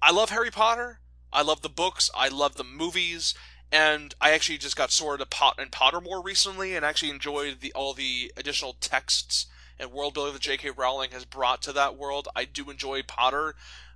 I 0.02 0.12
love 0.12 0.30
Harry 0.30 0.52
Potter. 0.52 1.00
I 1.32 1.42
love 1.42 1.62
the 1.62 1.70
books. 1.70 2.10
I 2.16 2.30
love 2.30 2.56
the 2.56 2.64
movies. 2.64 3.34
And 3.72 4.16
I 4.22 4.32
actually 4.32 4.58
just 4.58 4.78
got 4.78 4.92
sorted 4.92 5.30
to 5.30 5.36
Pot 5.36 5.56
and 5.60 5.72
Pottermore 5.72 6.24
recently, 6.24 6.76
and 6.76 6.86
actually 6.86 7.12
enjoyed 7.12 7.60
the 7.60 7.74
all 7.74 7.94
the 7.94 8.32
additional 8.38 8.74
texts 8.80 9.48
and 9.80 9.92
world 9.92 10.14
building 10.14 10.34
that 10.34 10.42
J.K. 10.42 10.72
Rowling 10.72 11.12
has 11.12 11.26
brought 11.26 11.62
to 11.64 11.74
that 11.74 11.98
world. 11.98 12.30
I 12.36 12.46
do 12.46 12.70
enjoy 12.70 13.04
Potter, 13.04 13.56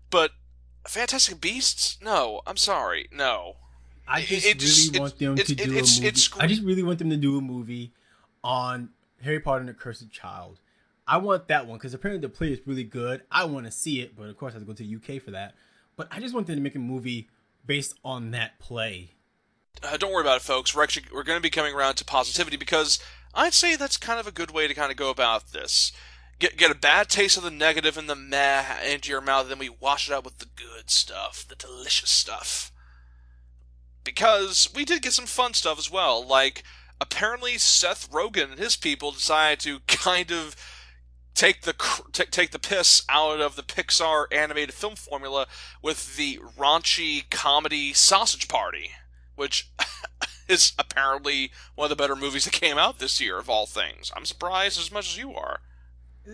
but 0.10 0.32
Fantastic 0.88 1.40
Beasts? 1.40 1.98
No, 2.02 2.42
I'm 2.46 2.58
sorry, 2.58 3.08
no. 3.12 3.58
I 4.08 4.22
just 4.22 4.46
it 4.46 4.60
just- 4.60 4.88
really 4.88 5.00
want 5.00 5.20
them 5.20 5.36
to 5.36 5.56
do 5.56 5.64
it's- 5.64 5.98
a 5.98 6.02
movie. 6.02 6.08
it's 6.08 6.30
I 6.38 6.48
just 6.48 6.64
really 6.64 6.84
want 6.84 7.00
them 7.00 7.10
to 7.10 7.18
do 7.18 7.38
a 7.38 7.42
movie 7.42 7.92
on 8.44 8.90
Harry 9.22 9.40
Potter 9.40 9.60
and 9.60 9.70
the 9.70 9.74
Cursed 9.74 10.12
Child. 10.12 10.60
I 11.08 11.18
want 11.18 11.48
that 11.48 11.68
one 11.68 11.78
because 11.78 11.94
apparently 11.94 12.26
the 12.28 12.34
play 12.34 12.52
is 12.54 12.60
really 12.66 12.84
good. 12.84 13.22
I 13.32 13.44
want 13.46 13.66
to 13.66 13.72
see 13.72 14.02
it, 14.02 14.16
but 14.16 14.28
of 14.30 14.38
course 14.38 14.52
I 14.54 14.56
have 14.56 14.64
to 14.64 14.68
go 14.68 14.74
to 14.74 14.84
the 14.84 14.90
UK 14.96 15.20
for 15.22 15.32
that. 15.32 15.56
But 15.96 16.08
I 16.12 16.20
just 16.20 16.34
want 16.34 16.48
them 16.48 16.56
to 16.56 16.62
make 16.62 16.76
a 16.76 16.80
movie 16.80 17.28
based 17.66 17.94
on 18.04 18.32
that 18.32 18.60
play. 18.60 19.12
uh, 19.84 19.98
don't 19.98 20.12
worry 20.12 20.22
about 20.22 20.38
it, 20.38 20.42
folks. 20.42 20.76
We're 20.76 20.84
actually 20.84 21.06
we're 21.14 21.24
going 21.24 21.38
to 21.38 21.42
be 21.44 21.50
coming 21.50 21.74
around 21.74 21.96
to 21.96 22.06
positivity 22.06 22.58
because 22.58 23.00
I'd 23.34 23.54
say 23.54 23.76
that's 23.76 23.98
kind 23.98 24.20
of 24.20 24.28
a 24.28 24.32
good 24.32 24.52
way 24.52 24.68
to 24.68 24.74
kind 24.74 24.92
of 24.92 24.98
go 24.98 25.10
about 25.10 25.52
this. 25.54 25.92
Get 26.40 26.58
get 26.58 26.72
a 26.72 26.76
bad 26.76 27.08
taste 27.10 27.38
of 27.38 27.44
the 27.44 27.52
negative 27.52 27.98
and 27.98 28.10
the 28.10 28.16
meh 28.16 28.66
into 28.84 29.12
your 29.12 29.22
mouth, 29.22 29.48
then 29.48 29.60
we 29.60 29.70
wash 29.70 30.10
it 30.10 30.14
out 30.14 30.24
with 30.26 30.40
the 30.40 30.48
good 30.56 30.90
stuff, 30.90 31.46
the 31.48 31.56
delicious 31.56 32.10
stuff. 32.10 32.71
Because 34.04 34.70
we 34.74 34.86
did 34.86 35.02
get 35.02 35.14
some 35.14 35.26
fun 35.26 35.54
stuff 35.54 35.78
as 35.78 35.92
well. 35.92 36.26
Like 36.26 36.64
apparently 37.00 37.58
Seth 37.58 38.10
Rogen 38.12 38.52
and 38.52 38.60
his 38.60 38.76
people 38.76 39.12
decided 39.12 39.60
to 39.62 39.80
kind 39.88 40.32
of 40.32 40.56
take 41.34 41.62
the 41.62 41.76
take 42.12 42.32
take 42.32 42.52
the 42.52 42.60
piss 42.60 43.04
out 43.10 43.40
of 43.40 43.56
the 43.56 43.64
Pixar 43.64 44.26
animated 44.32 44.74
film 44.74 44.96
formula 44.96 45.48
with 45.82 46.18
the 46.18 46.40
raunchy 46.58 47.30
comedy 47.30 47.94
Sausage 47.94 48.48
Party 48.48 48.92
which 49.42 49.72
is 50.48 50.74
apparently 50.78 51.52
one 51.74 51.86
of 51.86 51.90
the 51.90 51.96
better 51.96 52.16
movies 52.16 52.46
that 52.46 52.54
came 52.54 52.78
out 52.78 53.00
this 53.00 53.20
year 53.20 53.40
of 53.40 53.50
all 53.50 53.66
things. 53.66 54.12
I'm 54.16 54.26
surprised 54.26 54.80
as 54.80 54.92
much 54.92 55.14
as 55.14 55.18
you 55.18 55.34
are. 55.34 55.62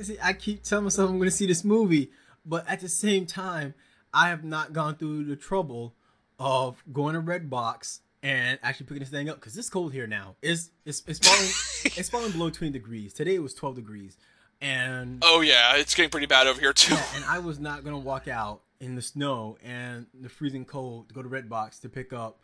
See, 0.01 0.17
I 0.21 0.33
keep 0.33 0.63
telling 0.63 0.83
myself 0.83 1.09
I'm 1.09 1.17
going 1.17 1.29
to 1.29 1.35
see 1.35 1.47
this 1.47 1.63
movie, 1.63 2.11
but 2.45 2.67
at 2.67 2.81
the 2.81 2.89
same 2.89 3.25
time, 3.25 3.73
I 4.13 4.27
have 4.27 4.43
not 4.43 4.73
gone 4.73 4.95
through 4.97 5.23
the 5.23 5.37
trouble 5.37 5.95
of 6.39 6.83
going 6.93 7.15
to 7.15 7.21
Redbox 7.21 7.99
and 8.23 8.59
actually 8.63 8.85
picking 8.87 8.99
this 9.01 9.09
thing 9.09 9.29
up 9.29 9.35
because 9.39 9.57
it's 9.57 9.69
cold 9.69 9.93
here 9.93 10.07
now. 10.07 10.35
It's 10.41 10.71
it's 10.85 11.03
it's 11.07 11.19
falling 11.19 11.49
it's 11.97 12.09
falling 12.09 12.31
below 12.31 12.49
20 12.49 12.71
degrees. 12.71 13.13
Today 13.13 13.35
it 13.35 13.43
was 13.43 13.53
12 13.53 13.75
degrees, 13.75 14.17
and 14.61 15.19
Oh 15.25 15.41
yeah, 15.41 15.75
it's 15.75 15.95
getting 15.95 16.09
pretty 16.09 16.27
bad 16.27 16.47
over 16.47 16.59
here 16.59 16.73
too. 16.73 16.93
yeah, 16.95 17.03
and 17.15 17.23
I 17.25 17.39
was 17.39 17.59
not 17.59 17.83
gonna 17.83 17.97
walk 17.99 18.27
out 18.27 18.61
in 18.79 18.95
the 18.95 19.01
snow 19.01 19.57
and 19.63 20.05
the 20.19 20.29
freezing 20.29 20.65
cold 20.65 21.09
to 21.09 21.13
go 21.15 21.23
to 21.23 21.29
Redbox 21.29 21.81
to 21.81 21.89
pick 21.89 22.13
up 22.13 22.39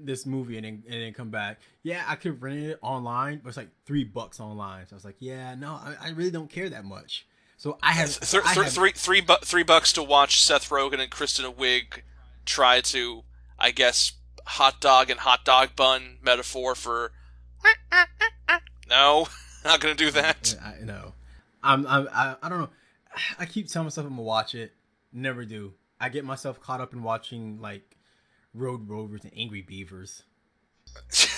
this 0.00 0.26
movie 0.26 0.56
and 0.56 0.64
then, 0.64 0.82
and 0.88 1.02
then 1.02 1.12
come 1.12 1.30
back. 1.30 1.60
Yeah, 1.82 2.02
I 2.06 2.14
could 2.16 2.40
rent 2.40 2.58
it 2.60 2.78
online, 2.82 3.40
but 3.42 3.48
it's 3.48 3.56
like 3.56 3.68
three 3.84 4.04
bucks 4.04 4.38
online. 4.40 4.86
So 4.86 4.94
I 4.94 4.96
was 4.96 5.04
like, 5.04 5.16
yeah, 5.18 5.54
no, 5.56 5.72
I, 5.72 5.94
I 6.00 6.08
really 6.10 6.30
don't 6.30 6.48
care 6.50 6.68
that 6.68 6.84
much. 6.84 7.26
So 7.56 7.78
I 7.82 7.92
have, 7.94 8.18
Th- 8.20 8.42
I 8.44 8.54
have- 8.54 8.72
three, 8.72 8.92
three, 8.92 9.20
bu- 9.20 9.42
three 9.44 9.64
bucks 9.64 9.92
to 9.94 10.02
watch 10.04 10.40
Seth 10.40 10.68
Rogen 10.70 11.00
and 11.00 11.10
Kristen 11.10 11.50
Wiig 11.52 12.02
try 12.48 12.80
to, 12.80 13.22
I 13.58 13.70
guess, 13.70 14.12
hot 14.44 14.80
dog 14.80 15.10
and 15.10 15.20
hot 15.20 15.44
dog 15.44 15.76
bun 15.76 16.18
metaphor 16.22 16.74
for. 16.74 17.12
No, 18.88 19.28
not 19.64 19.80
gonna 19.80 19.94
do 19.94 20.10
that. 20.12 20.56
I 20.62 20.84
know. 20.84 21.12
I'm, 21.62 21.86
I'm 21.86 22.08
I, 22.12 22.36
I 22.42 22.48
don't 22.48 22.60
know. 22.60 22.70
I 23.38 23.46
keep 23.46 23.68
telling 23.68 23.86
myself 23.86 24.06
I'm 24.06 24.14
gonna 24.14 24.22
watch 24.22 24.54
it. 24.54 24.72
Never 25.12 25.44
do. 25.44 25.74
I 26.00 26.08
get 26.08 26.24
myself 26.24 26.60
caught 26.60 26.80
up 26.80 26.92
in 26.92 27.02
watching 27.02 27.60
like 27.60 27.96
Road 28.54 28.88
Rovers 28.88 29.24
and 29.24 29.32
Angry 29.36 29.62
Beavers. 29.62 30.22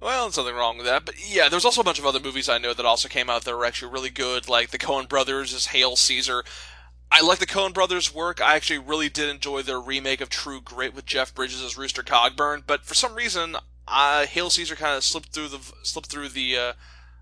well, 0.00 0.24
there's 0.24 0.36
nothing 0.36 0.54
wrong 0.54 0.76
with 0.76 0.86
that. 0.86 1.04
But 1.04 1.16
yeah, 1.28 1.48
there's 1.48 1.64
also 1.64 1.80
a 1.80 1.84
bunch 1.84 1.98
of 1.98 2.06
other 2.06 2.20
movies 2.20 2.48
I 2.48 2.58
know 2.58 2.72
that 2.72 2.86
also 2.86 3.08
came 3.08 3.28
out 3.28 3.44
that 3.44 3.56
were 3.56 3.64
actually 3.64 3.92
really 3.92 4.10
good, 4.10 4.48
like 4.48 4.70
the 4.70 4.78
Coen 4.78 5.08
Brothers' 5.08 5.66
Hail 5.66 5.96
Caesar. 5.96 6.44
I 7.10 7.22
like 7.22 7.38
the 7.38 7.46
Coen 7.46 7.72
Brothers' 7.72 8.14
work. 8.14 8.40
I 8.40 8.54
actually 8.54 8.78
really 8.78 9.08
did 9.08 9.28
enjoy 9.28 9.62
their 9.62 9.80
remake 9.80 10.20
of 10.20 10.28
True 10.28 10.60
Grit 10.60 10.94
with 10.94 11.06
Jeff 11.06 11.34
Bridges 11.34 11.62
as 11.62 11.78
Rooster 11.78 12.02
Cogburn. 12.02 12.62
But 12.66 12.84
for 12.84 12.94
some 12.94 13.14
reason, 13.14 13.56
uh, 13.86 14.26
Hail 14.26 14.50
Caesar 14.50 14.76
kind 14.76 14.96
of 14.96 15.02
slipped 15.02 15.30
through 15.30 15.48
the 15.48 15.60
slipped 15.82 16.08
through 16.10 16.28
the 16.28 16.56
uh, 16.56 16.72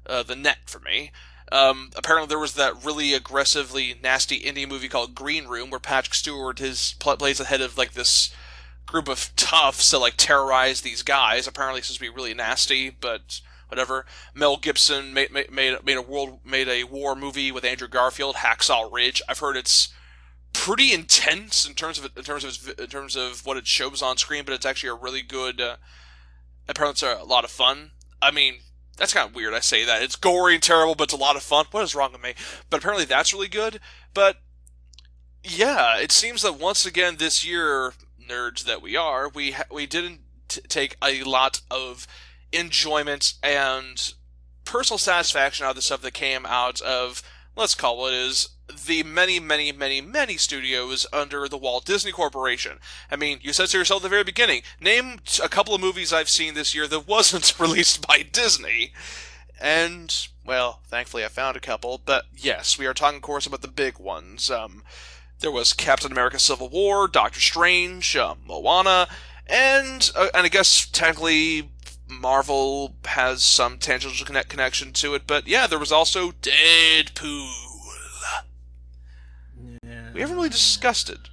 uh, 0.06 0.22
the 0.22 0.36
net 0.36 0.58
for 0.66 0.80
me. 0.80 1.12
Um, 1.52 1.90
apparently, 1.94 2.28
there 2.28 2.38
was 2.38 2.54
that 2.54 2.84
really 2.84 3.14
aggressively 3.14 3.94
nasty 4.02 4.40
indie 4.40 4.68
movie 4.68 4.88
called 4.88 5.14
Green 5.14 5.46
Room, 5.46 5.70
where 5.70 5.80
Patrick 5.80 6.14
Stewart 6.14 6.58
his 6.58 6.96
pl- 6.98 7.16
plays 7.16 7.38
the 7.38 7.44
head 7.44 7.60
of 7.60 7.78
like 7.78 7.92
this 7.92 8.34
group 8.86 9.08
of 9.08 9.30
toughs 9.36 9.90
that 9.90 9.98
like 9.98 10.14
terrorize 10.16 10.80
these 10.80 11.02
guys. 11.02 11.46
Apparently, 11.46 11.78
it's 11.78 11.88
supposed 11.88 12.00
to 12.00 12.10
be 12.10 12.14
really 12.14 12.34
nasty, 12.34 12.90
but 12.90 13.40
whatever. 13.68 14.06
Mel 14.34 14.56
Gibson 14.56 15.12
made 15.12 15.30
made 15.30 15.52
made 15.84 15.96
a 15.96 16.02
world 16.02 16.40
made 16.44 16.68
a 16.68 16.84
war 16.84 17.14
movie 17.14 17.52
with 17.52 17.64
Andrew 17.64 17.88
Garfield, 17.88 18.36
Hacksaw 18.36 18.92
Ridge. 18.92 19.22
I've 19.28 19.38
heard 19.38 19.56
it's 19.56 19.88
pretty 20.52 20.92
intense 20.92 21.66
in 21.66 21.74
terms 21.74 21.98
of 21.98 22.16
in 22.16 22.24
terms 22.24 22.44
of 22.44 22.78
in 22.78 22.86
terms 22.86 23.16
of 23.16 23.44
what 23.44 23.56
it 23.56 23.66
shows 23.66 24.02
on 24.02 24.16
screen, 24.16 24.44
but 24.44 24.54
it's 24.54 24.66
actually 24.66 24.90
a 24.90 24.94
really 24.94 25.22
good. 25.22 25.60
Uh, 25.60 25.76
apparently, 26.68 26.92
it's 26.92 27.22
a 27.22 27.24
lot 27.24 27.44
of 27.44 27.50
fun. 27.50 27.92
I 28.20 28.30
mean. 28.30 28.56
That's 28.98 29.12
kind 29.12 29.28
of 29.28 29.34
weird. 29.34 29.52
I 29.52 29.60
say 29.60 29.84
that 29.84 30.02
it's 30.02 30.16
gory 30.16 30.54
and 30.54 30.62
terrible, 30.62 30.94
but 30.94 31.04
it's 31.04 31.12
a 31.12 31.18
lot 31.18 31.36
of 31.36 31.42
fun. 31.42 31.66
What 31.70 31.82
is 31.82 31.94
wrong 31.94 32.12
with 32.12 32.22
me? 32.22 32.32
But 32.70 32.78
apparently, 32.78 33.04
that's 33.04 33.30
really 33.30 33.46
good. 33.46 33.78
But 34.14 34.38
yeah, 35.44 35.98
it 35.98 36.10
seems 36.10 36.40
that 36.40 36.58
once 36.58 36.86
again 36.86 37.16
this 37.18 37.46
year, 37.46 37.92
nerds 38.26 38.64
that 38.64 38.80
we 38.80 38.96
are, 38.96 39.28
we 39.28 39.52
ha- 39.52 39.64
we 39.70 39.84
didn't 39.84 40.20
t- 40.48 40.62
take 40.62 40.96
a 41.02 41.22
lot 41.24 41.60
of 41.70 42.06
enjoyment 42.52 43.34
and 43.42 44.14
personal 44.64 44.98
satisfaction 44.98 45.64
out 45.64 45.70
of 45.70 45.76
the 45.76 45.82
stuff 45.82 46.02
that 46.02 46.14
came 46.14 46.44
out 46.46 46.80
of 46.80 47.22
let's 47.56 47.74
call 47.74 48.06
it 48.06 48.12
is 48.12 48.50
the 48.86 49.02
many, 49.02 49.40
many, 49.40 49.72
many, 49.72 50.00
many 50.00 50.36
studios 50.36 51.06
under 51.12 51.48
the 51.48 51.56
Walt 51.56 51.84
Disney 51.84 52.12
Corporation. 52.12 52.78
I 53.10 53.16
mean, 53.16 53.38
you 53.40 53.52
said 53.52 53.68
to 53.68 53.78
yourself 53.78 54.00
at 54.00 54.02
the 54.04 54.08
very 54.08 54.24
beginning, 54.24 54.62
name 54.80 55.20
a 55.42 55.48
couple 55.48 55.74
of 55.74 55.80
movies 55.80 56.12
I've 56.12 56.28
seen 56.28 56.54
this 56.54 56.74
year 56.74 56.86
that 56.88 57.08
wasn't 57.08 57.54
released 57.60 58.06
by 58.06 58.22
Disney. 58.22 58.92
And, 59.58 60.14
well, 60.44 60.80
thankfully 60.86 61.24
I 61.24 61.28
found 61.28 61.56
a 61.56 61.60
couple, 61.60 62.00
but 62.04 62.26
yes, 62.36 62.78
we 62.78 62.86
are 62.86 62.94
talking, 62.94 63.16
of 63.16 63.22
course, 63.22 63.46
about 63.46 63.62
the 63.62 63.68
big 63.68 63.98
ones. 63.98 64.50
Um, 64.50 64.82
There 65.40 65.50
was 65.50 65.72
Captain 65.72 66.12
America: 66.12 66.38
Civil 66.38 66.68
War, 66.68 67.08
Doctor 67.08 67.40
Strange, 67.40 68.16
uh, 68.16 68.34
Moana, 68.46 69.06
and 69.46 70.10
uh, 70.14 70.28
and 70.34 70.46
I 70.46 70.48
guess 70.48 70.86
technically 70.86 71.70
Marvel 72.08 72.94
has 73.04 73.42
some 73.42 73.78
tangential 73.78 74.26
connect- 74.26 74.48
connection 74.48 74.92
to 74.94 75.14
it. 75.14 75.26
But 75.26 75.46
yeah, 75.48 75.66
there 75.66 75.78
was 75.78 75.92
also 75.92 76.32
Deadpool. 76.32 77.52
Yeah. 79.82 80.12
We 80.14 80.20
haven't 80.20 80.36
really 80.36 80.48
discussed 80.48 81.10
it. 81.10 81.30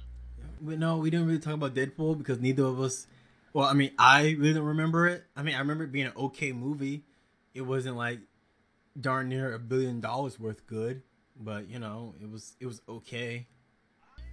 We, 0.62 0.76
no, 0.76 0.96
we 0.96 1.10
didn't 1.10 1.26
really 1.26 1.38
talk 1.38 1.54
about 1.54 1.74
Deadpool 1.74 2.18
because 2.18 2.40
neither 2.40 2.64
of 2.64 2.80
us. 2.80 3.06
Well, 3.52 3.66
I 3.66 3.72
mean, 3.72 3.92
I 3.98 4.36
really 4.38 4.54
don't 4.54 4.64
remember 4.64 5.06
it. 5.06 5.24
I 5.36 5.42
mean, 5.42 5.54
I 5.54 5.58
remember 5.58 5.84
it 5.84 5.92
being 5.92 6.06
an 6.06 6.12
okay 6.16 6.52
movie. 6.52 7.02
It 7.54 7.62
wasn't 7.62 7.96
like 7.96 8.18
darn 9.00 9.28
near 9.28 9.54
a 9.54 9.58
billion 9.58 10.00
dollars 10.00 10.38
worth 10.40 10.66
good, 10.66 11.02
but 11.38 11.68
you 11.68 11.78
know, 11.78 12.14
it 12.20 12.30
was 12.30 12.56
it 12.60 12.66
was 12.66 12.80
okay. 12.88 13.46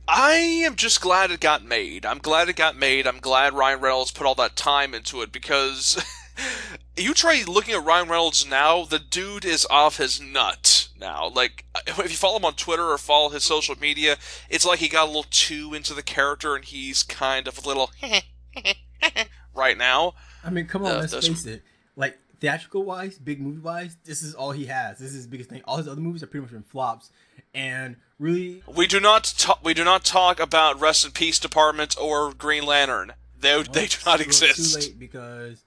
I 0.08 0.34
am 0.66 0.76
just 0.76 1.02
glad 1.02 1.32
it 1.32 1.40
got 1.40 1.64
made. 1.64 2.06
I'm 2.06 2.18
glad 2.18 2.50
it 2.50 2.56
got 2.56 2.76
made. 2.76 3.06
I'm 3.06 3.20
glad 3.20 3.54
Ryan 3.54 3.80
Reynolds 3.80 4.12
put 4.12 4.26
all 4.26 4.36
that 4.36 4.56
time 4.56 4.94
into 4.94 5.22
it 5.22 5.32
because 5.32 6.04
you 6.98 7.14
try 7.14 7.44
looking 7.48 7.74
at 7.74 7.84
Ryan 7.84 8.10
Reynolds 8.10 8.46
now, 8.48 8.86
the 8.86 9.00
dude 9.00 9.46
is 9.46 9.66
off 9.70 9.98
his 9.98 10.20
nut 10.22 10.90
now. 11.00 11.28
Like, 11.30 11.66
if 11.88 11.98
you 11.98 12.10
follow 12.18 12.38
him 12.38 12.46
on 12.46 12.54
Twitter 12.54 12.90
or 12.92 12.98
follow 12.98 13.30
his 13.30 13.44
social 13.44 13.76
media, 13.80 14.18
it's 14.50 14.66
like 14.66 14.80
he 14.80 14.88
got 14.90 15.06
a 15.06 15.08
little 15.08 15.26
too 15.30 15.74
into 15.74 15.94
the 15.94 16.04
character 16.04 16.56
and 16.56 16.66
he's 16.66 17.04
kind 17.04 17.48
of 17.48 17.58
a 17.64 17.68
little 17.68 17.92
right 19.56 19.78
now. 19.78 20.14
I 20.44 20.50
mean, 20.50 20.66
come 20.66 20.84
on, 20.86 20.92
Uh, 20.92 21.00
let's 21.00 21.12
those- 21.14 21.28
face 21.28 21.46
it. 21.46 21.64
Like 21.96 22.18
theatrical 22.40 22.84
wise, 22.84 23.18
big 23.20 23.42
movie 23.42 23.60
wise, 23.60 23.98
this 24.06 24.24
is 24.24 24.34
all 24.34 24.52
he 24.52 24.66
has. 24.68 24.98
This 24.98 25.10
is 25.10 25.16
his 25.16 25.28
biggest 25.28 25.50
thing. 25.50 25.62
All 25.66 25.78
his 25.78 25.88
other 25.88 26.02
movies 26.02 26.24
are 26.24 26.28
pretty 26.28 26.42
much 26.44 26.52
been 26.52 26.64
flops, 26.64 27.12
and 27.54 27.98
really, 28.18 28.64
We 28.66 28.88
do 28.88 29.00
not 29.02 29.34
ta- 29.38 29.60
we 29.62 29.74
do 29.74 29.84
not 29.84 30.06
talk 30.06 30.40
about 30.40 30.80
Rest 30.80 31.04
in 31.06 31.12
Peace 31.12 31.38
Department 31.38 31.96
or 32.00 32.34
Green 32.34 32.66
Lantern. 32.66 33.12
They 33.38 33.62
they 33.64 33.88
do 33.88 33.98
not 34.06 34.20
Well, 34.20 34.22
exist. 34.22 34.74
Too 34.74 34.80
late 34.80 35.00
because 35.00 35.64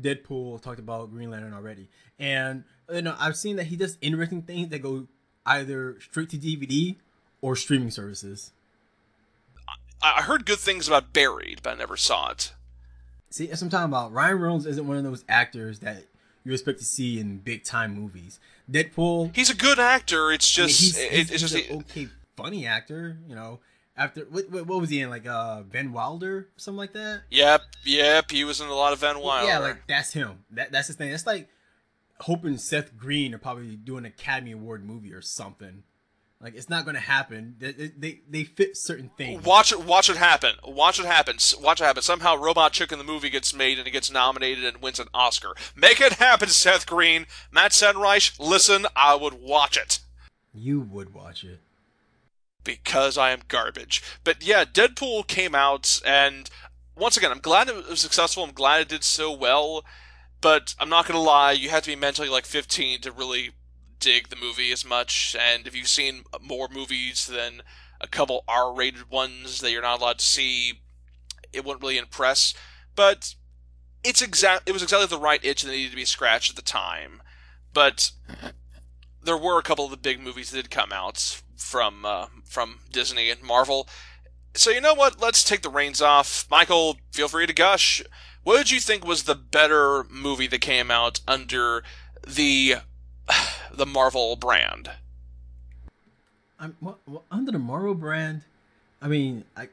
Deadpool 0.00 0.60
talked 0.62 0.78
about 0.78 1.10
Green 1.10 1.30
Lantern 1.30 1.52
already, 1.54 1.88
and 2.18 2.64
you 2.92 3.02
know 3.02 3.14
I've 3.18 3.36
seen 3.36 3.56
that 3.56 3.64
he 3.64 3.76
does 3.76 3.96
interesting 4.00 4.42
things 4.42 4.68
that 4.70 4.80
go 4.80 5.06
either 5.46 5.96
straight 6.00 6.30
to 6.30 6.36
DVD 6.38 6.96
or 7.40 7.56
streaming 7.56 7.90
services. 7.90 8.52
I 10.02 10.18
I 10.18 10.22
heard 10.22 10.46
good 10.46 10.58
things 10.58 10.88
about 10.88 11.12
Buried, 11.12 11.60
but 11.62 11.74
I 11.74 11.76
never 11.76 11.96
saw 11.96 12.30
it. 12.30 12.52
See, 13.30 13.46
that's 13.46 13.60
what 13.62 13.66
I'm 13.66 13.70
talking 13.70 13.90
about. 13.92 14.12
Ryan 14.12 14.38
Reynolds 14.38 14.66
isn't 14.66 14.86
one 14.86 14.96
of 14.96 15.04
those 15.04 15.24
actors 15.28 15.80
that 15.80 16.04
you 16.44 16.52
expect 16.52 16.78
to 16.78 16.84
see 16.84 17.18
in 17.18 17.38
big 17.38 17.64
time 17.64 17.94
movies. 17.94 18.38
Deadpool, 18.70 19.34
He's 19.34 19.50
a 19.50 19.56
good 19.56 19.78
actor. 19.80 20.30
It's 20.32 20.56
I 20.58 20.62
mean, 20.62 20.68
just 20.68 20.80
he's, 20.80 20.98
it- 20.98 21.10
he's, 21.12 21.30
it's 21.30 21.40
just 21.40 21.54
an 21.68 21.78
okay, 21.78 22.08
funny 22.36 22.66
actor. 22.66 23.18
You 23.28 23.34
know, 23.34 23.60
after 23.96 24.22
what, 24.22 24.50
what, 24.50 24.80
was 24.80 24.90
he 24.90 25.00
in? 25.00 25.10
Like 25.10 25.26
uh, 25.26 25.62
Van 25.62 25.92
Wilder, 25.92 26.48
something 26.56 26.78
like 26.78 26.92
that. 26.94 27.22
Yep, 27.30 27.62
yep. 27.84 28.30
He 28.30 28.44
was 28.44 28.60
in 28.60 28.68
a 28.68 28.74
lot 28.74 28.92
of 28.92 29.00
Van 29.00 29.18
Wilder. 29.20 29.46
Yeah, 29.46 29.58
like 29.58 29.86
that's 29.86 30.12
him. 30.12 30.44
That 30.50 30.72
that's 30.72 30.88
his 30.88 30.96
thing. 30.96 31.10
That's 31.10 31.26
like 31.26 31.48
hoping 32.20 32.56
Seth 32.58 32.96
Green 32.96 33.34
are 33.34 33.38
probably 33.38 33.76
do 33.76 33.96
an 33.96 34.04
Academy 34.04 34.52
Award 34.52 34.84
movie 34.84 35.12
or 35.12 35.22
something. 35.22 35.84
Like 36.40 36.56
it's 36.56 36.68
not 36.68 36.84
going 36.84 36.94
to 36.94 37.00
happen. 37.00 37.56
They, 37.58 37.72
they 37.72 37.86
they 37.96 38.20
they 38.28 38.44
fit 38.44 38.76
certain 38.76 39.10
things. 39.16 39.42
watch 39.44 39.72
it. 39.72 39.82
Watch 39.82 40.10
it 40.10 40.16
happen. 40.16 40.56
Watch 40.62 41.00
it 41.00 41.06
happen. 41.06 41.36
Watch 41.58 41.80
it 41.80 41.84
happen. 41.84 42.02
Somehow, 42.02 42.36
Robot 42.36 42.72
Chicken 42.72 42.98
the 42.98 43.04
movie 43.04 43.30
gets 43.30 43.54
made 43.54 43.78
and 43.78 43.88
it 43.88 43.92
gets 43.92 44.10
nominated 44.10 44.64
and 44.64 44.82
wins 44.82 45.00
an 45.00 45.08
Oscar. 45.14 45.54
Make 45.74 46.02
it 46.02 46.14
happen, 46.14 46.48
Seth 46.48 46.84
Green, 46.86 47.26
Matt 47.50 47.70
Senreich. 47.70 48.38
Listen, 48.38 48.86
I 48.94 49.14
would 49.14 49.34
watch 49.40 49.78
it 49.78 50.00
You 50.52 50.80
would 50.80 51.14
watch 51.14 51.44
it. 51.44 51.60
Because 52.64 53.16
I 53.16 53.30
am 53.30 53.42
garbage. 53.48 54.02
But 54.24 54.42
yeah, 54.42 54.64
Deadpool 54.64 55.26
came 55.26 55.54
out, 55.54 56.00
and 56.04 56.50
once 56.96 57.16
again, 57.16 57.30
I'm 57.30 57.40
glad 57.40 57.68
it 57.68 57.88
was 57.88 58.00
successful. 58.00 58.44
I'm 58.44 58.52
glad 58.52 58.80
it 58.82 58.88
did 58.88 59.04
so 59.04 59.32
well. 59.32 59.84
But 60.40 60.74
I'm 60.78 60.90
not 60.90 61.06
gonna 61.06 61.20
lie, 61.20 61.52
you 61.52 61.70
have 61.70 61.84
to 61.84 61.90
be 61.90 61.96
mentally 61.96 62.28
like 62.28 62.44
15 62.44 63.00
to 63.00 63.12
really 63.12 63.52
dig 63.98 64.28
the 64.28 64.36
movie 64.36 64.72
as 64.72 64.84
much. 64.84 65.34
And 65.40 65.66
if 65.66 65.74
you've 65.74 65.88
seen 65.88 66.24
more 66.40 66.68
movies 66.70 67.26
than 67.26 67.62
a 67.98 68.06
couple 68.06 68.44
R-rated 68.46 69.10
ones 69.10 69.60
that 69.60 69.70
you're 69.70 69.80
not 69.80 70.00
allowed 70.00 70.18
to 70.18 70.24
see, 70.24 70.80
it 71.52 71.64
wouldn't 71.64 71.82
really 71.82 71.96
impress. 71.96 72.52
But 72.94 73.34
it's 74.04 74.20
exact. 74.20 74.68
It 74.68 74.72
was 74.72 74.82
exactly 74.82 75.06
the 75.06 75.18
right 75.18 75.42
itch 75.42 75.62
that 75.62 75.70
needed 75.70 75.92
to 75.92 75.96
be 75.96 76.04
scratched 76.04 76.50
at 76.50 76.56
the 76.56 76.62
time. 76.62 77.22
But 77.72 78.10
there 79.22 79.38
were 79.38 79.58
a 79.58 79.62
couple 79.62 79.86
of 79.86 79.90
the 79.90 79.96
big 79.96 80.20
movies 80.20 80.50
that 80.50 80.62
did 80.62 80.70
come 80.70 80.92
out 80.92 81.40
from 81.56 82.04
uh, 82.04 82.26
from 82.44 82.80
Disney 82.90 83.30
and 83.30 83.42
Marvel. 83.42 83.88
So 84.54 84.70
you 84.70 84.80
know 84.80 84.94
what? 84.94 85.20
Let's 85.20 85.42
take 85.42 85.62
the 85.62 85.68
reins 85.68 86.00
off. 86.00 86.46
Michael, 86.50 86.98
feel 87.12 87.28
free 87.28 87.46
to 87.46 87.52
gush. 87.52 88.02
What 88.44 88.58
did 88.58 88.70
you 88.70 88.78
think 88.80 89.04
was 89.04 89.24
the 89.24 89.34
better 89.34 90.04
movie 90.04 90.46
that 90.46 90.60
came 90.60 90.90
out 90.90 91.20
under 91.26 91.82
the 92.26 92.76
the 93.72 93.86
Marvel 93.86 94.36
brand? 94.36 94.90
I'm 96.60 96.76
well, 96.80 96.98
well, 97.06 97.24
under 97.30 97.50
the 97.52 97.58
Marvel 97.58 97.94
brand. 97.94 98.42
I 99.02 99.08
mean, 99.08 99.44
I 99.56 99.68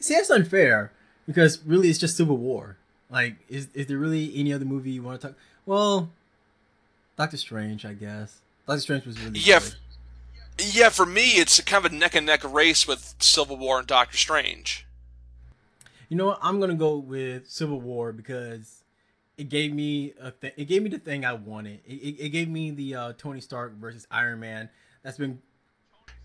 see 0.00 0.14
that's 0.14 0.30
unfair 0.30 0.92
because 1.26 1.62
really 1.64 1.90
it's 1.90 1.98
just 1.98 2.16
Civil 2.16 2.36
War. 2.36 2.76
Like, 3.10 3.36
is 3.48 3.68
is 3.74 3.86
there 3.86 3.98
really 3.98 4.32
any 4.36 4.52
other 4.52 4.64
movie 4.64 4.90
you 4.90 5.02
want 5.02 5.20
to 5.20 5.28
talk? 5.28 5.36
Well, 5.66 6.10
Doctor 7.16 7.36
Strange, 7.36 7.84
I 7.84 7.94
guess. 7.94 8.40
Doctor 8.66 8.80
Strange 8.80 9.06
was 9.06 9.20
really 9.20 9.40
Yeah, 9.40 9.60
good. 9.60 9.74
Yeah, 10.60 10.88
for 10.88 11.06
me, 11.06 11.32
it's 11.32 11.60
kind 11.60 11.84
of 11.84 11.92
a 11.92 11.94
neck 11.94 12.14
and 12.14 12.26
neck 12.26 12.42
race 12.44 12.86
with 12.86 13.14
Civil 13.20 13.56
War 13.56 13.78
and 13.78 13.86
Doctor 13.86 14.16
Strange. 14.16 14.86
You 16.08 16.16
know 16.16 16.26
what? 16.26 16.38
I'm 16.42 16.58
gonna 16.58 16.74
go 16.74 16.96
with 16.96 17.48
Civil 17.48 17.80
War 17.80 18.12
because 18.12 18.82
it 19.36 19.48
gave 19.48 19.72
me 19.72 20.14
a 20.20 20.30
th- 20.32 20.54
it 20.56 20.64
gave 20.64 20.82
me 20.82 20.88
the 20.88 20.98
thing 20.98 21.24
I 21.24 21.34
wanted. 21.34 21.80
It, 21.86 21.92
it, 21.94 22.24
it 22.24 22.28
gave 22.30 22.48
me 22.48 22.70
the 22.70 22.94
uh, 22.94 23.12
Tony 23.16 23.40
Stark 23.40 23.74
versus 23.76 24.06
Iron 24.10 24.40
Man. 24.40 24.68
That's 25.02 25.18
been 25.18 25.40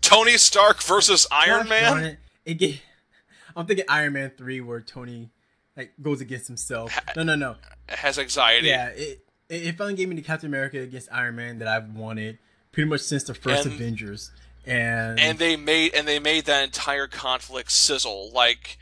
Tony 0.00 0.36
Stark 0.36 0.82
versus 0.82 1.26
Iron 1.30 1.68
Man. 1.68 2.04
It, 2.04 2.18
it 2.44 2.54
gave, 2.54 2.82
I'm 3.56 3.66
thinking 3.66 3.84
Iron 3.88 4.14
Man 4.14 4.32
three 4.36 4.60
where 4.60 4.80
Tony 4.80 5.30
like 5.76 5.92
goes 6.02 6.20
against 6.20 6.48
himself. 6.48 6.98
No, 7.14 7.22
no, 7.22 7.36
no. 7.36 7.56
has 7.88 8.18
anxiety. 8.18 8.68
Yeah, 8.68 8.88
it, 8.88 9.24
it 9.48 9.76
finally 9.76 9.94
gave 9.94 10.08
me 10.08 10.16
the 10.16 10.22
Captain 10.22 10.48
America 10.48 10.80
against 10.80 11.08
Iron 11.12 11.36
Man 11.36 11.58
that 11.58 11.68
I've 11.68 11.94
wanted 11.94 12.38
pretty 12.74 12.88
much 12.88 13.00
since 13.00 13.24
the 13.24 13.34
first 13.34 13.64
And- 13.64 13.74
Avengers. 13.74 14.30
And 14.66 15.20
and 15.20 15.38
they 15.38 15.56
made 15.56 15.94
and 15.94 16.08
they 16.08 16.18
made 16.18 16.46
that 16.46 16.64
entire 16.64 17.06
conflict 17.06 17.70
sizzle. 17.70 18.30
Like 18.32 18.78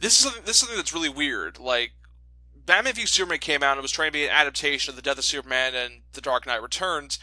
this 0.00 0.14
is 0.14 0.18
something, 0.18 0.42
this 0.46 0.56
is 0.56 0.60
something 0.60 0.78
that's 0.78 0.94
really 0.94 1.10
weird. 1.10 1.58
Like 1.58 1.92
Batman 2.64 2.94
v 2.94 3.04
Superman 3.04 3.38
came 3.38 3.62
out 3.62 3.72
and 3.72 3.78
it 3.78 3.82
was 3.82 3.92
trying 3.92 4.08
to 4.08 4.12
be 4.14 4.24
an 4.24 4.30
adaptation 4.30 4.90
of 4.90 4.96
the 4.96 5.02
Death 5.02 5.18
of 5.18 5.24
Superman 5.24 5.74
and 5.74 6.02
The 6.14 6.22
Dark 6.22 6.46
Knight 6.46 6.62
Returns, 6.62 7.18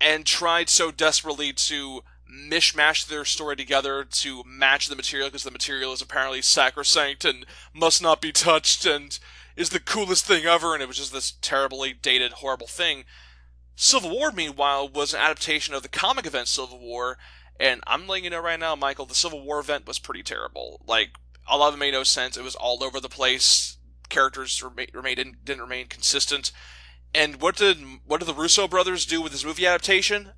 and 0.00 0.26
tried 0.26 0.68
so 0.68 0.90
desperately 0.90 1.52
to 1.54 2.02
mishmash 2.30 3.06
their 3.06 3.24
story 3.24 3.56
together 3.56 4.04
to 4.04 4.42
match 4.44 4.88
the 4.88 4.96
material 4.96 5.28
because 5.28 5.44
the 5.44 5.50
material 5.50 5.92
is 5.92 6.02
apparently 6.02 6.42
sacrosanct 6.42 7.24
and 7.24 7.46
must 7.72 8.02
not 8.02 8.20
be 8.20 8.32
touched 8.32 8.84
and 8.84 9.18
is 9.56 9.70
the 9.70 9.80
coolest 9.80 10.26
thing 10.26 10.44
ever 10.44 10.74
and 10.74 10.82
it 10.82 10.88
was 10.88 10.98
just 10.98 11.12
this 11.12 11.32
terribly 11.40 11.92
dated 11.94 12.32
horrible 12.32 12.66
thing 12.66 13.04
civil 13.76 14.10
war 14.10 14.32
meanwhile 14.32 14.88
was 14.88 15.14
an 15.14 15.20
adaptation 15.20 15.74
of 15.74 15.82
the 15.82 15.88
comic 15.88 16.26
event 16.26 16.48
civil 16.48 16.80
war 16.80 17.16
and 17.58 17.80
I'm 17.86 18.06
letting 18.06 18.24
you 18.24 18.30
know 18.30 18.40
right 18.40 18.60
now, 18.60 18.74
Michael, 18.76 19.06
the 19.06 19.14
Civil 19.14 19.42
War 19.42 19.60
event 19.60 19.86
was 19.86 19.98
pretty 19.98 20.22
terrible. 20.22 20.80
Like, 20.86 21.10
a 21.48 21.56
lot 21.56 21.68
of 21.68 21.74
it 21.74 21.78
made 21.78 21.92
no 21.92 22.02
sense. 22.02 22.36
It 22.36 22.44
was 22.44 22.54
all 22.54 22.82
over 22.82 23.00
the 23.00 23.08
place. 23.08 23.78
Characters 24.08 24.62
remain, 24.62 24.88
remained, 24.92 25.16
didn't, 25.16 25.44
didn't 25.44 25.62
remain 25.62 25.86
consistent. 25.86 26.52
And 27.14 27.40
what 27.40 27.56
did 27.56 27.78
what 28.04 28.20
did 28.20 28.26
the 28.26 28.34
Russo 28.34 28.68
brothers 28.68 29.06
do 29.06 29.22
with 29.22 29.32
this 29.32 29.44
movie 29.44 29.66
adaptation? 29.66 30.32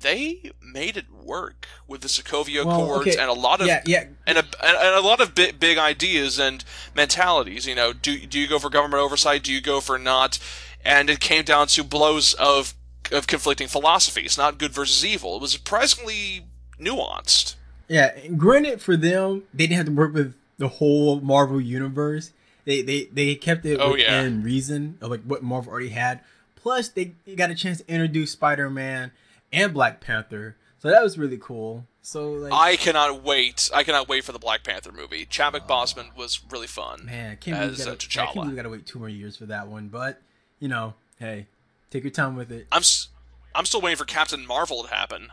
They 0.00 0.50
made 0.60 0.96
it 0.96 1.06
work 1.10 1.66
with 1.86 2.00
the 2.00 2.08
Sokovia 2.08 2.64
Well, 2.64 2.82
Accords 2.82 3.08
okay, 3.08 3.18
and 3.18 3.30
a 3.30 3.34
lot 3.34 3.60
of 3.60 3.68
yeah, 3.68 3.82
yeah, 3.86 4.06
and 4.26 4.38
a, 4.38 4.44
and 4.62 4.76
and 4.76 4.94
a 4.96 5.00
lot 5.00 5.20
of 5.20 5.34
big, 5.34 5.60
big 5.60 5.78
ideas 5.78 6.38
and 6.38 6.64
mentalities. 6.94 7.66
You 7.66 7.74
know, 7.74 7.92
do 7.92 8.18
do 8.26 8.38
you 8.40 8.48
go 8.48 8.58
for 8.58 8.68
government 8.68 9.00
oversight? 9.00 9.44
Do 9.44 9.52
you 9.52 9.60
go 9.60 9.80
for 9.80 9.96
not? 9.98 10.38
And 10.84 11.08
it 11.08 11.20
came 11.20 11.44
down 11.44 11.68
to 11.68 11.84
blows 11.84 12.34
of 12.34 12.74
of 13.12 13.26
conflicting 13.26 13.68
philosophies, 13.68 14.36
not 14.38 14.58
good 14.58 14.72
versus 14.72 15.04
evil. 15.04 15.36
It 15.36 15.40
was 15.42 15.52
surprisingly 15.52 16.46
nuanced. 16.80 17.56
Yeah, 17.88 18.16
and 18.16 18.38
granted 18.38 18.80
for 18.80 18.96
them, 18.96 19.42
they 19.52 19.66
didn't 19.66 19.76
have 19.76 19.86
to 19.86 19.92
work 19.92 20.14
with 20.14 20.34
the 20.58 20.68
whole 20.68 21.20
Marvel 21.20 21.60
universe. 21.60 22.32
They 22.64 22.80
they 22.82 23.04
they 23.12 23.34
kept 23.34 23.66
it 23.66 23.78
Oh, 23.80 23.92
within 23.92 24.38
yeah. 24.40 24.44
reason 24.44 24.98
of 25.00 25.10
like 25.10 25.22
what 25.22 25.42
Marvel 25.42 25.70
already 25.72 25.90
had. 25.90 26.20
Plus, 26.56 26.88
they 26.88 27.12
got 27.36 27.50
a 27.50 27.54
chance 27.54 27.78
to 27.82 27.90
introduce 27.92 28.30
Spider 28.32 28.70
Man 28.70 29.12
and 29.52 29.74
Black 29.74 30.00
Panther, 30.00 30.56
so 30.78 30.88
that 30.88 31.02
was 31.02 31.18
really 31.18 31.36
cool. 31.36 31.86
So 32.00 32.32
like, 32.32 32.52
I 32.52 32.76
cannot 32.76 33.22
wait. 33.22 33.68
I 33.74 33.82
cannot 33.84 34.08
wait 34.08 34.24
for 34.24 34.32
the 34.32 34.38
Black 34.38 34.62
Panther 34.64 34.92
movie. 34.92 35.26
Chadwick 35.26 35.64
Boseman 35.66 36.16
was 36.16 36.40
really 36.50 36.66
fun. 36.66 37.04
man, 37.06 37.32
I 37.32 37.34
can't 37.34 37.58
believe 37.58 37.78
we 37.78 37.82
uh, 37.82 37.86
gotta, 37.86 38.20
I 38.20 38.24
can't 38.24 38.34
believe 38.34 38.50
we 38.50 38.56
gotta 38.56 38.68
wait 38.70 38.86
two 38.86 38.98
more 38.98 39.08
years 39.10 39.36
for 39.36 39.44
that 39.46 39.68
one. 39.68 39.88
But 39.88 40.22
you 40.58 40.68
know, 40.68 40.94
hey, 41.18 41.46
take 41.94 42.02
your 42.04 42.10
time 42.10 42.36
with 42.36 42.50
it. 42.52 42.66
I'm 42.72 42.80
s- 42.80 43.08
I'm 43.54 43.64
still 43.66 43.80
waiting 43.80 43.96
for 43.96 44.04
Captain 44.04 44.44
Marvel 44.46 44.82
to 44.82 44.88
happen. 44.92 45.28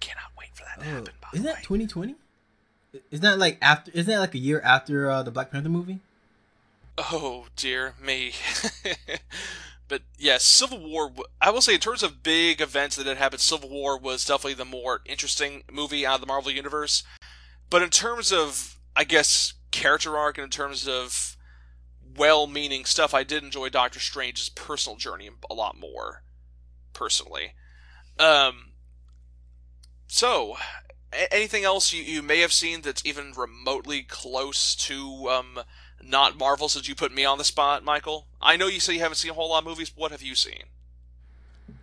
Cannot 0.00 0.32
wait 0.38 0.48
for 0.54 0.64
that 0.64 0.82
to 0.82 0.88
Oh, 0.88 0.94
happen. 0.94 1.14
By 1.20 1.28
isn't 1.34 1.44
that 1.46 1.62
2020? 1.62 2.14
Isn't 3.10 3.22
that 3.22 3.38
like 3.38 3.58
after? 3.62 3.90
Isn't 3.92 4.10
that 4.10 4.18
like 4.20 4.34
a 4.34 4.38
year 4.38 4.60
after 4.62 5.10
uh, 5.10 5.22
the 5.22 5.30
Black 5.30 5.50
Panther 5.52 5.68
movie? 5.68 6.00
Oh 6.98 7.46
dear 7.54 7.94
me. 8.02 8.32
but 9.88 10.02
yes, 10.18 10.44
Civil 10.44 10.78
War. 10.88 11.12
I 11.40 11.50
will 11.50 11.60
say, 11.60 11.74
in 11.74 11.80
terms 11.80 12.02
of 12.02 12.22
big 12.22 12.60
events 12.60 12.96
that 12.96 13.06
had 13.06 13.16
happened, 13.18 13.40
Civil 13.40 13.68
War 13.68 13.98
was 13.98 14.24
definitely 14.24 14.54
the 14.54 14.64
more 14.64 15.02
interesting 15.06 15.62
movie 15.70 16.04
out 16.06 16.16
of 16.16 16.20
the 16.22 16.26
Marvel 16.26 16.50
universe. 16.50 17.02
But 17.68 17.82
in 17.82 17.90
terms 17.90 18.32
of, 18.32 18.76
I 18.96 19.04
guess, 19.04 19.52
character 19.70 20.16
arc 20.18 20.38
and 20.38 20.44
in 20.46 20.50
terms 20.50 20.88
of 20.88 21.29
well-meaning 22.16 22.84
stuff, 22.84 23.14
I 23.14 23.24
did 23.24 23.42
enjoy 23.42 23.68
Doctor 23.68 24.00
Strange's 24.00 24.48
personal 24.48 24.96
journey 24.96 25.30
a 25.50 25.54
lot 25.54 25.78
more, 25.78 26.22
personally. 26.92 27.54
Um. 28.18 28.72
So, 30.06 30.56
anything 31.30 31.64
else 31.64 31.92
you, 31.92 32.02
you 32.02 32.22
may 32.22 32.40
have 32.40 32.52
seen 32.52 32.82
that's 32.82 33.04
even 33.06 33.32
remotely 33.36 34.02
close 34.02 34.74
to 34.74 35.28
um, 35.28 35.60
not 36.02 36.38
Marvel 36.38 36.68
since 36.68 36.88
you 36.88 36.94
put 36.94 37.14
me 37.14 37.24
on 37.24 37.38
the 37.38 37.44
spot, 37.44 37.84
Michael? 37.84 38.26
I 38.40 38.56
know 38.56 38.66
you 38.66 38.80
say 38.80 38.94
you 38.94 39.00
haven't 39.00 39.16
seen 39.16 39.30
a 39.30 39.34
whole 39.34 39.50
lot 39.50 39.58
of 39.58 39.64
movies, 39.64 39.90
but 39.90 40.00
what 40.00 40.10
have 40.10 40.22
you 40.22 40.34
seen? 40.34 40.64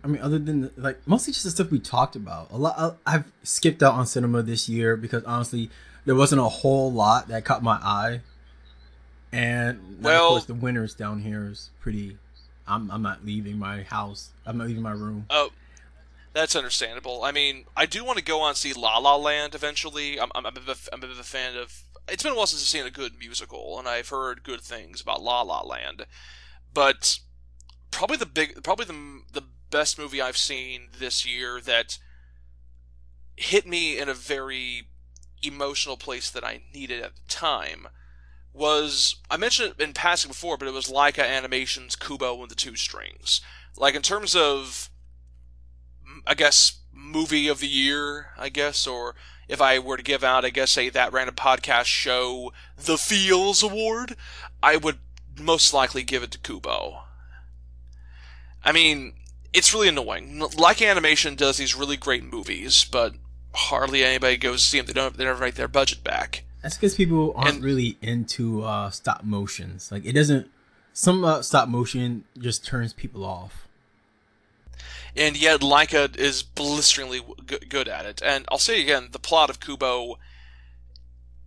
I 0.04 0.06
mean, 0.06 0.22
other 0.22 0.38
than 0.38 0.70
like 0.76 1.06
mostly 1.06 1.32
just 1.32 1.44
the 1.44 1.50
stuff 1.50 1.70
we 1.70 1.78
talked 1.78 2.16
about. 2.16 2.50
A 2.50 2.58
lot. 2.58 2.98
I've 3.06 3.24
skipped 3.42 3.82
out 3.82 3.94
on 3.94 4.06
cinema 4.06 4.42
this 4.42 4.68
year 4.68 4.96
because 4.96 5.24
honestly, 5.24 5.70
there 6.04 6.14
wasn't 6.14 6.40
a 6.40 6.48
whole 6.48 6.92
lot 6.92 7.28
that 7.28 7.44
caught 7.44 7.62
my 7.62 7.78
eye. 7.82 8.20
And 9.32 9.98
well, 10.00 10.26
of 10.26 10.30
course, 10.30 10.44
the 10.46 10.54
winters 10.54 10.94
down 10.94 11.20
here 11.20 11.46
is 11.50 11.70
pretty. 11.80 12.16
I'm 12.66 12.90
I'm 12.90 13.02
not 13.02 13.24
leaving 13.24 13.58
my 13.58 13.82
house. 13.82 14.30
I'm 14.46 14.58
not 14.58 14.66
leaving 14.66 14.82
my 14.82 14.92
room. 14.92 15.26
Oh, 15.30 15.50
that's 16.32 16.56
understandable. 16.56 17.24
I 17.24 17.32
mean, 17.32 17.64
I 17.76 17.86
do 17.86 18.04
want 18.04 18.18
to 18.18 18.24
go 18.24 18.40
on 18.40 18.50
and 18.50 18.56
see 18.56 18.72
La 18.72 18.98
La 18.98 19.16
Land 19.16 19.54
eventually. 19.54 20.20
I'm, 20.20 20.30
I'm, 20.34 20.46
a, 20.46 20.52
bit 20.52 20.68
of, 20.68 20.88
I'm 20.92 21.00
a 21.00 21.02
bit 21.02 21.10
of 21.10 21.18
a 21.18 21.24
fan 21.24 21.56
of. 21.56 21.82
It's 22.08 22.22
been 22.22 22.32
a 22.32 22.36
while 22.36 22.46
since 22.46 22.62
I've 22.62 22.68
seen 22.68 22.86
a 22.86 22.90
good 22.90 23.18
musical, 23.18 23.78
and 23.78 23.86
I've 23.86 24.08
heard 24.08 24.44
good 24.44 24.60
things 24.60 25.00
about 25.00 25.22
La 25.22 25.42
La 25.42 25.62
Land. 25.62 26.06
But 26.72 27.18
probably 27.90 28.16
the 28.16 28.26
big, 28.26 28.62
probably 28.62 28.86
the 28.86 29.22
the 29.32 29.46
best 29.70 29.98
movie 29.98 30.22
I've 30.22 30.36
seen 30.36 30.88
this 30.98 31.26
year 31.26 31.60
that 31.60 31.98
hit 33.36 33.66
me 33.66 33.98
in 33.98 34.08
a 34.08 34.14
very 34.14 34.88
emotional 35.42 35.96
place 35.96 36.30
that 36.30 36.44
I 36.44 36.62
needed 36.74 37.02
at 37.02 37.14
the 37.14 37.22
time 37.28 37.88
was 38.58 39.16
I 39.30 39.36
mentioned 39.36 39.74
it 39.78 39.82
in 39.82 39.92
passing 39.92 40.28
before, 40.28 40.56
but 40.58 40.68
it 40.68 40.74
was 40.74 40.88
Laika 40.88 41.26
Animation's 41.26 41.96
Kubo 41.96 42.40
and 42.42 42.50
the 42.50 42.54
Two 42.54 42.76
Strings. 42.76 43.40
Like 43.76 43.94
in 43.94 44.02
terms 44.02 44.34
of 44.34 44.90
I 46.26 46.34
guess, 46.34 46.80
movie 46.92 47.48
of 47.48 47.60
the 47.60 47.68
year, 47.68 48.28
I 48.36 48.48
guess, 48.48 48.86
or 48.86 49.14
if 49.48 49.60
I 49.60 49.78
were 49.78 49.96
to 49.96 50.02
give 50.02 50.24
out, 50.24 50.44
I 50.44 50.50
guess, 50.50 50.76
a 50.76 50.88
That 50.90 51.12
Random 51.12 51.34
Podcast 51.34 51.86
Show 51.86 52.52
The 52.76 52.98
Feels 52.98 53.62
Award, 53.62 54.16
I 54.62 54.76
would 54.76 54.98
most 55.40 55.72
likely 55.72 56.02
give 56.02 56.22
it 56.22 56.30
to 56.32 56.38
Kubo. 56.38 57.02
I 58.64 58.72
mean, 58.72 59.14
it's 59.52 59.72
really 59.72 59.88
annoying. 59.88 60.38
Laika 60.38 60.88
Animation 60.90 61.34
does 61.34 61.56
these 61.56 61.74
really 61.74 61.96
great 61.96 62.24
movies, 62.24 62.84
but 62.84 63.14
hardly 63.54 64.04
anybody 64.04 64.36
goes 64.36 64.62
to 64.62 64.68
see 64.68 64.78
them. 64.78 64.86
They 64.86 64.92
don't. 64.92 65.16
They 65.16 65.24
never 65.24 65.40
write 65.40 65.54
their 65.54 65.68
budget 65.68 66.04
back. 66.04 66.44
That's 66.62 66.76
because 66.76 66.94
people 66.94 67.32
aren't 67.36 67.56
and, 67.56 67.64
really 67.64 67.96
into 68.02 68.62
uh, 68.62 68.90
stop 68.90 69.24
motions. 69.24 69.92
Like 69.92 70.04
it 70.04 70.12
doesn't. 70.12 70.48
Some 70.92 71.24
uh, 71.24 71.42
stop 71.42 71.68
motion 71.68 72.24
just 72.38 72.66
turns 72.66 72.92
people 72.92 73.24
off 73.24 73.68
and 75.18 75.40
yet 75.40 75.60
Laika 75.60 76.16
is 76.16 76.42
blisteringly 76.42 77.20
good 77.68 77.88
at 77.88 78.06
it. 78.06 78.22
And 78.24 78.44
I'll 78.50 78.58
say 78.58 78.80
again, 78.80 79.08
the 79.10 79.18
plot 79.18 79.50
of 79.50 79.60
Kubo, 79.60 80.18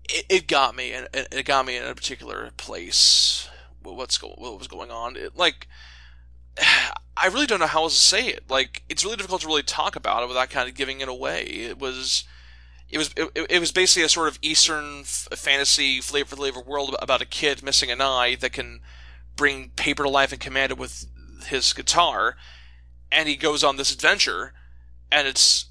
it, 0.10 0.26
it 0.30 0.48
got 0.48 0.76
me, 0.76 0.92
and 0.92 1.08
it, 1.14 1.28
it 1.32 1.46
got 1.46 1.66
me 1.66 1.78
in 1.78 1.86
a 1.86 1.96
particular 1.96 2.52
place. 2.58 3.50
What's 3.82 4.18
go, 4.18 4.36
what 4.38 4.58
was 4.58 4.68
going 4.68 4.92
on? 4.92 5.16
It, 5.16 5.38
like, 5.38 5.68
I 7.18 7.28
really 7.28 7.48
don't 7.48 7.60
know 7.60 7.68
how 7.68 7.84
else 7.84 7.94
to 7.94 8.06
say 8.06 8.28
it. 8.28 8.44
Like, 8.50 8.84
it's 8.90 9.06
really 9.06 9.18
difficult 9.18 9.42
to 9.42 9.48
really 9.48 9.64
talk 9.64 9.96
about 9.96 10.24
it 10.24 10.28
without 10.28 10.50
kind 10.50 10.68
of 10.68 10.76
giving 10.76 11.02
it 11.02 11.08
away. 11.08 11.44
It 11.44 11.80
was. 11.80 12.26
It 12.92 12.98
was 12.98 13.12
it, 13.16 13.48
it 13.50 13.60
was 13.60 13.72
basically 13.72 14.04
a 14.04 14.10
sort 14.10 14.28
of 14.28 14.40
Eastern 14.42 15.04
fantasy 15.04 16.02
flavor 16.02 16.36
flavor 16.36 16.62
world 16.62 16.96
about 17.02 17.22
a 17.22 17.26
kid 17.26 17.64
missing 17.64 17.90
an 17.90 18.02
eye 18.02 18.36
that 18.42 18.54
can 18.54 18.82
bring 19.36 19.70
paper 19.70 20.04
to 20.04 20.10
life 20.10 20.32
and 20.32 20.42
command 20.42 20.72
it 20.72 20.78
with 20.78 21.06
his 21.48 21.74
guitar 21.74 22.36
and 23.12 23.28
he 23.28 23.36
goes 23.36 23.64
on 23.64 23.76
this 23.76 23.94
adventure, 23.94 24.54
and 25.12 25.28
it's 25.28 25.66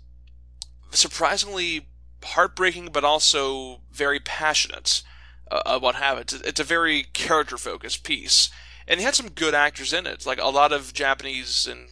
surprisingly 0.91 1.89
heartbreaking, 2.23 2.91
but 2.93 3.05
also 3.05 3.81
very 3.91 4.21
passionate 4.21 5.03
uh, 5.51 5.63
about 5.65 5.97
how 5.97 6.17
it. 6.17 6.33
It's 6.45 6.61
a 6.61 6.65
very 6.65 7.05
character 7.05 7.57
focused 7.57 8.05
piece, 8.05 8.51
and 8.87 9.01
he 9.01 9.07
had 9.07 9.15
some 9.15 9.31
good 9.31 9.55
actors 9.55 9.93
in 9.93 10.07
it, 10.07 10.27
like 10.27 10.41
a 10.41 10.49
lot 10.49 10.73
of 10.73 10.93
Japanese 10.93 11.67
and 11.67 11.89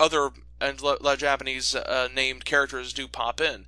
other 0.00 0.30
and 0.60 0.80
a 0.80 0.84
lot 0.84 1.00
of 1.00 1.18
Japanese 1.18 1.74
uh, 1.74 2.08
named 2.12 2.44
characters 2.44 2.92
do 2.92 3.06
pop 3.06 3.40
in, 3.40 3.66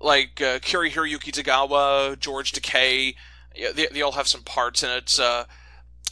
like 0.00 0.40
uh, 0.40 0.58
Cary 0.60 0.90
Hiroyuki 0.90 1.32
Tagawa, 1.32 2.18
George 2.18 2.52
Takei. 2.52 3.14
Yeah, 3.54 3.72
they, 3.72 3.86
they 3.86 4.02
all 4.02 4.12
have 4.12 4.28
some 4.28 4.42
parts 4.42 4.82
in 4.82 4.90
it. 4.90 5.18
Uh, 5.18 5.44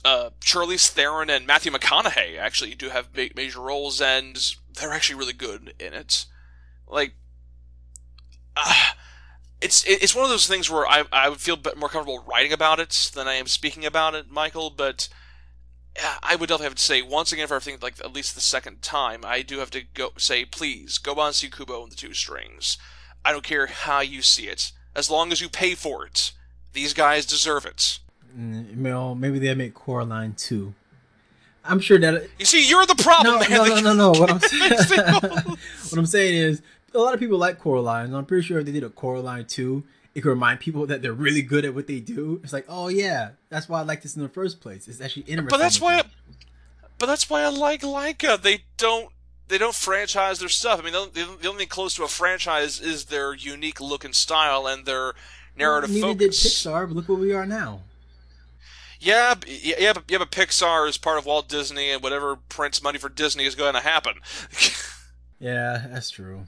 uh, 0.05 0.31
Charlize 0.41 0.89
Theron 0.89 1.31
and 1.31 1.47
Matthew 1.47 1.73
McConaughey 1.73 2.39
actually 2.39 2.75
do 2.75 2.89
have 2.89 3.09
major 3.15 3.61
roles, 3.61 4.01
and 4.01 4.55
they're 4.75 4.93
actually 4.93 5.19
really 5.19 5.33
good 5.33 5.75
in 5.79 5.93
it. 5.95 6.27
Like, 6.89 7.15
uh, 8.57 8.93
it's 9.61 9.85
it's 9.87 10.15
one 10.15 10.25
of 10.25 10.31
those 10.31 10.49
things 10.49 10.69
where 10.69 10.87
I 10.87 11.05
I 11.13 11.29
would 11.29 11.41
feel 11.41 11.59
more 11.77 11.89
comfortable 11.89 12.25
writing 12.27 12.53
about 12.53 12.81
it 12.81 13.11
than 13.15 13.29
I 13.29 13.35
am 13.35 13.47
speaking 13.47 13.87
about 13.87 14.15
it, 14.15 14.31
Michael. 14.31 14.71
But 14.71 15.09
I 16.23 16.37
would 16.37 16.49
definitely 16.49 16.65
have 16.65 16.75
to 16.77 16.83
say 16.83 17.03
once 17.03 17.33
again 17.33 17.47
for 17.47 17.55
everything 17.55 17.79
like 17.81 18.01
at 18.01 18.13
least 18.13 18.35
the 18.35 18.41
second 18.41 18.83
time, 18.83 19.25
I 19.25 19.43
do 19.43 19.59
have 19.59 19.71
to 19.71 19.83
go 19.83 20.13
say 20.17 20.45
please 20.45 20.99
go 20.99 21.15
on 21.15 21.33
see 21.33 21.49
Kubo 21.49 21.83
and 21.83 21.93
the 21.93 21.97
Two 21.97 22.15
Strings. 22.15 22.77
I 23.25 23.33
don't 23.33 23.45
care 23.45 23.67
how 23.67 24.01
you 24.01 24.23
see 24.23 24.49
it, 24.49 24.73
as 24.95 25.11
long 25.11 25.33
as 25.33 25.41
you 25.41 25.49
pay 25.49 25.75
for 25.75 26.07
it. 26.07 26.33
These 26.73 26.95
guys 26.95 27.27
deserve 27.27 27.67
it. 27.67 27.99
Mm, 28.37 28.79
well, 28.79 29.15
maybe 29.15 29.39
they'll 29.39 29.55
make 29.55 29.75
Coraline 29.75 30.35
too. 30.35 30.75
I'm 31.65 31.81
sure 31.81 31.99
that. 31.99 32.29
You 32.39 32.45
see, 32.45 32.69
you're 32.69 32.87
the 32.87 32.95
problem. 32.97 33.35
No, 33.35 33.41
man. 33.41 33.51
no, 33.51 33.65
no, 33.65 33.81
no, 33.81 33.95
no. 33.95 34.21
What 34.21 34.31
I'm 34.31 34.41
saying, 34.41 35.03
what 35.21 35.99
I'm 35.99 36.07
saying 36.07 36.35
is, 36.35 36.63
a 36.95 36.99
lot 36.99 37.15
of 37.15 37.21
people 37.21 37.39
like 37.39 37.59
Coraline. 37.59 38.15
I'm 38.15 38.27
pretty 38.27 38.47
sure 38.47 38.59
if 38.59 38.67
they 38.67 38.73
did 38.73 38.85
a 38.85 38.91
Coraline 38.91 39.45
two, 39.45 39.85
it 40.15 40.23
could 40.23 40.31
remind 40.31 40.61
people 40.61 40.87
that 40.87 41.03
they're 41.03 41.13
really 41.13 41.43
good 41.43 41.65
at 41.65 41.75
what 41.75 41.87
they 41.87 42.01
do. 42.01 42.41
It's 42.43 42.53
like, 42.53 42.67
oh 42.69 42.89
yeah, 42.89 43.31
that's 43.49 43.69
why 43.69 43.81
I 43.81 43.83
like 43.83 44.03
this 44.03 44.17
in 44.17 44.23
the 44.23 44.29
first 44.29 44.61
place. 44.61 44.89
It's 44.89 45.01
actually 45.01 45.23
interesting. 45.23 45.49
But 45.49 45.59
that's 45.59 45.81
why. 45.81 45.99
I, 45.99 46.03
but 46.99 47.07
that's 47.07 47.31
why 47.31 47.43
I 47.43 47.49
like 47.49 47.83
Laika. 47.83 48.41
They 48.41 48.65
don't. 48.77 49.11
They 49.53 49.59
don't 49.59 49.75
franchise 49.75 50.39
their 50.39 50.49
stuff. 50.49 50.81
I 50.81 50.83
mean, 50.83 50.95
the, 50.95 51.37
the 51.43 51.49
only 51.49 51.59
thing 51.61 51.69
close 51.69 51.95
to 51.97 52.05
a 52.05 52.09
franchise 52.09 52.81
is 52.81 53.05
their 53.05 53.35
unique 53.35 53.83
look 53.83 54.03
and 54.03 54.17
style 54.17 54.67
and 54.67 54.87
their 54.87 55.13
narrative 55.59 55.91
well, 55.91 56.15
neither 56.15 56.25
focus. 56.25 56.43
did 56.43 56.71
Pixar, 56.71 56.89
but 56.89 56.97
look 56.97 57.09
where 57.11 57.19
we 57.19 57.35
are 57.35 57.45
now. 57.45 57.83
Yeah, 58.99 59.35
yeah, 59.47 59.93
but, 59.93 60.05
yeah, 60.09 60.17
but 60.17 60.31
Pixar 60.31 60.89
is 60.89 60.97
part 60.97 61.19
of 61.19 61.27
Walt 61.27 61.51
Disney, 61.51 61.91
and 61.91 62.03
whatever 62.03 62.37
prints 62.49 62.83
money 62.83 62.99
for 62.99 63.11
Disney 63.11 63.45
is 63.45 63.55
going 63.55 63.75
to 63.75 63.81
happen. 63.81 64.15
yeah, 65.39 65.87
that's 65.91 66.09
true. 66.09 66.47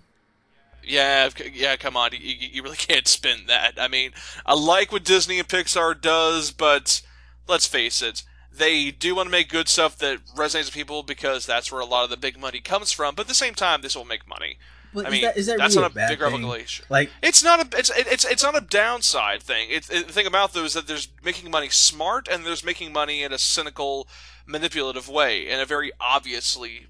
Yeah, 0.83 1.29
yeah, 1.53 1.77
come 1.77 1.99
on, 1.99 2.13
you, 2.13 2.19
you 2.21 2.63
really 2.63 2.77
can't 2.79 3.07
spin 3.07 3.49
that. 3.49 3.75
I 3.79 3.89
mean, 3.89 4.13
I 4.47 4.55
like 4.55 4.93
what 4.93 5.05
Disney 5.05 5.39
and 5.39 5.47
Pixar 5.47 6.01
does, 6.01 6.53
but 6.53 7.03
let's 7.47 7.67
face 7.67 8.01
it, 8.01 8.23
they 8.57 8.91
do 8.91 9.17
want 9.17 9.27
to 9.27 9.31
make 9.31 9.49
good 9.49 9.69
stuff 9.69 9.99
that 9.99 10.25
resonates 10.37 10.67
with 10.67 10.75
people 10.75 11.03
because 11.03 11.47
that's 11.47 11.73
where 11.73 11.81
a 11.81 11.85
lot 11.85 12.05
of 12.05 12.11
the 12.11 12.17
big 12.17 12.39
money 12.39 12.61
comes 12.61 12.93
from. 12.93 13.15
But 13.15 13.23
at 13.23 13.29
the 13.29 13.35
same 13.35 13.55
time, 13.55 13.83
this 13.83 13.97
will 13.97 14.05
make 14.05 14.29
money. 14.29 14.59
I 14.97 15.11
mean, 15.11 15.15
is 15.15 15.23
that, 15.23 15.37
is 15.37 15.47
that 15.47 15.59
that's 15.59 15.75
really 15.75 15.89
not 15.89 15.97
a, 15.97 16.07
a 16.07 16.09
big 16.11 16.21
revelation. 16.21 16.85
Like, 16.89 17.11
it's 17.21 17.43
not 17.43 17.61
a 17.61 17.79
it's 17.79 17.91
it's 17.97 18.25
it's 18.25 18.43
not 18.45 18.57
a 18.57 18.61
downside 18.61 19.43
thing. 19.43 19.69
It, 19.71 19.91
it, 19.91 20.07
the 20.07 20.13
thing 20.13 20.27
about 20.27 20.53
though 20.53 20.65
is 20.65 20.75
that 20.75 20.87
there's 20.87 21.09
making 21.25 21.51
money 21.51 21.69
smart 21.69 22.29
and 22.31 22.47
there's 22.47 22.65
making 22.65 22.93
money 22.93 23.25
in 23.25 23.33
a 23.33 23.39
cynical, 23.39 24.07
manipulative 24.47 25.09
way, 25.09 25.49
in 25.49 25.59
a 25.59 25.65
very 25.65 25.91
obviously 25.99 26.87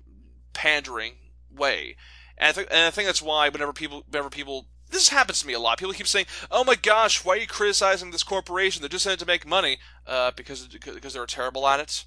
pandering 0.53 1.15
way. 1.51 1.97
And 2.37 2.49
I 2.49 2.53
think 2.53 2.69
and 2.71 2.87
I 2.87 2.91
think 2.91 3.07
that's 3.07 3.23
why 3.23 3.49
whenever 3.49 3.73
people 3.73 4.05
whenever 4.11 4.29
people 4.29 4.67
this 4.95 5.09
happens 5.11 5.41
to 5.41 5.47
me 5.47 5.53
a 5.53 5.59
lot. 5.59 5.79
People 5.79 5.93
keep 5.93 6.07
saying, 6.07 6.27
"Oh 6.51 6.65
my 6.65 6.75
gosh, 6.75 7.25
why 7.25 7.35
are 7.35 7.39
you 7.39 7.47
criticizing 7.47 8.11
this 8.11 8.23
corporation? 8.23 8.81
They're 8.81 8.89
just 8.89 9.07
in 9.07 9.13
it 9.13 9.19
to 9.19 9.27
make 9.27 9.47
money." 9.47 9.79
Uh, 10.07 10.31
because 10.31 10.67
because 10.69 11.13
they're 11.13 11.27
terrible 11.27 11.67
at 11.69 11.81
it. 11.81 12.05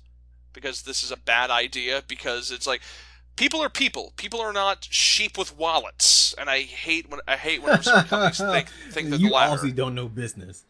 Because 0.53 0.83
this 0.83 1.03
is 1.03 1.11
a 1.11 1.17
bad 1.17 1.49
idea. 1.49 2.03
Because 2.07 2.51
it's 2.51 2.65
like 2.65 2.81
people 3.35 3.61
are 3.61 3.69
people. 3.69 4.13
People 4.17 4.41
are 4.41 4.53
not 4.53 4.88
sheep 4.89 5.38
with 5.38 5.55
wallets, 5.57 6.33
and 6.38 6.49
I 6.49 6.61
hate 6.61 7.09
when 7.09 7.21
I 7.27 7.38
hate 7.38 7.61
when 7.61 7.81
certain 7.81 8.05
companies 8.05 8.38
think 8.38 8.69
think 8.91 9.09
that 9.09 9.19
you 9.19 9.29
the 9.29 9.33
latter. 9.33 9.53
obviously 9.53 9.71
don't 9.71 9.95
know 9.95 10.09
business. 10.09 10.65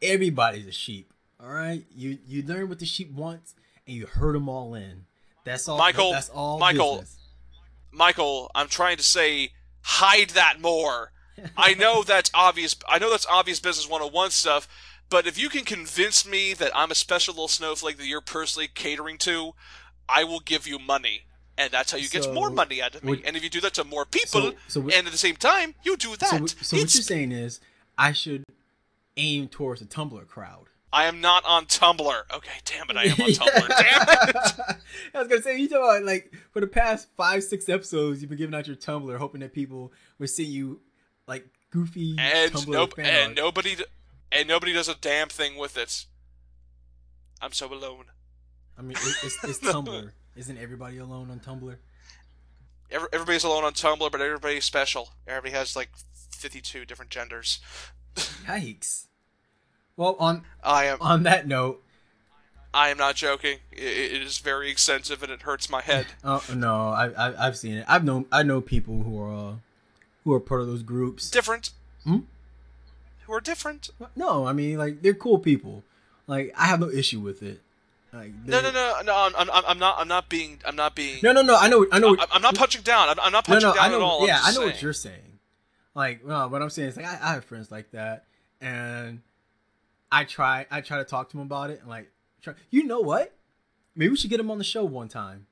Everybody's 0.00 0.66
a 0.66 0.72
sheep. 0.72 1.12
All 1.40 1.48
right, 1.48 1.84
you 1.94 2.18
you 2.26 2.42
learn 2.42 2.68
what 2.68 2.78
the 2.78 2.86
sheep 2.86 3.12
wants, 3.12 3.54
and 3.86 3.96
you 3.96 4.06
herd 4.06 4.34
them 4.34 4.48
all 4.48 4.74
in. 4.74 5.06
That's 5.44 5.66
all. 5.66 5.78
Michael. 5.78 6.12
That's 6.12 6.28
all. 6.28 6.58
Michael. 6.58 6.98
Business. 6.98 7.18
Michael, 7.90 8.50
I'm 8.54 8.68
trying 8.68 8.96
to 8.96 9.02
say, 9.02 9.52
hide 9.82 10.30
that 10.30 10.60
more. 10.60 11.12
I 11.56 11.74
know 11.74 12.02
that's 12.02 12.30
obvious. 12.34 12.76
I 12.88 12.98
know 12.98 13.10
that's 13.10 13.26
obvious 13.26 13.60
business 13.60 13.88
101 13.88 14.30
stuff. 14.30 14.68
But 15.08 15.26
if 15.26 15.38
you 15.38 15.48
can 15.50 15.64
convince 15.64 16.26
me 16.26 16.54
that 16.54 16.70
I'm 16.74 16.90
a 16.90 16.94
special 16.94 17.34
little 17.34 17.48
snowflake 17.48 17.98
that 17.98 18.06
you're 18.06 18.20
personally 18.22 18.68
catering 18.72 19.18
to, 19.18 19.52
I 20.08 20.24
will 20.24 20.40
give 20.40 20.66
you 20.66 20.78
money. 20.78 21.22
And 21.58 21.70
that's 21.70 21.92
how 21.92 21.98
you 21.98 22.08
get 22.08 22.32
more 22.32 22.48
money 22.48 22.80
out 22.80 22.94
of 22.94 23.04
me. 23.04 23.10
would- 23.10 23.24
and 23.26 23.36
if 23.36 23.44
you 23.44 23.50
do 23.50 23.60
that 23.60 23.74
to 23.74 23.84
more 23.84 24.06
people, 24.06 24.40
So- 24.40 24.54
so 24.68 24.80
and 24.80 25.06
at 25.06 25.12
the 25.12 25.18
same 25.18 25.36
time, 25.36 25.74
you 25.84 25.96
do 25.98 26.16
that. 26.16 26.30
So, 26.30 26.38
what- 26.38 26.54
so 26.62 26.76
you're 26.76 26.86
saying 26.88 27.32
is, 27.32 27.60
I 27.98 28.12
should 28.12 28.44
aim 29.18 29.48
towards 29.48 29.80
the 29.80 29.86
Tumblr 29.86 30.26
crowd. 30.28 30.68
I 30.94 31.04
am 31.04 31.20
not 31.20 31.44
on 31.46 31.66
Tumblr. 31.66 32.22
Okay, 32.34 32.50
damn 32.64 32.88
it, 32.90 32.96
I 32.96 33.04
am 33.04 33.12
on 33.12 33.16
Tumblr. 33.32 33.68
Damn 33.68 34.28
it. 34.30 34.36
I 35.14 35.18
was 35.18 35.28
gonna 35.28 35.42
say 35.42 35.58
you 35.58 35.68
talk 35.68 35.78
about 35.78 36.04
like 36.04 36.32
for 36.52 36.60
the 36.60 36.66
past 36.66 37.08
five, 37.16 37.44
six 37.44 37.68
episodes, 37.68 38.20
you've 38.22 38.30
been 38.30 38.38
giving 38.38 38.54
out 38.54 38.66
your 38.66 38.76
Tumblr, 38.76 39.16
hoping 39.18 39.40
that 39.42 39.52
people 39.52 39.92
would 40.18 40.30
see 40.30 40.44
you 40.44 40.80
like 41.26 41.46
goofy 41.70 42.16
And 42.18 42.52
Tumblr 42.52 42.68
nope, 42.68 42.96
fan 42.96 43.06
and 43.06 43.26
art. 43.28 43.36
nobody, 43.36 43.76
and 44.30 44.48
nobody 44.48 44.72
does 44.72 44.88
a 44.88 44.94
damn 44.94 45.28
thing 45.28 45.56
with 45.56 45.76
it. 45.76 46.06
I'm 47.40 47.52
so 47.52 47.72
alone. 47.72 48.06
I 48.78 48.82
mean, 48.82 48.92
it, 48.92 49.16
it's, 49.22 49.44
it's 49.44 49.58
Tumblr. 49.72 50.10
Isn't 50.36 50.58
everybody 50.58 50.98
alone 50.98 51.30
on 51.30 51.40
Tumblr? 51.40 51.76
Every, 52.90 53.08
everybody's 53.12 53.44
alone 53.44 53.64
on 53.64 53.72
Tumblr, 53.72 54.10
but 54.10 54.20
everybody's 54.20 54.64
special. 54.64 55.10
Everybody 55.26 55.54
has 55.54 55.74
like 55.76 55.90
52 56.30 56.84
different 56.84 57.10
genders. 57.10 57.60
Yikes. 58.16 59.06
Well, 59.96 60.16
on 60.18 60.42
I 60.62 60.86
am. 60.86 60.98
on 61.00 61.22
that 61.24 61.46
note, 61.46 61.82
I 62.74 62.88
am 62.88 62.96
not 62.96 63.14
joking. 63.14 63.58
It, 63.70 63.82
it 64.14 64.22
is 64.22 64.38
very 64.38 64.70
extensive 64.70 65.22
and 65.22 65.30
it 65.30 65.42
hurts 65.42 65.68
my 65.68 65.80
head. 65.82 66.06
oh 66.24 66.42
no, 66.54 66.88
I, 66.88 67.08
I 67.10 67.46
I've 67.46 67.56
seen 67.58 67.74
it. 67.78 67.84
I've 67.88 68.04
known 68.04 68.24
I 68.32 68.42
know 68.42 68.60
people 68.60 69.02
who 69.02 69.20
are 69.20 69.34
uh, 69.34 69.52
who 70.24 70.32
are 70.32 70.40
part 70.40 70.60
of 70.60 70.66
those 70.66 70.82
groups. 70.82 71.30
Different. 71.30 71.70
Hmm? 72.04 72.20
Who 73.26 73.32
are 73.32 73.40
different. 73.40 73.90
No, 74.16 74.46
I 74.46 74.52
mean 74.52 74.78
like 74.78 75.02
they're 75.02 75.14
cool 75.14 75.38
people. 75.38 75.84
Like 76.26 76.52
I 76.56 76.66
have 76.66 76.80
no 76.80 76.90
issue 76.90 77.20
with 77.20 77.42
it. 77.42 77.60
Like 78.12 78.32
No, 78.44 78.60
no, 78.60 78.70
no, 78.70 79.00
no. 79.04 79.14
I'm, 79.14 79.50
I'm, 79.50 79.64
I'm 79.66 79.78
not. 79.78 79.96
I'm 79.98 80.08
not 80.08 80.28
being. 80.28 80.60
I'm 80.66 80.76
not 80.76 80.94
being. 80.94 81.20
no, 81.22 81.32
no, 81.32 81.42
no. 81.42 81.56
I 81.56 81.68
know, 81.68 81.86
I 81.90 81.98
know. 81.98 82.16
I, 82.18 82.26
I'm 82.32 82.42
not 82.42 82.54
punching 82.54 82.82
down. 82.82 83.08
I'm, 83.08 83.18
I'm 83.20 83.32
not 83.32 83.46
punching 83.46 83.68
no, 83.68 83.74
down 83.74 83.84
I 83.84 83.88
know. 83.88 83.96
at 83.96 84.02
all. 84.02 84.26
Yeah, 84.26 84.38
I 84.42 84.52
know 84.52 84.62
what 84.62 84.82
you're 84.82 84.92
saying. 84.92 85.38
Like, 85.94 86.24
no, 86.24 86.48
what 86.48 86.62
I'm 86.62 86.70
saying 86.70 86.88
is 86.88 86.96
like 86.96 87.06
I, 87.06 87.18
I 87.22 87.32
have 87.34 87.44
friends 87.44 87.70
like 87.70 87.90
that, 87.92 88.24
and 88.60 89.20
I 90.10 90.24
try, 90.24 90.66
I 90.70 90.80
try 90.80 90.98
to 90.98 91.04
talk 91.04 91.30
to 91.30 91.36
them 91.36 91.46
about 91.46 91.70
it, 91.70 91.80
and 91.80 91.88
like, 91.88 92.10
try, 92.42 92.54
you 92.70 92.84
know 92.84 93.00
what? 93.00 93.34
Maybe 93.94 94.10
we 94.10 94.16
should 94.16 94.30
get 94.30 94.38
them 94.38 94.50
on 94.50 94.58
the 94.58 94.64
show 94.64 94.84
one 94.84 95.08
time. 95.08 95.46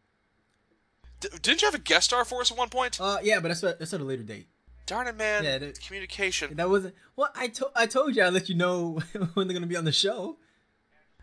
D- 1.21 1.29
didn't 1.43 1.61
you 1.61 1.67
have 1.67 1.75
a 1.75 1.79
guest 1.79 2.07
star 2.07 2.25
for 2.25 2.41
us 2.41 2.51
at 2.51 2.57
one 2.57 2.71
point? 2.71 2.99
Uh, 3.01 3.19
yeah, 3.23 3.41
but 3.41 3.49
that's 3.49 3.63
at, 3.65 3.79
that's 3.79 3.93
at 3.93 4.01
a 4.01 4.05
later 4.05 4.23
date. 4.23 4.47
Darn 4.91 5.07
it, 5.07 5.17
man. 5.17 5.45
yeah, 5.45 5.59
that- 5.59 5.81
Communication. 5.81 6.57
That 6.57 6.69
wasn't. 6.69 6.95
Well, 7.17 7.31
I 7.35 7.47
told 7.49 7.73
I 7.77 7.87
told 7.87 8.17
you 8.17 8.25
I'd 8.25 8.33
let 8.33 8.49
you 8.49 8.55
know 8.57 8.99
when 9.35 9.47
they're 9.47 9.55
gonna 9.55 9.67
be 9.67 9.77
on 9.77 9.85
the 9.85 9.93
show. 9.93 10.37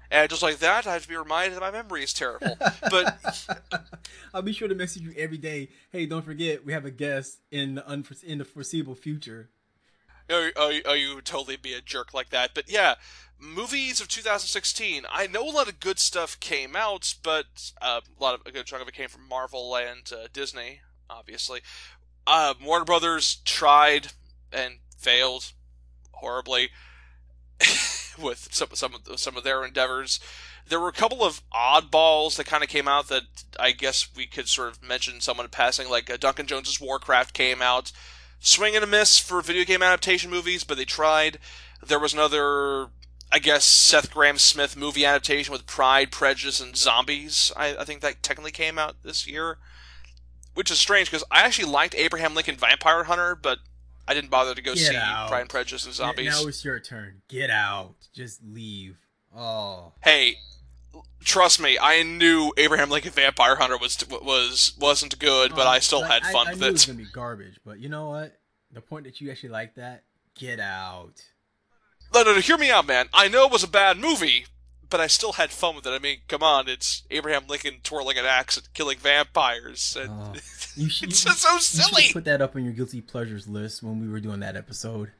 And 0.09 0.29
just 0.29 0.41
like 0.41 0.59
that, 0.59 0.87
I 0.87 0.93
have 0.93 1.01
to 1.03 1.07
be 1.09 1.17
reminded 1.17 1.55
that 1.57 1.59
my 1.61 1.69
memory 1.71 2.01
is 2.01 2.13
terrible. 2.13 2.57
But 2.89 3.17
I'll 4.33 4.41
be 4.41 4.53
sure 4.53 4.69
to 4.69 4.75
message 4.75 5.01
you 5.03 5.13
every 5.17 5.37
day. 5.37 5.67
Hey, 5.91 6.05
don't 6.05 6.23
forget 6.23 6.65
we 6.65 6.71
have 6.71 6.85
a 6.85 6.91
guest 6.91 7.39
in 7.51 7.75
the 7.75 7.81
unfore- 7.81 8.23
in 8.23 8.37
the 8.37 8.45
foreseeable 8.45 8.95
future. 8.95 9.49
oh, 10.29 10.49
oh, 10.55 10.79
oh, 10.85 10.93
you 10.93 11.15
would 11.15 11.25
totally 11.25 11.57
be 11.57 11.73
a 11.73 11.81
jerk 11.81 12.13
like 12.13 12.29
that. 12.29 12.51
But 12.53 12.71
yeah, 12.71 12.95
movies 13.37 13.99
of 13.99 14.07
2016. 14.07 15.03
I 15.11 15.27
know 15.27 15.43
a 15.43 15.51
lot 15.51 15.67
of 15.67 15.81
good 15.81 15.99
stuff 15.99 16.39
came 16.39 16.73
out, 16.73 17.15
but 17.21 17.73
uh, 17.81 17.99
a 18.17 18.23
lot 18.23 18.35
of 18.35 18.45
a 18.45 18.51
good 18.53 18.65
chunk 18.65 18.81
of 18.81 18.87
it 18.87 18.93
came 18.93 19.09
from 19.09 19.27
Marvel 19.27 19.75
and 19.75 20.09
uh, 20.13 20.27
Disney, 20.31 20.79
obviously. 21.09 21.59
Uh, 22.27 22.53
Warner 22.61 22.85
Brothers 22.85 23.37
tried 23.45 24.09
and 24.51 24.75
failed 24.97 25.53
horribly 26.11 26.69
with 28.21 28.49
some 28.51 28.69
some 28.73 28.93
of 28.93 29.19
some 29.19 29.37
of 29.37 29.43
their 29.43 29.63
endeavors. 29.63 30.19
There 30.67 30.79
were 30.79 30.89
a 30.89 30.93
couple 30.93 31.23
of 31.23 31.41
oddballs 31.55 32.35
that 32.35 32.45
kind 32.45 32.63
of 32.63 32.69
came 32.69 32.87
out 32.87 33.07
that 33.07 33.23
I 33.57 33.71
guess 33.71 34.09
we 34.13 34.25
could 34.27 34.49
sort 34.49 34.67
of 34.67 34.83
mention 34.83 35.21
someone 35.21 35.47
passing, 35.47 35.89
like 35.89 36.09
uh, 36.09 36.17
Duncan 36.17 36.45
Jones's 36.45 36.81
Warcraft 36.81 37.33
came 37.33 37.61
out. 37.61 37.93
Swing 38.39 38.75
and 38.75 38.83
a 38.83 38.87
miss 38.87 39.17
for 39.17 39.41
video 39.41 39.63
game 39.63 39.81
adaptation 39.81 40.29
movies, 40.29 40.63
but 40.63 40.77
they 40.77 40.85
tried. 40.85 41.39
There 41.85 41.99
was 41.99 42.13
another, 42.13 42.87
I 43.31 43.39
guess, 43.39 43.65
Seth 43.65 44.11
Grahame-Smith 44.11 44.75
movie 44.75 45.05
adaptation 45.05 45.51
with 45.51 45.65
Pride, 45.65 46.11
Prejudice, 46.11 46.59
and 46.59 46.75
Zombies. 46.75 47.51
I, 47.55 47.77
I 47.77 47.83
think 47.83 48.01
that 48.01 48.21
technically 48.21 48.51
came 48.51 48.77
out 48.77 48.97
this 49.03 49.25
year, 49.25 49.57
which 50.57 50.71
is 50.71 50.79
strange 50.79 51.11
because 51.11 51.23
I 51.29 51.41
actually 51.41 51.69
liked 51.69 51.93
Abraham 51.93 52.33
Lincoln 52.33 52.55
Vampire 52.55 53.03
Hunter, 53.03 53.35
but 53.35 53.59
I 54.07 54.15
didn't 54.15 54.31
bother 54.31 54.55
to 54.55 54.61
go 54.61 54.73
Get 54.73 54.87
see 54.87 54.95
out. 54.95 55.29
Pride 55.29 55.41
and 55.41 55.49
Prejudice 55.49 55.85
and 55.85 55.93
Zombies. 55.93 56.41
Now 56.41 56.47
it's 56.47 56.65
your 56.65 56.79
turn. 56.79 57.21
Get 57.27 57.51
out. 57.51 57.93
Just 58.11 58.41
leave. 58.43 58.97
Oh. 59.35 59.93
hey, 60.01 60.37
trust 61.23 61.61
me, 61.61 61.77
I 61.79 62.01
knew 62.01 62.53
Abraham 62.57 62.89
Lincoln 62.89 63.11
Vampire 63.11 63.55
Hunter 63.57 63.77
was 63.77 64.03
was 64.09 64.73
wasn't 64.79 65.19
good, 65.19 65.51
but 65.51 65.67
Oh, 65.67 65.69
I 65.69 65.77
still 65.77 66.01
had 66.01 66.23
fun 66.23 66.47
I, 66.47 66.51
with 66.53 66.63
I 66.63 66.65
knew 66.65 66.69
it 66.69 66.71
was 66.71 66.85
gonna 66.87 66.97
be 66.97 67.05
garbage, 67.05 67.59
but 67.63 67.79
you 67.79 67.89
know 67.89 68.09
what? 68.09 68.39
The 68.71 68.81
point 68.81 69.05
that 69.05 69.21
you 69.21 69.29
actually 69.29 69.49
like 69.49 69.75
that, 69.75 70.05
get 70.33 70.59
out. 70.59 71.21
No, 72.15 72.23
no, 72.23 72.33
no, 72.33 72.39
hear 72.39 72.57
me 72.57 72.71
out, 72.71 72.87
man. 72.87 73.09
I 73.13 73.27
know 73.27 73.45
it 73.45 73.51
was 73.51 73.63
a 73.63 73.67
bad 73.67 73.99
movie, 73.99 74.47
but 74.89 74.99
I 74.99 75.07
still 75.07 75.33
had 75.33 75.51
fun 75.51 75.75
with 75.75 75.85
it. 75.85 75.89
I 75.91 75.99
mean, 75.99 76.17
come 76.27 76.43
on, 76.43 76.67
it's 76.67 77.03
Abraham 77.11 77.43
Lincoln 77.47 77.75
twirling 77.83 78.17
an 78.17 78.25
axe 78.25 78.57
and 78.57 78.71
killing 78.73 78.97
vampires. 78.97 79.97
And 79.99 80.09
Oh. 80.11 80.33
You 80.75 80.89
should, 80.89 81.09
it's 81.09 81.25
you, 81.25 81.31
just 81.31 81.41
so 81.41 81.53
you 81.53 81.59
silly. 81.59 82.13
put 82.13 82.25
that 82.25 82.39
up 82.39 82.55
on 82.55 82.63
your 82.63 82.71
guilty 82.73 83.01
pleasures 83.01 83.47
list 83.47 83.81
when 83.81 83.99
we 83.99 84.07
were 84.07 84.19
doing 84.19 84.41
that 84.41 84.55
episode. 84.55 85.11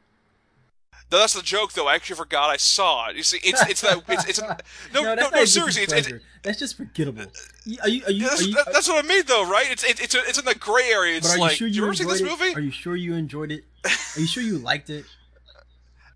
No, 1.11 1.18
that's 1.20 1.34
the 1.34 1.41
joke, 1.41 1.74
though. 1.74 1.88
I 1.88 1.95
actually 1.95 2.18
forgot 2.18 2.49
I 2.51 2.57
saw 2.57 3.07
it. 3.09 3.15
You 3.15 3.24
see, 3.24 3.39
it's 3.43 3.65
it's 3.68 3.82
that 3.82 4.03
it's 4.09 4.26
it's 4.26 4.39
a, 4.39 4.57
no 4.93 5.01
no 5.03 5.15
no, 5.15 5.30
guilty 5.32 5.45
seriously, 5.47 5.84
it's, 5.84 5.93
it's 5.93 6.24
that's 6.43 6.59
just 6.59 6.78
forgettable. 6.78 7.24
You- 7.65 7.78
Are 7.82 7.89
you? 7.89 8.03
Are 8.05 8.11
you? 8.11 8.24
that's, 8.28 8.41
Are 8.41 8.45
you, 8.45 8.53
that- 8.55 8.68
that's 8.74 8.88
what 8.89 9.03
I 9.03 9.07
mean, 9.07 9.24
though, 9.26 9.49
right? 9.49 9.65
It's 9.72 9.84
it, 9.84 9.99
it's 10.01 10.13
a, 10.13 10.20
it's 10.28 10.38
in 10.38 10.45
the 10.45 10.53
gray 10.55 10.89
area. 10.91 11.15
but 11.22 11.26
It's 11.26 11.36
are 11.36 11.39
like, 11.39 11.51
you 11.53 11.57
sure 11.57 11.68
you 11.68 11.74
you 11.76 11.84
ever 11.86 11.93
see 11.95 12.03
enjoyed 12.03 12.13
this 12.20 12.22
it? 12.22 12.39
movie? 12.39 12.55
Are 12.55 12.59
you 12.59 12.72
sure 12.72 12.95
you 12.95 13.13
enjoyed 13.15 13.51
it? 13.51 13.63
Are 13.86 14.20
you 14.20 14.28
sure 14.28 14.43
you 14.43 14.57
liked 14.59 14.89
it? 14.91 15.05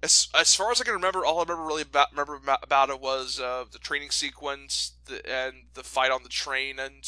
As, 0.04 0.30
as 0.34 0.56
far 0.56 0.72
as 0.72 0.82
I 0.82 0.84
can 0.84 0.94
remember, 0.94 1.24
all 1.24 1.40
I 1.40 1.44
remember 1.44 1.64
really 1.64 1.84
about, 1.84 2.12
remember 2.12 2.36
about, 2.36 2.64
about 2.64 2.90
it 2.90 3.00
was 3.00 3.40
uh, 3.40 3.66
the 3.72 3.78
training 3.78 4.10
sequence 4.10 4.94
the, 5.06 5.22
and 5.30 5.54
the 5.74 5.84
fight 5.84 6.12
on 6.12 6.24
the 6.24 6.30
train, 6.30 6.80
and 6.80 7.08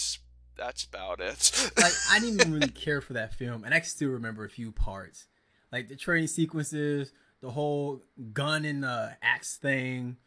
that's 0.56 0.84
about 0.84 1.20
it. 1.20 1.72
Like 1.82 1.94
I 2.12 2.20
didn't 2.20 2.42
even 2.42 2.54
really 2.54 2.68
care 2.70 3.02
for 3.02 3.14
that 3.14 3.34
film, 3.34 3.64
and 3.64 3.74
I 3.74 3.80
can 3.80 3.90
still 3.90 4.10
remember 4.10 4.46
a 4.46 4.50
few 4.50 4.72
parts, 4.72 5.26
like 5.72 5.90
the 5.90 5.96
training 5.96 6.28
sequences, 6.28 7.12
the 7.42 7.52
whole 7.52 8.04
gun 8.32 8.64
and 8.64 8.84
the 8.84 9.18
axe 9.22 9.58
thing, 9.58 10.18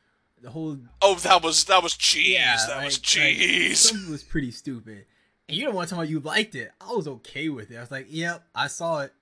the 0.42 0.50
whole 0.50 0.76
oh, 1.00 1.14
that 1.16 1.42
was 1.42 1.64
that 1.64 1.82
was 1.82 1.96
cheese. 1.96 2.34
Yeah, 2.34 2.56
that 2.68 2.84
was 2.84 2.98
cheese. 2.98 3.92
it 3.92 4.10
was 4.10 4.22
pretty 4.22 4.50
stupid. 4.50 5.06
And 5.48 5.56
you 5.56 5.64
don't 5.64 5.74
want 5.74 5.88
to 5.88 5.94
tell 5.94 6.02
me 6.02 6.10
you 6.10 6.20
liked 6.20 6.54
it. 6.54 6.72
I 6.80 6.92
was 6.92 7.06
okay 7.06 7.48
with 7.48 7.70
it. 7.70 7.76
I 7.76 7.80
was 7.80 7.90
like, 7.90 8.06
yep, 8.08 8.44
I 8.54 8.66
saw 8.66 9.00
it. 9.00 9.12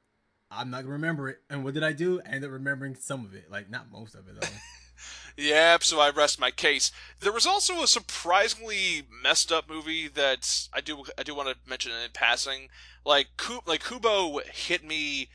I'm 0.57 0.71
not 0.71 0.83
gonna 0.83 0.93
remember 0.93 1.29
it. 1.29 1.39
And 1.51 1.65
what 1.65 1.75
did 1.75 1.83
I 1.83 1.93
do? 1.93 2.21
I 2.25 2.29
ended 2.29 2.45
up 2.45 2.53
remembering 2.53 2.95
some 2.95 3.25
of 3.25 3.35
it, 3.35 3.51
like 3.51 3.71
not 3.71 3.91
most 3.91 4.15
of 4.15 4.29
it 4.29 4.41
though. 4.41 4.49
Yep, 5.37 5.83
so 5.83 5.99
I 5.99 6.11
rest 6.11 6.39
my 6.39 6.53
case. 6.53 6.93
There 7.21 7.33
was 7.33 7.47
also 7.47 7.83
a 7.83 7.89
surprisingly 7.89 9.03
messed 9.11 9.51
up 9.51 9.69
movie 9.69 10.07
that 10.07 10.69
I 10.73 10.81
do 10.81 11.05
I 11.19 11.25
do 11.25 11.35
want 11.35 11.49
to 11.49 11.57
mention 11.69 11.93
in 11.93 12.11
passing. 12.13 12.69
Like 13.05 13.29
like 13.67 13.85
Kubo 13.85 14.39
hit 14.53 14.85
me 14.85 15.31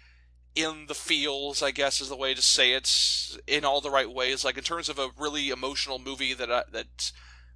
in 0.55 0.85
the 0.87 0.95
feels, 0.95 1.61
I 1.61 1.71
guess 1.71 1.99
is 2.01 2.09
the 2.09 2.15
way 2.15 2.33
to 2.33 2.41
say 2.41 2.71
it, 2.71 3.37
in 3.45 3.65
all 3.65 3.81
the 3.81 3.91
right 3.91 4.09
ways. 4.09 4.45
Like 4.45 4.57
in 4.57 4.63
terms 4.63 4.87
of 4.87 4.99
a 4.99 5.09
really 5.17 5.49
emotional 5.49 5.99
movie 5.99 6.33
that 6.33 6.51
I, 6.51 6.63
that 6.71 7.11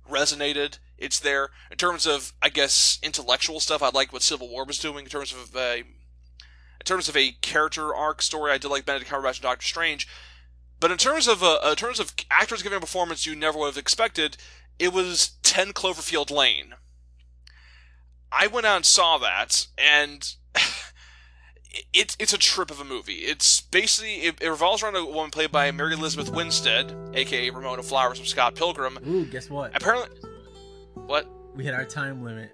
resonated, 0.09 0.80
it's 0.97 1.20
there. 1.20 1.49
In 1.72 1.78
terms 1.78 2.05
of 2.05 2.34
I 2.41 2.49
guess 2.49 2.99
intellectual 3.01 3.61
stuff, 3.61 3.82
I 3.82 3.89
like 3.89 4.11
what 4.11 4.22
Civil 4.22 4.49
War 4.49 4.66
was 4.66 4.80
doing. 4.80 5.05
In 5.05 5.09
terms 5.09 5.34
of 5.34 5.55
a 5.55 5.84
in 6.84 6.86
terms 6.86 7.07
of 7.07 7.15
a 7.15 7.31
character 7.39 7.95
arc 7.95 8.21
story, 8.21 8.51
I 8.51 8.57
did 8.57 8.67
like 8.67 8.86
Benedict 8.86 9.09
Cumberbatch 9.09 9.36
and 9.36 9.43
Doctor 9.43 9.65
Strange. 9.65 10.05
But 10.81 10.91
in 10.91 10.97
terms 10.97 11.29
of 11.29 11.41
uh, 11.41 11.59
in 11.69 11.75
terms 11.77 11.97
of 12.01 12.13
actors 12.29 12.61
giving 12.61 12.77
a 12.77 12.81
performance 12.81 13.25
you 13.25 13.38
never 13.38 13.57
would 13.57 13.67
have 13.67 13.77
expected, 13.77 14.36
it 14.79 14.91
was 14.91 15.31
Ten 15.43 15.71
Cloverfield 15.71 16.29
Lane. 16.29 16.75
I 18.34 18.47
went 18.47 18.65
out 18.65 18.75
and 18.75 18.86
saw 18.86 19.17
that, 19.19 19.67
and 19.77 20.36
it's 21.93 22.17
it's 22.19 22.34
a 22.34 22.38
trip 22.38 22.69
of 22.69 22.81
a 22.81 22.84
movie. 22.84 23.19
It's 23.19 23.61
basically 23.61 24.15
it, 24.15 24.41
it 24.41 24.49
revolves 24.49 24.84
around 24.84 24.97
a 24.97 25.05
woman 25.05 25.31
played 25.31 25.53
by 25.53 25.71
Mary 25.71 25.93
Elizabeth 25.93 26.29
Winstead, 26.29 26.93
aka 27.13 27.49
Ramona 27.49 27.81
Flowers 27.81 28.17
from 28.17 28.27
Scott 28.27 28.55
Pilgrim. 28.55 28.99
Ooh, 29.07 29.23
guess 29.23 29.49
what? 29.49 29.73
Apparently, 29.73 30.09
what? 30.95 31.29
We 31.55 31.63
hit 31.63 31.73
our 31.73 31.86
time 31.86 32.25
limit. 32.25 32.51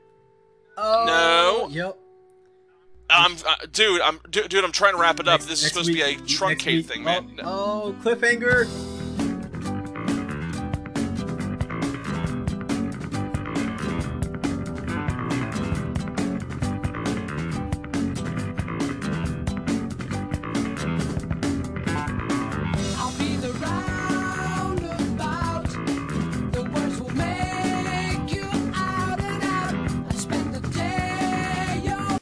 Oh 0.78 1.06
No. 1.08 1.70
Yep. 1.72 1.98
I'm 3.10 3.34
uh, 3.48 3.56
dude. 3.72 4.02
I'm 4.02 4.20
dude. 4.30 4.54
I'm 4.56 4.72
trying 4.72 4.94
to 4.94 5.00
wrap 5.02 5.20
it 5.20 5.28
up. 5.28 5.40
Next- 5.42 5.46
This 5.48 5.64
is 5.64 5.70
supposed 5.70 5.88
to 5.88 5.94
be 5.94 6.02
a 6.02 6.08
week- 6.18 6.28
truncated 6.28 6.86
thing, 6.86 7.04
man. 7.04 7.40
Oh, 7.44 7.84
oh, 7.84 8.04
cliffhanger. 8.04 8.68